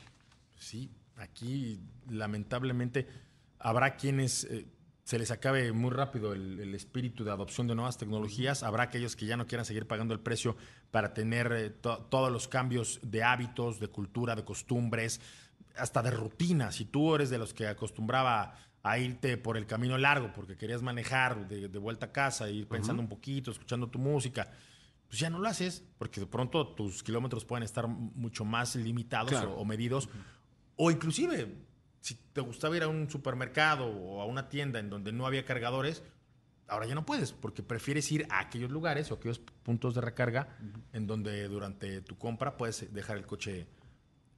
Sí, 0.58 0.90
aquí 1.16 1.82
lamentablemente 2.08 3.06
habrá 3.58 3.96
quienes 3.96 4.44
eh, 4.44 4.64
se 5.06 5.20
les 5.20 5.30
acabe 5.30 5.70
muy 5.70 5.92
rápido 5.92 6.32
el, 6.32 6.74
espíritu 6.74 7.22
de 7.22 7.30
adopción 7.30 7.68
de 7.68 7.76
nuevas 7.76 7.96
tecnologías. 7.96 8.64
Habrá 8.64 8.82
aquellos 8.82 9.14
que 9.14 9.24
ya 9.24 9.36
no 9.36 9.46
quieran 9.46 9.64
seguir 9.64 9.86
pagando 9.86 10.12
el 10.12 10.18
precio 10.18 10.56
para 10.90 11.14
tener 11.14 11.52
eh, 11.52 11.70
todos 11.70 12.32
los 12.32 12.48
cambios 12.48 12.98
de 13.04 13.22
hábitos, 13.22 13.78
de 13.78 13.86
cultura, 13.86 14.34
de 14.34 14.44
costumbres, 14.44 15.20
hasta 15.76 16.02
de 16.02 16.10
rutina. 16.10 16.72
Si 16.72 16.86
tú 16.86 17.14
eres 17.14 17.30
de 17.30 17.38
los 17.38 17.54
que 17.54 17.68
acostumbraba 17.68 18.56
a 18.82 18.98
irte 18.98 19.36
por 19.36 19.56
el 19.56 19.66
camino 19.66 19.96
largo 19.96 20.32
porque 20.32 20.56
querías 20.56 20.82
manejar 20.82 21.46
de, 21.46 21.68
vuelta 21.78 22.06
a 22.06 22.12
casa, 22.12 22.50
ir 22.50 22.66
pensando 22.66 23.00
un 23.00 23.08
poquito, 23.08 23.52
escuchando 23.52 23.88
tu 23.88 24.00
música, 24.00 24.50
pues 25.06 25.20
ya 25.20 25.30
no 25.30 25.38
lo 25.38 25.46
haces, 25.46 25.84
porque 25.98 26.18
de 26.18 26.26
pronto 26.26 26.66
tus 26.74 27.04
kilómetros 27.04 27.44
pueden 27.44 27.62
estar 27.62 27.86
mucho 27.86 28.44
más 28.44 28.74
limitados 28.74 29.30
Claro. 29.30 29.52
o, 29.52 29.60
o 29.60 29.64
medidos. 29.64 30.08
O 30.74 30.90
inclusive, 30.90 31.65
si 32.06 32.14
te 32.14 32.40
gustaba 32.40 32.76
ir 32.76 32.84
a 32.84 32.88
un 32.88 33.10
supermercado 33.10 33.88
o 33.88 34.20
a 34.20 34.26
una 34.26 34.48
tienda 34.48 34.78
en 34.78 34.88
donde 34.88 35.10
no 35.10 35.26
había 35.26 35.44
cargadores, 35.44 36.04
ahora 36.68 36.86
ya 36.86 36.94
no 36.94 37.04
puedes, 37.04 37.32
porque 37.32 37.64
prefieres 37.64 38.12
ir 38.12 38.28
a 38.30 38.38
aquellos 38.38 38.70
lugares 38.70 39.10
o 39.10 39.14
aquellos 39.14 39.40
puntos 39.40 39.96
de 39.96 40.02
recarga 40.02 40.56
en 40.92 41.08
donde 41.08 41.48
durante 41.48 42.02
tu 42.02 42.16
compra 42.16 42.56
puedes 42.56 42.94
dejar 42.94 43.16
el 43.16 43.26
coche 43.26 43.66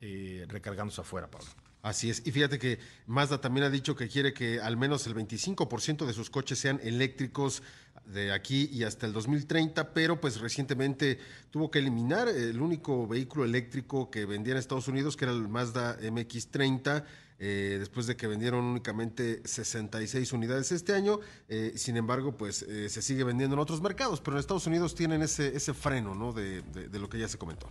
eh, 0.00 0.46
recargándose 0.48 1.02
afuera, 1.02 1.30
Pablo. 1.30 1.46
Así 1.82 2.08
es. 2.08 2.26
Y 2.26 2.32
fíjate 2.32 2.58
que 2.58 2.78
Mazda 3.06 3.38
también 3.38 3.64
ha 3.64 3.70
dicho 3.70 3.94
que 3.94 4.08
quiere 4.08 4.32
que 4.32 4.62
al 4.62 4.78
menos 4.78 5.06
el 5.06 5.14
25% 5.14 6.06
de 6.06 6.14
sus 6.14 6.30
coches 6.30 6.58
sean 6.58 6.80
eléctricos 6.82 7.62
de 8.06 8.32
aquí 8.32 8.70
y 8.72 8.84
hasta 8.84 9.06
el 9.06 9.12
2030, 9.12 9.92
pero 9.92 10.18
pues 10.18 10.40
recientemente 10.40 11.18
tuvo 11.50 11.70
que 11.70 11.80
eliminar 11.80 12.28
el 12.28 12.62
único 12.62 13.06
vehículo 13.06 13.44
eléctrico 13.44 14.10
que 14.10 14.24
vendía 14.24 14.54
en 14.54 14.58
Estados 14.58 14.88
Unidos, 14.88 15.18
que 15.18 15.26
era 15.26 15.34
el 15.34 15.48
Mazda 15.48 15.98
MX30. 16.00 17.04
Eh, 17.39 17.76
después 17.78 18.07
de 18.07 18.16
que 18.16 18.26
vendieron 18.26 18.64
únicamente 18.64 19.41
66 19.45 20.32
unidades 20.32 20.72
este 20.72 20.93
año, 20.95 21.20
eh, 21.49 21.72
sin 21.76 21.97
embargo, 21.97 22.36
pues 22.36 22.62
eh, 22.62 22.89
se 22.89 23.01
sigue 23.03 23.24
vendiendo 23.24 23.55
en 23.55 23.61
otros 23.61 23.80
mercados, 23.80 24.20
pero 24.20 24.36
en 24.36 24.41
Estados 24.41 24.66
Unidos 24.66 24.95
tienen 24.95 25.22
ese, 25.22 25.57
ese 25.57 25.72
freno, 25.74 26.14
¿no? 26.14 26.32
De, 26.32 26.62
de- 26.62 26.89
de 26.89 26.99
lo 26.99 27.09
que 27.09 27.18
ya 27.18 27.28
se 27.28 27.39
comentó. 27.39 27.68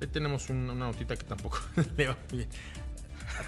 Ahí 0.00 0.06
tenemos 0.06 0.48
un- 0.48 0.70
una 0.70 0.86
notita 0.86 1.16
que 1.16 1.24
tampoco 1.24 1.58
le 1.96 2.06
va 2.08 2.16
bien. 2.32 2.48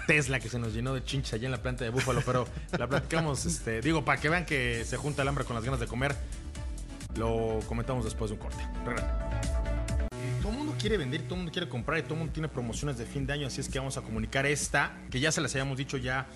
Tesla 0.07 0.39
que 0.39 0.47
se 0.47 0.57
nos 0.59 0.73
llenó 0.73 0.93
de 0.93 1.03
chinches 1.03 1.33
allá 1.33 1.45
en 1.47 1.51
la 1.51 1.61
planta 1.61 1.83
de 1.83 1.89
Búfalo, 1.89 2.21
pero 2.25 2.47
la 2.77 2.87
platicamos, 2.87 3.45
este, 3.47 3.81
digo, 3.81 4.05
para 4.05 4.21
que 4.21 4.29
vean 4.29 4.45
que 4.45 4.85
se 4.85 4.95
junta 4.97 5.21
el 5.23 5.27
hambre 5.27 5.43
con 5.43 5.55
las 5.55 5.65
ganas 5.65 5.79
de 5.79 5.87
comer, 5.87 6.15
lo 7.15 7.59
comentamos 7.67 8.05
después 8.05 8.29
de 8.31 8.35
un 8.35 8.41
corte. 8.41 8.63
Todo 10.41 10.53
el 10.53 10.57
mundo 10.57 10.75
quiere 10.79 10.97
vender, 10.97 11.21
todo 11.21 11.35
el 11.35 11.41
mundo 11.41 11.51
quiere 11.51 11.69
comprar 11.69 11.99
y 11.99 12.01
todo 12.01 12.15
el 12.15 12.19
mundo 12.19 12.33
tiene 12.33 12.47
promociones 12.47 12.97
de 12.97 13.05
fin 13.05 13.27
de 13.27 13.33
año, 13.33 13.45
así 13.45 13.61
es 13.61 13.69
que 13.69 13.77
vamos 13.77 13.97
a 13.97 14.01
comunicar 14.01 14.47
esta, 14.47 14.91
que 15.11 15.19
ya 15.19 15.31
se 15.31 15.39
las 15.39 15.53
habíamos 15.53 15.77
dicho 15.77 15.97
ya 15.97 16.27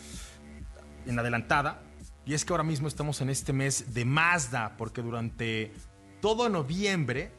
en 1.08 1.18
adelantada. 1.18 1.82
Y 2.24 2.36
es 2.36 2.46
que 2.46 2.54
ahora 2.54 2.64
mismo 2.64 2.88
estamos 2.88 3.22
en 3.22 3.30
este 3.30 3.52
mes 3.52 3.96
de 3.96 4.06
Mazda, 4.06 4.78
porque 4.78 5.02
durante 5.02 5.74
todo 6.22 6.50
noviembre 6.50 7.32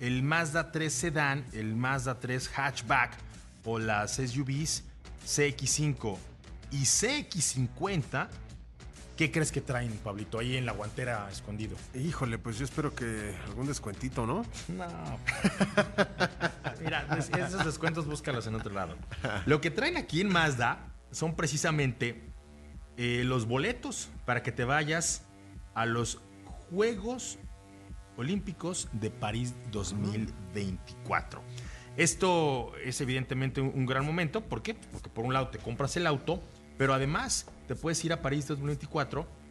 el 0.00 0.24
Mazda 0.24 0.72
3 0.72 0.92
Sedan, 0.92 1.46
el 1.52 1.76
Mazda 1.76 2.18
3 2.18 2.50
Hatchback 2.52 3.12
o 3.64 3.78
las 3.78 4.16
SUVs 4.16 4.82
CX5 5.24 6.18
y 6.72 6.82
CX50, 6.82 8.28
¿qué 9.22 9.30
crees 9.30 9.52
que 9.52 9.60
traen, 9.60 9.92
Pablito, 9.98 10.40
ahí 10.40 10.56
en 10.56 10.66
la 10.66 10.72
guantera 10.72 11.28
escondido? 11.30 11.76
Híjole, 11.94 12.38
pues 12.38 12.58
yo 12.58 12.64
espero 12.64 12.92
que 12.92 13.32
algún 13.46 13.68
descuentito, 13.68 14.26
¿no? 14.26 14.44
No. 14.66 14.86
Mira, 16.82 17.06
es- 17.16 17.30
esos 17.30 17.64
descuentos 17.64 18.06
búscalos 18.06 18.48
en 18.48 18.56
otro 18.56 18.72
lado. 18.74 18.96
Lo 19.46 19.60
que 19.60 19.70
traen 19.70 19.96
aquí 19.96 20.20
en 20.22 20.28
Mazda 20.32 20.88
son 21.12 21.36
precisamente 21.36 22.20
eh, 22.96 23.22
los 23.24 23.46
boletos 23.46 24.08
para 24.24 24.42
que 24.42 24.50
te 24.50 24.64
vayas 24.64 25.22
a 25.74 25.86
los 25.86 26.18
Juegos 26.70 27.38
Olímpicos 28.16 28.88
de 28.92 29.10
París 29.10 29.54
2024. 29.70 31.40
Esto 31.96 32.72
es 32.84 33.00
evidentemente 33.00 33.60
un 33.60 33.86
gran 33.86 34.04
momento. 34.04 34.40
¿Por 34.40 34.62
qué? 34.62 34.74
Porque 34.74 35.10
por 35.10 35.24
un 35.24 35.32
lado 35.32 35.48
te 35.48 35.58
compras 35.58 35.96
el 35.96 36.08
auto, 36.08 36.42
pero 36.78 36.94
además 36.94 37.46
te 37.68 37.74
puedes 37.74 38.04
ir 38.04 38.12
a 38.12 38.22
París 38.22 38.46
2024 38.48 39.42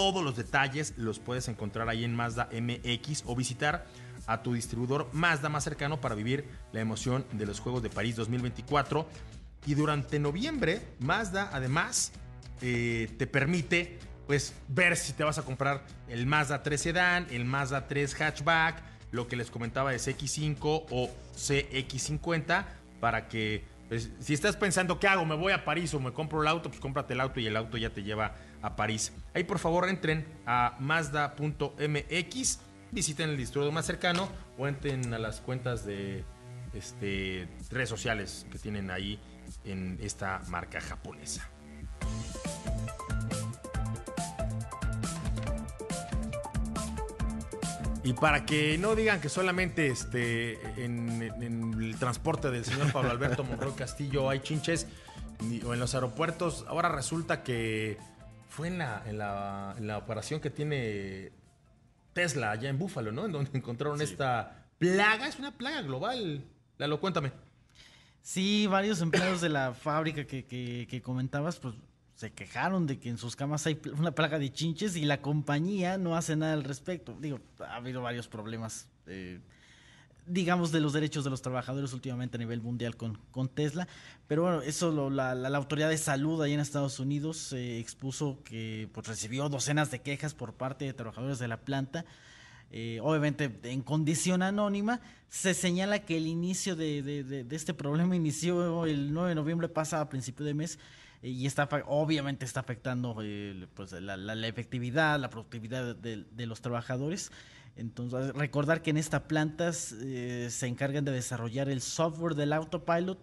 todos 0.00 0.24
los 0.24 0.34
detalles 0.34 0.94
los 0.96 1.18
puedes 1.18 1.48
encontrar 1.48 1.88
ahí 1.90 2.04
en 2.04 2.14
Mazda 2.14 2.48
MX 2.52 3.24
o 3.26 3.36
visitar 3.36 3.86
a 4.26 4.42
tu 4.42 4.54
distribuidor 4.54 5.08
Mazda 5.12 5.50
más 5.50 5.64
cercano 5.64 6.00
para 6.00 6.14
vivir 6.14 6.48
la 6.72 6.80
emoción 6.80 7.26
de 7.32 7.44
los 7.44 7.60
Juegos 7.60 7.82
de 7.82 7.90
París 7.90 8.16
2024. 8.16 9.06
Y 9.66 9.74
durante 9.74 10.18
noviembre, 10.18 10.80
Mazda 11.00 11.50
además 11.52 12.12
eh, 12.62 13.14
te 13.18 13.26
permite 13.26 13.98
pues 14.26 14.54
ver 14.68 14.96
si 14.96 15.12
te 15.12 15.22
vas 15.22 15.36
a 15.36 15.42
comprar 15.42 15.84
el 16.08 16.24
Mazda 16.24 16.62
3 16.62 16.80
Sedan, 16.80 17.26
el 17.30 17.44
Mazda 17.44 17.86
3 17.86 18.18
Hatchback, 18.18 18.82
lo 19.10 19.28
que 19.28 19.36
les 19.36 19.50
comentaba 19.50 19.90
de 19.90 19.98
CX5 19.98 20.86
o 20.90 21.10
CX50 21.36 22.64
para 23.00 23.28
que 23.28 23.64
pues, 23.90 24.08
si 24.20 24.34
estás 24.34 24.56
pensando 24.56 25.00
qué 25.00 25.08
hago, 25.08 25.24
me 25.24 25.34
voy 25.34 25.52
a 25.52 25.64
París 25.64 25.92
o 25.94 26.00
me 26.00 26.12
compro 26.12 26.40
el 26.42 26.46
auto, 26.46 26.68
pues 26.68 26.80
cómprate 26.80 27.14
el 27.14 27.20
auto 27.20 27.40
y 27.40 27.48
el 27.48 27.56
auto 27.56 27.76
ya 27.76 27.90
te 27.90 28.04
lleva 28.04 28.36
a 28.62 28.76
París. 28.76 29.12
Ahí 29.34 29.42
por 29.42 29.58
favor 29.58 29.88
entren 29.88 30.24
a 30.46 30.76
mazda.mx, 30.78 32.60
visiten 32.92 33.30
el 33.30 33.36
distribuidor 33.36 33.74
más 33.74 33.86
cercano 33.86 34.28
o 34.56 34.68
entren 34.68 35.12
a 35.12 35.18
las 35.18 35.40
cuentas 35.40 35.84
de 35.84 36.24
este, 36.72 37.48
redes 37.68 37.88
sociales 37.88 38.46
que 38.52 38.58
tienen 38.58 38.92
ahí 38.92 39.18
en 39.64 39.98
esta 40.00 40.40
marca 40.46 40.80
japonesa. 40.80 41.50
Y 48.02 48.14
para 48.14 48.46
que 48.46 48.78
no 48.78 48.94
digan 48.94 49.20
que 49.20 49.28
solamente 49.28 49.88
este, 49.88 50.54
en, 50.82 51.22
en 51.42 51.74
el 51.82 51.96
transporte 51.98 52.50
del 52.50 52.64
señor 52.64 52.90
Pablo 52.92 53.10
Alberto 53.10 53.44
Monroy 53.44 53.72
Castillo 53.72 54.30
hay 54.30 54.40
chinches 54.40 54.86
ni- 55.44 55.60
o 55.62 55.74
en 55.74 55.80
los 55.80 55.94
aeropuertos, 55.94 56.64
ahora 56.68 56.88
resulta 56.88 57.42
que 57.42 57.98
fue 58.48 58.68
en 58.68 58.78
la, 58.78 59.02
en 59.06 59.18
la, 59.18 59.74
en 59.76 59.86
la 59.86 59.98
operación 59.98 60.40
que 60.40 60.48
tiene 60.50 61.30
Tesla 62.14 62.52
allá 62.52 62.70
en 62.70 62.78
Búfalo, 62.78 63.12
¿no? 63.12 63.26
En 63.26 63.32
donde 63.32 63.50
encontraron 63.56 64.00
esta 64.00 64.66
plaga, 64.78 65.28
es 65.28 65.38
una 65.38 65.52
plaga 65.56 65.82
global. 65.82 66.42
Lalo, 66.78 67.00
cuéntame. 67.00 67.32
Sí, 68.22 68.66
varios 68.66 69.00
empleados 69.02 69.40
de 69.42 69.50
la 69.50 69.74
fábrica 69.74 70.26
que, 70.26 70.44
que- 70.46 70.86
que 70.88 71.02
comentabas, 71.02 71.58
pues 71.58 71.74
se 72.20 72.30
quejaron 72.32 72.86
de 72.86 72.98
que 72.98 73.08
en 73.08 73.16
sus 73.16 73.34
camas 73.34 73.66
hay 73.66 73.80
una 73.98 74.10
plaga 74.12 74.38
de 74.38 74.52
chinches 74.52 74.94
y 74.94 75.06
la 75.06 75.22
compañía 75.22 75.96
no 75.96 76.16
hace 76.16 76.36
nada 76.36 76.52
al 76.52 76.64
respecto. 76.64 77.16
Digo, 77.18 77.40
ha 77.60 77.76
habido 77.76 78.02
varios 78.02 78.28
problemas, 78.28 78.88
eh, 79.06 79.40
digamos, 80.26 80.70
de 80.70 80.80
los 80.80 80.92
derechos 80.92 81.24
de 81.24 81.30
los 81.30 81.40
trabajadores 81.40 81.94
últimamente 81.94 82.36
a 82.36 82.38
nivel 82.38 82.60
mundial 82.60 82.94
con, 82.98 83.16
con 83.30 83.48
Tesla. 83.48 83.88
Pero 84.28 84.42
bueno, 84.42 84.60
eso 84.60 84.90
lo- 84.92 85.08
la, 85.08 85.34
la- 85.34 85.56
autoridad 85.56 85.88
de 85.88 85.96
salud 85.96 86.42
ahí 86.42 86.52
en 86.52 86.60
Estados 86.60 87.00
Unidos 87.00 87.54
eh, 87.54 87.78
expuso 87.78 88.38
que 88.44 88.90
pues, 88.92 89.06
recibió 89.06 89.48
docenas 89.48 89.90
de 89.90 90.00
quejas 90.02 90.34
por 90.34 90.52
parte 90.52 90.84
de 90.84 90.92
trabajadores 90.92 91.38
de 91.38 91.48
la 91.48 91.56
planta. 91.62 92.04
Eh, 92.70 93.00
obviamente 93.02 93.50
en 93.62 93.80
condición 93.80 94.42
anónima, 94.42 95.00
se 95.30 95.54
señala 95.54 96.00
que 96.04 96.18
el 96.18 96.26
inicio 96.26 96.76
de, 96.76 97.02
de- 97.02 97.56
este 97.56 97.72
problema 97.72 98.14
inició 98.14 98.84
el 98.84 99.14
9 99.14 99.30
de 99.30 99.34
noviembre 99.36 99.68
pasado, 99.70 100.02
a 100.02 100.10
principio 100.10 100.44
de 100.44 100.52
mes, 100.52 100.78
y 101.22 101.46
está 101.46 101.68
obviamente 101.86 102.44
está 102.44 102.60
afectando 102.60 103.16
eh, 103.22 103.66
pues, 103.74 103.92
la, 103.92 104.16
la- 104.16 104.34
la 104.34 104.46
efectividad, 104.48 105.18
la 105.20 105.28
productividad 105.30 105.94
de, 105.96 106.24
de 106.30 106.46
los 106.46 106.60
trabajadores. 106.62 107.30
Entonces, 107.76 108.34
recordar 108.34 108.82
que 108.82 108.90
en 108.90 108.96
esta 108.96 109.28
planta 109.28 109.70
eh, 110.02 110.48
se 110.50 110.66
encargan 110.66 111.04
de 111.04 111.12
desarrollar 111.12 111.68
el 111.68 111.80
software 111.80 112.34
del 112.34 112.52
autopilot, 112.52 113.18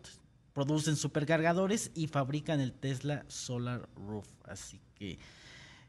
producen 0.54 0.96
supercargadores 0.96 1.92
y 1.96 2.08
fabrican 2.08 2.60
el 2.60 2.72
Tesla 2.74 3.26
Solar 3.28 3.88
Roof. 3.96 4.28
Así 4.46 4.80
que, 4.96 5.20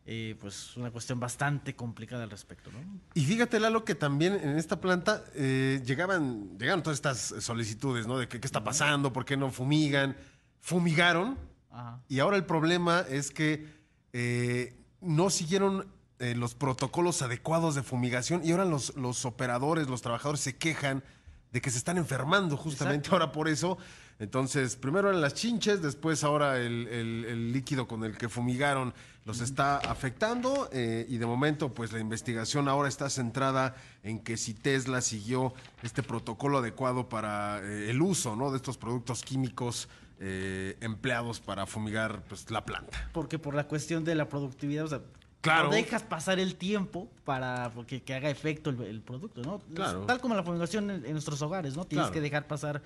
eh, 0.04 0.36
pues, 0.40 0.76
una 0.76 0.90
cuestión 0.90 1.20
bastante 1.20 1.76
complicada 1.76 2.24
al 2.24 2.30
respecto, 2.30 2.70
¿no? 2.72 2.78
Y 3.14 3.24
fíjate, 3.24 3.61
Lalo, 3.61 3.84
que 3.84 3.94
también 3.94 4.34
en 4.34 4.59
esta 4.59 4.80
planta 4.80 5.24
eh, 5.34 5.80
llegaban, 5.86 6.59
llegaron 6.59 6.82
todas 6.82 6.98
estas 6.98 7.18
solicitudes, 7.42 8.06
¿no? 8.06 8.18
De 8.18 8.28
que, 8.28 8.40
qué 8.40 8.46
está 8.46 8.64
pasando, 8.64 9.12
por 9.12 9.24
qué 9.24 9.36
no 9.36 9.50
fumigan. 9.50 10.16
Fumigaron 10.61 11.38
Ajá. 11.78 12.00
y 12.08 12.18
ahora 12.18 12.36
el 12.36 12.44
problema 12.44 13.04
es 13.08 13.30
que 13.30 13.66
eh, 14.12 14.74
no 15.00 15.30
siguieron 15.30 15.86
eh, 16.18 16.34
los 16.34 16.54
protocolos 16.54 17.22
adecuados 17.22 17.74
de 17.76 17.82
fumigación 17.82 18.40
y 18.44 18.50
ahora 18.50 18.64
los, 18.64 18.96
los 18.96 19.24
operadores, 19.24 19.86
los 19.88 20.02
trabajadores 20.02 20.40
se 20.40 20.56
quejan 20.56 21.04
de 21.52 21.60
que 21.60 21.70
se 21.70 21.78
están 21.78 21.96
enfermando 21.98 22.56
justamente 22.56 23.08
ahora 23.12 23.30
por 23.32 23.48
eso. 23.48 23.78
Entonces, 24.18 24.74
primero 24.74 25.08
eran 25.08 25.20
las 25.20 25.34
chinches, 25.34 25.80
después 25.80 26.24
ahora 26.24 26.58
el, 26.58 26.88
el- 26.88 27.24
el 27.26 27.52
líquido 27.52 27.86
con 27.86 28.02
el 28.02 28.18
que 28.18 28.28
fumigaron 28.28 28.92
los 29.24 29.40
está 29.40 29.76
afectando 29.76 30.68
eh, 30.72 31.06
y 31.08 31.18
de 31.18 31.26
momento 31.26 31.72
pues 31.74 31.92
la 31.92 32.00
investigación 32.00 32.66
ahora 32.66 32.88
está 32.88 33.08
centrada 33.10 33.76
en 34.02 34.18
que 34.18 34.36
si 34.36 34.54
Tesla 34.54 35.00
siguió 35.02 35.52
este 35.82 36.02
protocolo 36.02 36.58
adecuado 36.58 37.08
para 37.08 37.60
eh, 37.62 37.90
el 37.90 38.02
uso 38.02 38.34
¿no? 38.34 38.50
de 38.50 38.56
estos 38.56 38.76
productos 38.78 39.22
químicos 39.22 39.88
eh, 40.20 40.76
empleados 40.80 41.40
para 41.40 41.66
fumigar 41.66 42.22
pues, 42.28 42.50
la 42.50 42.64
planta. 42.64 43.08
Porque 43.12 43.38
por 43.38 43.54
la 43.54 43.66
cuestión 43.68 44.04
de 44.04 44.14
la 44.14 44.28
productividad, 44.28 44.84
o 44.84 44.88
sea, 44.88 45.00
Claro. 45.40 45.68
O 45.68 45.72
dejas 45.72 46.02
pasar 46.02 46.40
el 46.40 46.56
tiempo 46.56 47.08
para 47.24 47.70
porque, 47.72 48.02
que 48.02 48.12
haga 48.12 48.28
efecto 48.28 48.70
el, 48.70 48.82
el 48.82 49.00
producto, 49.02 49.40
¿no? 49.42 49.60
Claro. 49.72 50.00
Tal 50.04 50.20
como 50.20 50.34
la 50.34 50.42
fumigación 50.42 50.90
en, 50.90 51.04
en 51.06 51.12
nuestros 51.12 51.40
hogares, 51.42 51.76
¿no? 51.76 51.84
Tienes 51.84 52.06
Claro. 52.06 52.12
que 52.14 52.20
dejar 52.20 52.48
pasar, 52.48 52.82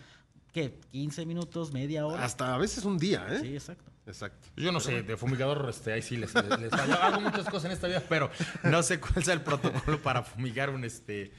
¿qué? 0.53 0.78
15 0.91 1.24
minutos, 1.24 1.72
media 1.72 2.05
hora. 2.07 2.22
Hasta 2.22 2.55
a 2.55 2.59
veces 2.59 2.85
un 2.85 2.99
día, 2.99 3.26
¿eh? 3.30 3.39
Sí, 3.41 3.55
exacto. 3.55 3.91
Exacto. 4.05 4.49
Yo 4.57 4.70
no 4.70 4.80
sé, 4.80 5.03
de 5.03 5.16
fumigador, 5.16 5.66
este, 5.70 5.95
ahí 5.95 6.03
sí 6.03 6.18
les, 6.18 6.35
les, 6.35 6.61
les. 6.61 6.72
Hago 6.74 7.22
muchas 7.22 7.47
cosas 7.47 7.64
en 7.64 7.70
esta 7.72 7.87
vida, 7.87 8.03
pero 8.07 8.30
no 8.64 8.83
sé 8.83 9.01
cuál 9.01 9.24
sea 9.24 9.33
el 9.33 9.41
protocolo 9.41 10.03
para 10.03 10.22
fumigar 10.22 10.68
un, 10.68 10.85
este, 10.85 11.33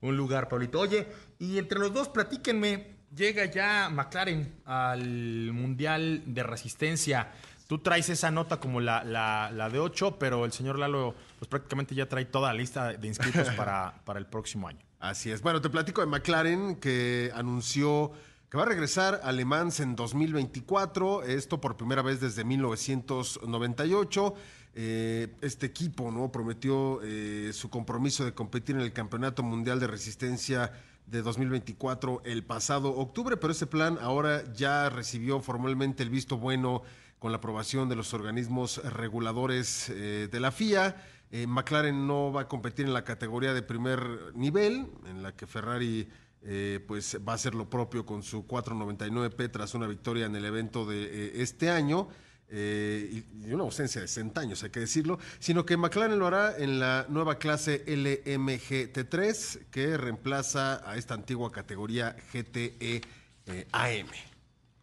un 0.00 0.16
lugar, 0.16 0.48
Pablito. 0.48 0.78
Oye, 0.78 1.08
y 1.40 1.58
entre 1.58 1.80
los 1.80 1.92
dos, 1.92 2.08
platíquenme. 2.08 2.99
Llega 3.14 3.44
ya 3.46 3.88
McLaren 3.90 4.60
al 4.64 5.52
Mundial 5.52 6.22
de 6.26 6.42
Resistencia. 6.42 7.28
Tú 7.66 7.78
traes 7.78 8.08
esa 8.08 8.30
nota 8.30 8.60
como 8.60 8.80
la, 8.80 9.02
la, 9.04 9.50
la 9.52 9.68
de 9.68 9.78
8, 9.78 10.16
pero 10.18 10.44
el 10.44 10.52
señor 10.52 10.78
Lalo 10.78 11.14
pues 11.38 11.48
prácticamente 11.48 11.94
ya 11.94 12.08
trae 12.08 12.24
toda 12.24 12.52
la 12.52 12.58
lista 12.58 12.92
de 12.92 13.06
inscritos 13.08 13.48
para, 13.56 14.00
para 14.04 14.18
el 14.18 14.26
próximo 14.26 14.68
año. 14.68 14.80
Así 15.00 15.30
es. 15.30 15.42
Bueno, 15.42 15.60
te 15.60 15.70
platico 15.70 16.00
de 16.02 16.06
McLaren 16.06 16.76
que 16.76 17.32
anunció 17.34 18.12
que 18.50 18.56
va 18.56 18.64
a 18.64 18.66
regresar 18.66 19.20
a 19.22 19.30
Le 19.30 19.44
Mans 19.44 19.78
en 19.78 19.94
2024, 19.94 21.22
esto 21.22 21.60
por 21.60 21.76
primera 21.76 22.02
vez 22.02 22.20
desde 22.20 22.42
1998. 22.42 24.34
Eh, 24.74 25.34
este 25.40 25.66
equipo 25.66 26.10
no 26.10 26.30
prometió 26.32 27.00
eh, 27.02 27.52
su 27.52 27.70
compromiso 27.70 28.24
de 28.24 28.34
competir 28.34 28.74
en 28.74 28.82
el 28.82 28.92
Campeonato 28.92 29.44
Mundial 29.44 29.78
de 29.78 29.86
Resistencia 29.86 30.72
de 31.10 31.22
2024 31.22 32.22
el 32.24 32.44
pasado 32.44 32.94
octubre, 32.96 33.36
pero 33.36 33.52
ese 33.52 33.66
plan 33.66 33.98
ahora 34.00 34.44
ya 34.52 34.88
recibió 34.88 35.40
formalmente 35.40 36.02
el 36.02 36.10
visto 36.10 36.38
bueno 36.38 36.82
con 37.18 37.32
la 37.32 37.38
aprobación 37.38 37.88
de 37.88 37.96
los 37.96 38.14
organismos 38.14 38.78
reguladores 38.94 39.90
eh, 39.90 40.28
de 40.30 40.40
la 40.40 40.52
FIA. 40.52 40.96
Eh, 41.32 41.46
McLaren 41.46 42.06
no 42.06 42.32
va 42.32 42.42
a 42.42 42.48
competir 42.48 42.86
en 42.86 42.94
la 42.94 43.04
categoría 43.04 43.52
de 43.52 43.62
primer 43.62 44.00
nivel, 44.34 44.86
en 45.06 45.22
la 45.22 45.32
que 45.32 45.46
Ferrari 45.46 46.08
eh, 46.42 46.82
pues 46.86 47.18
va 47.26 47.32
a 47.32 47.34
hacer 47.34 47.54
lo 47.54 47.68
propio 47.68 48.06
con 48.06 48.22
su 48.22 48.46
499P 48.46 49.50
tras 49.50 49.74
una 49.74 49.86
victoria 49.86 50.26
en 50.26 50.36
el 50.36 50.44
evento 50.44 50.86
de 50.86 51.42
este 51.42 51.70
año. 51.70 52.08
Eh, 52.50 53.22
y, 53.42 53.48
y 53.48 53.52
una 53.52 53.64
ausencia 53.64 54.00
de 54.00 54.08
60 54.08 54.40
años, 54.40 54.62
hay 54.62 54.70
que 54.70 54.80
decirlo, 54.80 55.18
sino 55.38 55.64
que 55.64 55.76
McLaren 55.76 56.18
lo 56.18 56.26
hará 56.26 56.56
en 56.58 56.78
la 56.80 57.06
nueva 57.08 57.38
clase 57.38 57.84
LMGT3, 57.86 59.66
que 59.70 59.96
reemplaza 59.96 60.88
a 60.88 60.96
esta 60.96 61.14
antigua 61.14 61.50
categoría 61.52 62.16
GTE 62.32 63.00
eh, 63.46 63.66
AM. 63.72 64.08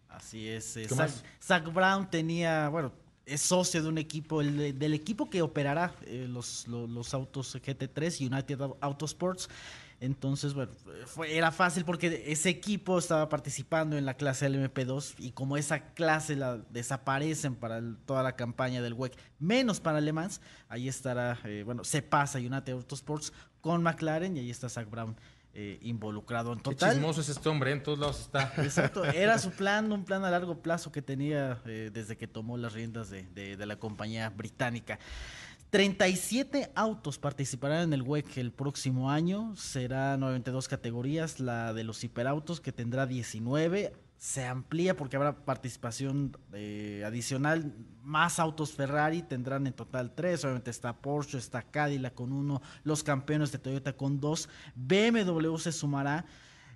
Así 0.10 0.48
es. 0.48 0.78
eh, 0.78 0.88
¿Qué 0.88 0.96
Zach, 1.42 1.72
Brown 1.74 2.10
tenía, 2.10 2.70
bueno, 2.70 2.92
es 3.26 3.42
socio 3.42 3.82
de 3.84 3.90
un 3.90 3.98
equipo, 3.98 4.42
el 4.42 4.58
de- 4.58 4.74
del 4.74 4.94
equipo 4.94 5.30
que 5.30 5.42
operará 5.42 5.94
eh, 6.06 6.26
los, 6.30 6.68
lo- 6.68 6.88
los, 6.88 7.14
autos 7.14 7.56
GT3, 7.56 8.32
United 8.32 8.60
Autosports. 8.82 9.50
Entonces, 10.00 10.54
bueno, 10.54 10.72
fue, 11.08 11.36
era 11.36 11.52
fácil 11.52 11.84
porque 11.84 12.24
ese 12.28 12.50
equipo 12.50 13.00
estaba 13.00 13.30
participando 13.30 13.98
en 13.98 14.06
la 14.06 14.14
clase 14.14 14.48
LMP2 14.48 15.16
y 15.18 15.32
como 15.32 15.58
esa 15.58 15.94
clase 15.96 16.36
la 16.36 16.58
desaparecen 16.70 17.56
para 17.56 17.80
el- 17.80 17.98
toda 18.06 18.22
la 18.22 18.36
campaña 18.36 18.82
del 18.84 18.94
WEC, 18.94 19.18
menos 19.40 19.80
para 19.80 20.00
Le 20.00 20.14
Mans, 20.14 20.40
ahí 20.70 20.88
estará, 20.88 21.40
eh, 21.46 21.64
bueno, 21.66 21.84
se 21.84 22.04
pasa 22.04 22.38
United 22.38 22.74
Autosports 22.74 23.34
con 23.60 23.82
McLaren 23.82 24.38
y 24.38 24.42
ahí 24.42 24.52
está 24.52 24.70
Zach 24.70 24.88
Brown 24.90 25.16
eh, 25.60 25.80
involucrado 25.82 26.52
en 26.54 26.60
Qué 26.60 26.66
total. 26.66 26.94
chismoso 26.94 27.22
es 27.22 27.30
este 27.30 27.50
hombre, 27.50 27.72
en 27.72 27.82
todos 27.82 27.98
lados 27.98 28.20
está. 28.22 28.54
Exacto, 28.58 29.04
era 29.04 29.40
su 29.40 29.50
plan, 29.50 29.92
un 29.92 30.06
plan 30.06 30.24
a 30.24 30.30
largo 30.30 30.62
plazo 30.62 30.92
que 30.92 31.02
tenía 31.02 31.60
eh, 31.66 31.90
desde 31.92 32.16
que 32.16 32.28
tomó 32.28 32.58
las 32.58 32.74
riendas 32.74 33.10
de, 33.10 33.24
de- 33.34 33.58
de 33.58 33.66
la 33.66 33.78
compañía 33.78 34.30
británica. 34.30 35.00
37 35.70 36.72
autos 36.76 37.20
participarán 37.20 37.84
en 37.84 37.94
el 37.94 38.02
WEC 38.02 38.38
el 38.38 38.52
próximo 38.52 39.12
año, 39.12 39.54
será 39.58 40.16
92 40.16 40.70
categorías, 40.70 41.42
la 41.42 41.74
de 41.74 41.84
los 41.84 42.04
hiperautos 42.06 42.62
que 42.62 42.72
tendrá 42.72 43.06
19, 43.06 43.94
se 44.18 44.46
amplía 44.46 44.96
porque 44.96 45.18
habrá 45.18 45.46
participación 45.46 46.38
eh, 46.54 47.04
adicional, 47.06 47.74
más 48.02 48.40
autos 48.40 48.72
Ferrari 48.72 49.22
tendrán 49.24 49.68
en 49.68 49.74
total 49.74 50.16
3, 50.16 50.46
obviamente 50.46 50.72
está 50.72 50.96
Porsche, 50.96 51.38
está 51.38 51.62
Cadillac 51.62 52.14
con 52.14 52.32
uno, 52.32 52.62
los 52.84 53.04
campeones 53.04 53.52
de 53.52 53.60
Toyota 53.60 53.92
con 53.92 54.22
dos, 54.22 54.48
BMW 54.76 55.58
se 55.58 55.72
sumará. 55.72 56.26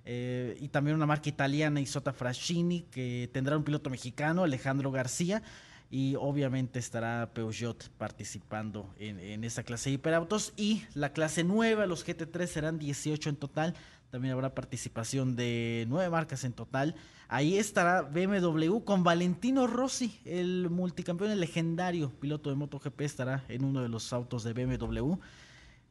Eh, 0.04 0.58
y 0.60 0.68
también 0.68 0.96
una 0.96 1.06
marca 1.06 1.28
italiana, 1.28 1.80
Isota 1.80 2.12
Fraschini, 2.12 2.82
que 2.90 3.30
tendrá 3.32 3.56
un 3.56 3.62
piloto 3.62 3.88
mexicano, 3.88 4.42
Alejandro 4.42 4.90
García, 4.90 5.44
y 5.92 6.14
obviamente 6.18 6.78
estará 6.78 7.30
Peugeot 7.34 7.90
participando 7.98 8.88
en, 8.98 9.20
en 9.20 9.44
esa 9.44 9.62
clase 9.62 9.90
de 9.90 9.94
hiperautos. 9.96 10.54
Y 10.56 10.84
la 10.94 11.12
clase 11.12 11.44
nueva, 11.44 11.84
los 11.84 12.06
GT3 12.06 12.46
serán 12.46 12.78
18 12.78 13.28
en 13.28 13.36
total. 13.36 13.74
También 14.10 14.32
habrá 14.32 14.54
participación 14.54 15.36
de 15.36 15.84
nueve 15.90 16.08
marcas 16.08 16.44
en 16.44 16.54
total. 16.54 16.94
Ahí 17.28 17.58
estará 17.58 18.00
BMW 18.00 18.78
con 18.80 19.04
Valentino 19.04 19.66
Rossi, 19.66 20.18
el 20.24 20.70
multicampeón, 20.70 21.30
el 21.30 21.40
legendario 21.40 22.10
piloto 22.10 22.48
de 22.48 22.56
MotoGP, 22.56 23.02
estará 23.02 23.44
en 23.48 23.62
uno 23.62 23.82
de 23.82 23.90
los 23.90 24.14
autos 24.14 24.44
de 24.44 24.54
BMW. 24.54 25.16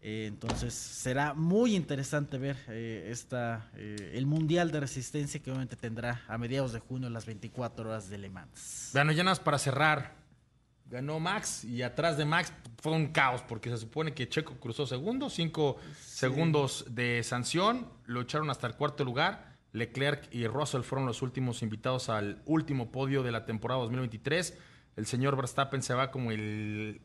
Eh, 0.03 0.25
entonces 0.27 0.73
será 0.73 1.35
muy 1.35 1.75
interesante 1.75 2.39
ver 2.39 2.57
eh, 2.69 3.09
esta, 3.11 3.69
eh, 3.75 4.13
el 4.15 4.25
Mundial 4.25 4.71
de 4.71 4.79
Resistencia 4.79 5.39
que 5.39 5.51
obviamente 5.51 5.75
tendrá 5.75 6.23
a 6.27 6.39
mediados 6.39 6.73
de 6.73 6.79
junio 6.79 7.07
las 7.09 7.27
24 7.27 7.87
horas 7.87 8.09
de 8.09 8.17
Le 8.17 8.29
Mans. 8.29 8.89
Bueno, 8.93 9.11
ya 9.11 9.23
nada 9.23 9.31
más 9.31 9.39
para 9.39 9.59
cerrar. 9.59 10.19
Ganó 10.87 11.19
Max 11.19 11.63
y 11.63 11.83
atrás 11.83 12.17
de 12.17 12.25
Max 12.25 12.51
fue 12.81 12.91
un 12.91 13.13
caos 13.13 13.41
porque 13.43 13.69
se 13.69 13.77
supone 13.77 14.13
que 14.13 14.27
Checo 14.27 14.55
cruzó 14.55 14.85
segundo, 14.85 15.29
cinco 15.29 15.77
segundos 16.01 16.83
de 16.89 17.23
sanción, 17.23 17.87
lo 18.05 18.21
echaron 18.21 18.49
hasta 18.49 18.67
el 18.67 18.75
cuarto 18.75 19.05
lugar. 19.05 19.55
Leclerc 19.71 20.27
y 20.33 20.47
Russell 20.47 20.81
fueron 20.81 21.07
los 21.07 21.21
últimos 21.21 21.61
invitados 21.61 22.09
al 22.09 22.41
último 22.45 22.91
podio 22.91 23.23
de 23.23 23.31
la 23.31 23.45
temporada 23.45 23.79
2023. 23.81 24.57
El 24.97 25.05
señor 25.05 25.37
Verstappen 25.37 25.81
se 25.81 25.93
va 25.93 26.11
como 26.11 26.31
el 26.31 27.01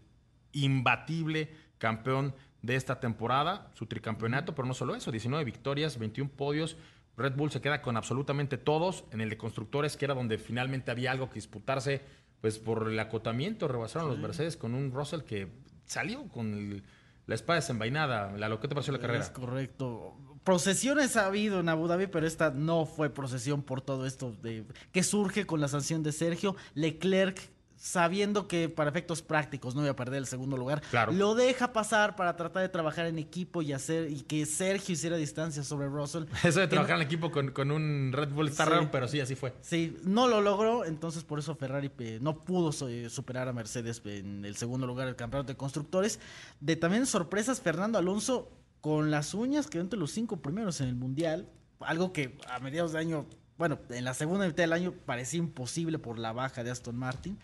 imbatible 0.51 1.55
campeón 1.78 2.34
de 2.67 2.75
esta 2.77 3.01
temporada, 3.01 3.71
su 3.75 3.87
tricampeonato, 3.87 4.55
pero 4.55 4.67
no 4.69 4.75
solo 4.75 4.95
eso, 4.95 5.11
19 5.11 5.45
victorias, 5.45 5.99
21 5.99 6.31
podios. 6.31 6.77
Red 7.17 7.35
Bull 7.37 7.51
se 7.51 7.61
queda 7.61 7.81
con 7.81 7.97
absolutamente 7.97 8.59
todos. 8.59 9.05
En 9.11 9.21
el 9.21 9.31
de 9.31 9.39
constructores, 9.39 9.97
que 9.97 10.05
era 10.05 10.14
donde 10.14 10.37
finalmente 10.39 10.91
había 10.91 11.12
algo 11.12 11.29
que 11.31 11.37
disputarse, 11.37 12.03
pues 12.41 12.59
por 12.59 12.89
el 12.91 12.99
acotamiento, 12.99 13.69
rebasaron 13.69 14.09
los 14.09 14.19
Mercedes 14.19 14.57
con 14.57 14.75
un 14.75 14.93
Russell 14.93 15.21
que 15.23 15.49
salió 15.87 16.29
con 16.29 16.53
el- 16.53 16.83
la 17.27 17.35
espada 17.35 17.59
desenvainada. 17.61 18.33
Lalo, 18.37 18.61
¿qué 18.61 18.69
te 18.69 18.75
pareció 18.75 18.93
la 18.93 18.99
carrera? 19.01 19.21
Es 19.25 19.31
correcto. 19.31 20.14
Procesiones 20.45 21.17
ha 21.17 21.27
habido 21.27 21.59
en 21.61 21.69
Abu 21.69 21.89
Dhabi, 21.89 22.07
pero 22.07 22.27
esta 22.27 22.51
no 22.51 22.87
fue 22.87 23.11
procesión 23.11 23.62
por 23.62 23.81
todo 23.81 24.07
esto 24.07 24.31
de 24.43 24.64
que 24.93 25.03
surge 25.03 25.45
con 25.45 25.61
la 25.61 25.67
sanción 25.69 26.03
de 26.05 26.12
Sergio 26.12 26.55
Leclerc. 26.75 27.51
Sabiendo 27.79 28.49
que 28.49 28.70
para 28.70 28.89
efectos 28.89 29.20
prácticos 29.20 29.74
no 29.74 29.83
iba 29.83 29.91
a 29.91 29.97
perder 29.97 30.18
el 30.18 30.27
segundo 30.27 30.57
lugar, 30.57 30.81
Claro. 30.91 31.12
lo 31.12 31.35
deja 31.35 31.72
pasar 31.74 32.16
para 32.16 32.35
tratar 32.35 32.62
de 32.62 32.70
trabajar 32.70 33.05
en 33.07 33.18
equipo 33.18 33.61
y 33.61 33.72
hacer 33.74 34.11
y 34.11 34.22
que 34.22 34.47
Sergio 34.47 34.95
hiciera 34.95 35.16
distancia 35.18 35.62
sobre 35.62 35.87
Russell. 35.89 36.24
Eso 36.43 36.61
de 36.61 36.66
no- 36.66 36.70
trabajar 36.70 36.97
en 36.97 37.03
equipo 37.03 37.31
con, 37.31 37.51
con 37.51 37.70
un 37.70 38.12
Red 38.14 38.31
Bull 38.31 38.49
está 38.49 38.64
Sí. 38.64 38.70
raro, 38.70 38.89
pero 38.91 39.07
sí, 39.09 39.20
así 39.20 39.35
fue. 39.35 39.53
Sí, 39.61 39.97
no 40.05 40.27
lo 40.27 40.41
logró, 40.41 40.87
entonces 40.87 41.22
por 41.22 41.39
eso 41.39 41.55
Ferrari 41.55 41.91
eh, 41.99 42.18
no 42.22 42.39
pudo 42.41 42.70
eh, 42.89 43.11
superar 43.11 43.47
a 43.47 43.53
Mercedes 43.53 44.01
en 44.07 44.45
el 44.47 44.57
segundo 44.57 44.87
lugar 44.87 45.07
del 45.07 45.16
campeonato 45.16 45.53
de 45.53 45.57
constructores. 45.57 46.18
De 46.61 46.77
también 46.77 47.05
sorpresas, 47.05 47.61
Fernando 47.61 47.99
Alonso 47.99 48.51
con 48.81 49.11
las 49.11 49.35
uñas 49.35 49.66
quedó 49.66 49.83
entre 49.83 49.99
los 49.99 50.12
cinco 50.12 50.39
primeros 50.39 50.81
en 50.81 50.89
el 50.89 50.95
mundial, 50.95 51.49
algo 51.81 52.12
que 52.12 52.39
a 52.49 52.59
mediados 52.59 52.93
de 52.93 53.01
año, 53.01 53.27
bueno, 53.59 53.79
en 53.91 54.05
la 54.05 54.14
segunda 54.14 54.47
mitad 54.47 54.62
del 54.62 54.72
año 54.72 54.95
parecía 55.05 55.39
imposible 55.39 55.99
por 55.99 56.18
la 56.18 56.33
baja 56.33 56.64
de 56.64 56.70
Aston 56.70 56.97
Martin. 56.97 57.39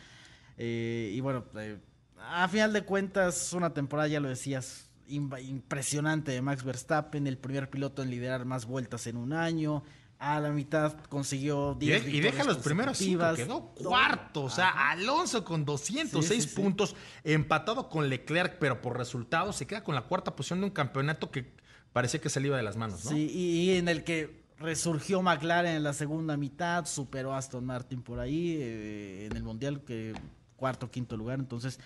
Eh, 0.64 1.10
y 1.12 1.20
bueno, 1.20 1.44
eh, 1.56 1.76
a 2.18 2.46
final 2.46 2.72
de 2.72 2.82
cuentas, 2.84 3.52
una 3.52 3.74
temporada, 3.74 4.06
ya 4.06 4.20
lo 4.20 4.28
decías, 4.28 4.88
impresionante 5.08 6.30
de 6.30 6.40
Max 6.40 6.62
Verstappen, 6.62 7.26
el 7.26 7.36
primer 7.36 7.68
piloto 7.68 8.02
en 8.02 8.10
liderar 8.10 8.44
más 8.44 8.64
vueltas 8.66 9.06
en 9.08 9.16
un 9.16 9.32
año. 9.32 9.82
A 10.20 10.38
la 10.38 10.50
mitad 10.50 10.96
consiguió 11.08 11.76
Y, 11.80 11.86
10 11.86 12.04
de- 12.04 12.10
y 12.12 12.20
deja 12.20 12.44
los 12.44 12.58
primeros 12.58 12.96
cinco, 12.96 13.24
quedó 13.34 13.74
cuarto. 13.74 14.44
O 14.44 14.50
sea, 14.50 14.68
Alonso 14.92 15.44
con 15.44 15.64
206 15.64 16.44
Sí, 16.44 16.48
sí, 16.48 16.54
sí. 16.54 16.60
puntos, 16.62 16.94
empatado 17.24 17.88
con 17.88 18.08
Leclerc, 18.08 18.58
pero 18.60 18.80
por 18.80 18.96
resultados 18.96 19.56
se 19.56 19.66
queda 19.66 19.82
con 19.82 19.96
la 19.96 20.02
cuarta 20.02 20.36
posición 20.36 20.60
de 20.60 20.66
un 20.66 20.70
campeonato 20.70 21.32
que 21.32 21.50
parecía 21.92 22.20
que 22.20 22.28
se 22.30 22.38
le 22.38 22.46
iba 22.46 22.56
de 22.56 22.62
las 22.62 22.76
manos, 22.76 23.04
¿no? 23.04 23.10
Sí, 23.10 23.28
y, 23.34 23.62
y 23.72 23.76
en 23.78 23.88
el 23.88 24.04
que 24.04 24.44
resurgió 24.58 25.22
McLaren 25.22 25.74
en 25.74 25.82
la 25.82 25.92
segunda 25.92 26.36
mitad, 26.36 26.86
superó 26.86 27.34
a 27.34 27.38
Aston 27.38 27.64
Martin 27.66 28.00
por 28.00 28.20
ahí 28.20 28.56
eh, 28.60 29.26
en 29.28 29.36
el 29.36 29.42
Mundial, 29.42 29.82
que 29.82 30.14
cuarto, 30.62 30.88
quinto 30.88 31.16
lugar, 31.16 31.40
entonces... 31.40 31.80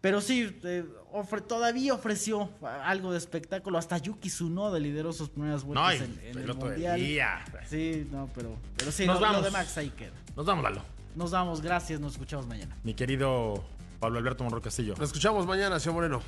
Pero 0.00 0.20
sí, 0.20 0.58
eh, 0.64 0.84
ofre- 1.12 1.46
todavía 1.46 1.94
ofreció 1.94 2.50
algo 2.82 3.12
de 3.12 3.18
espectáculo. 3.18 3.78
Hasta 3.78 3.98
Yuki 3.98 4.30
Tsunoda 4.30 4.80
lideró 4.80 5.12
sus 5.12 5.28
primeras 5.28 5.62
vueltas 5.62 6.00
en, 6.00 6.18
en 6.24 6.38
el 6.38 6.54
Mundial. 6.56 6.98
día. 6.98 7.44
Sí, 7.68 8.08
no, 8.10 8.28
pero, 8.34 8.56
pero 8.76 8.90
sí, 8.90 9.06
Nos 9.06 9.20
lo, 9.20 9.26
lo 9.26 9.32
vamos. 9.32 9.44
de 9.44 9.50
Max 9.52 9.78
ahí 9.78 9.90
queda. 9.90 10.10
Nos 10.34 10.44
vamos, 10.44 10.64
Lalo. 10.64 10.82
Nos 11.14 11.30
vamos, 11.30 11.60
gracias, 11.60 12.00
nos 12.00 12.12
escuchamos 12.14 12.48
mañana. 12.48 12.74
Mi 12.82 12.94
querido 12.94 13.62
Pablo 14.00 14.18
Alberto 14.18 14.42
Monroy 14.42 14.60
Castillo. 14.62 14.94
Nos 14.98 15.10
escuchamos 15.10 15.46
mañana, 15.46 15.78
señor 15.78 15.94
Moreno. 15.94 16.20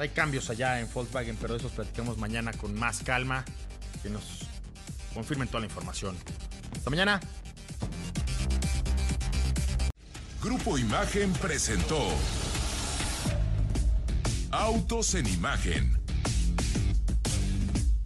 Hay 0.00 0.08
cambios 0.08 0.50
allá 0.50 0.80
en 0.80 0.88
Volkswagen, 0.92 1.36
pero 1.40 1.52
de 1.54 1.60
esos 1.60 1.70
platicamos 1.70 2.18
mañana 2.18 2.52
con 2.54 2.74
más 2.76 3.04
calma, 3.04 3.44
que 4.02 4.10
nos 4.10 4.24
confirmen 5.14 5.46
toda 5.46 5.60
la 5.60 5.66
información. 5.66 6.16
Hasta 6.74 6.90
mañana. 6.90 7.20
Grupo 10.42 10.78
Imagen 10.78 11.34
presentó 11.34 12.00
Autos 14.50 15.14
en 15.14 15.26
Imagen 15.26 16.00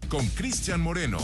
con 0.09 0.27
Cristian 0.31 0.81
Moreno. 0.81 1.19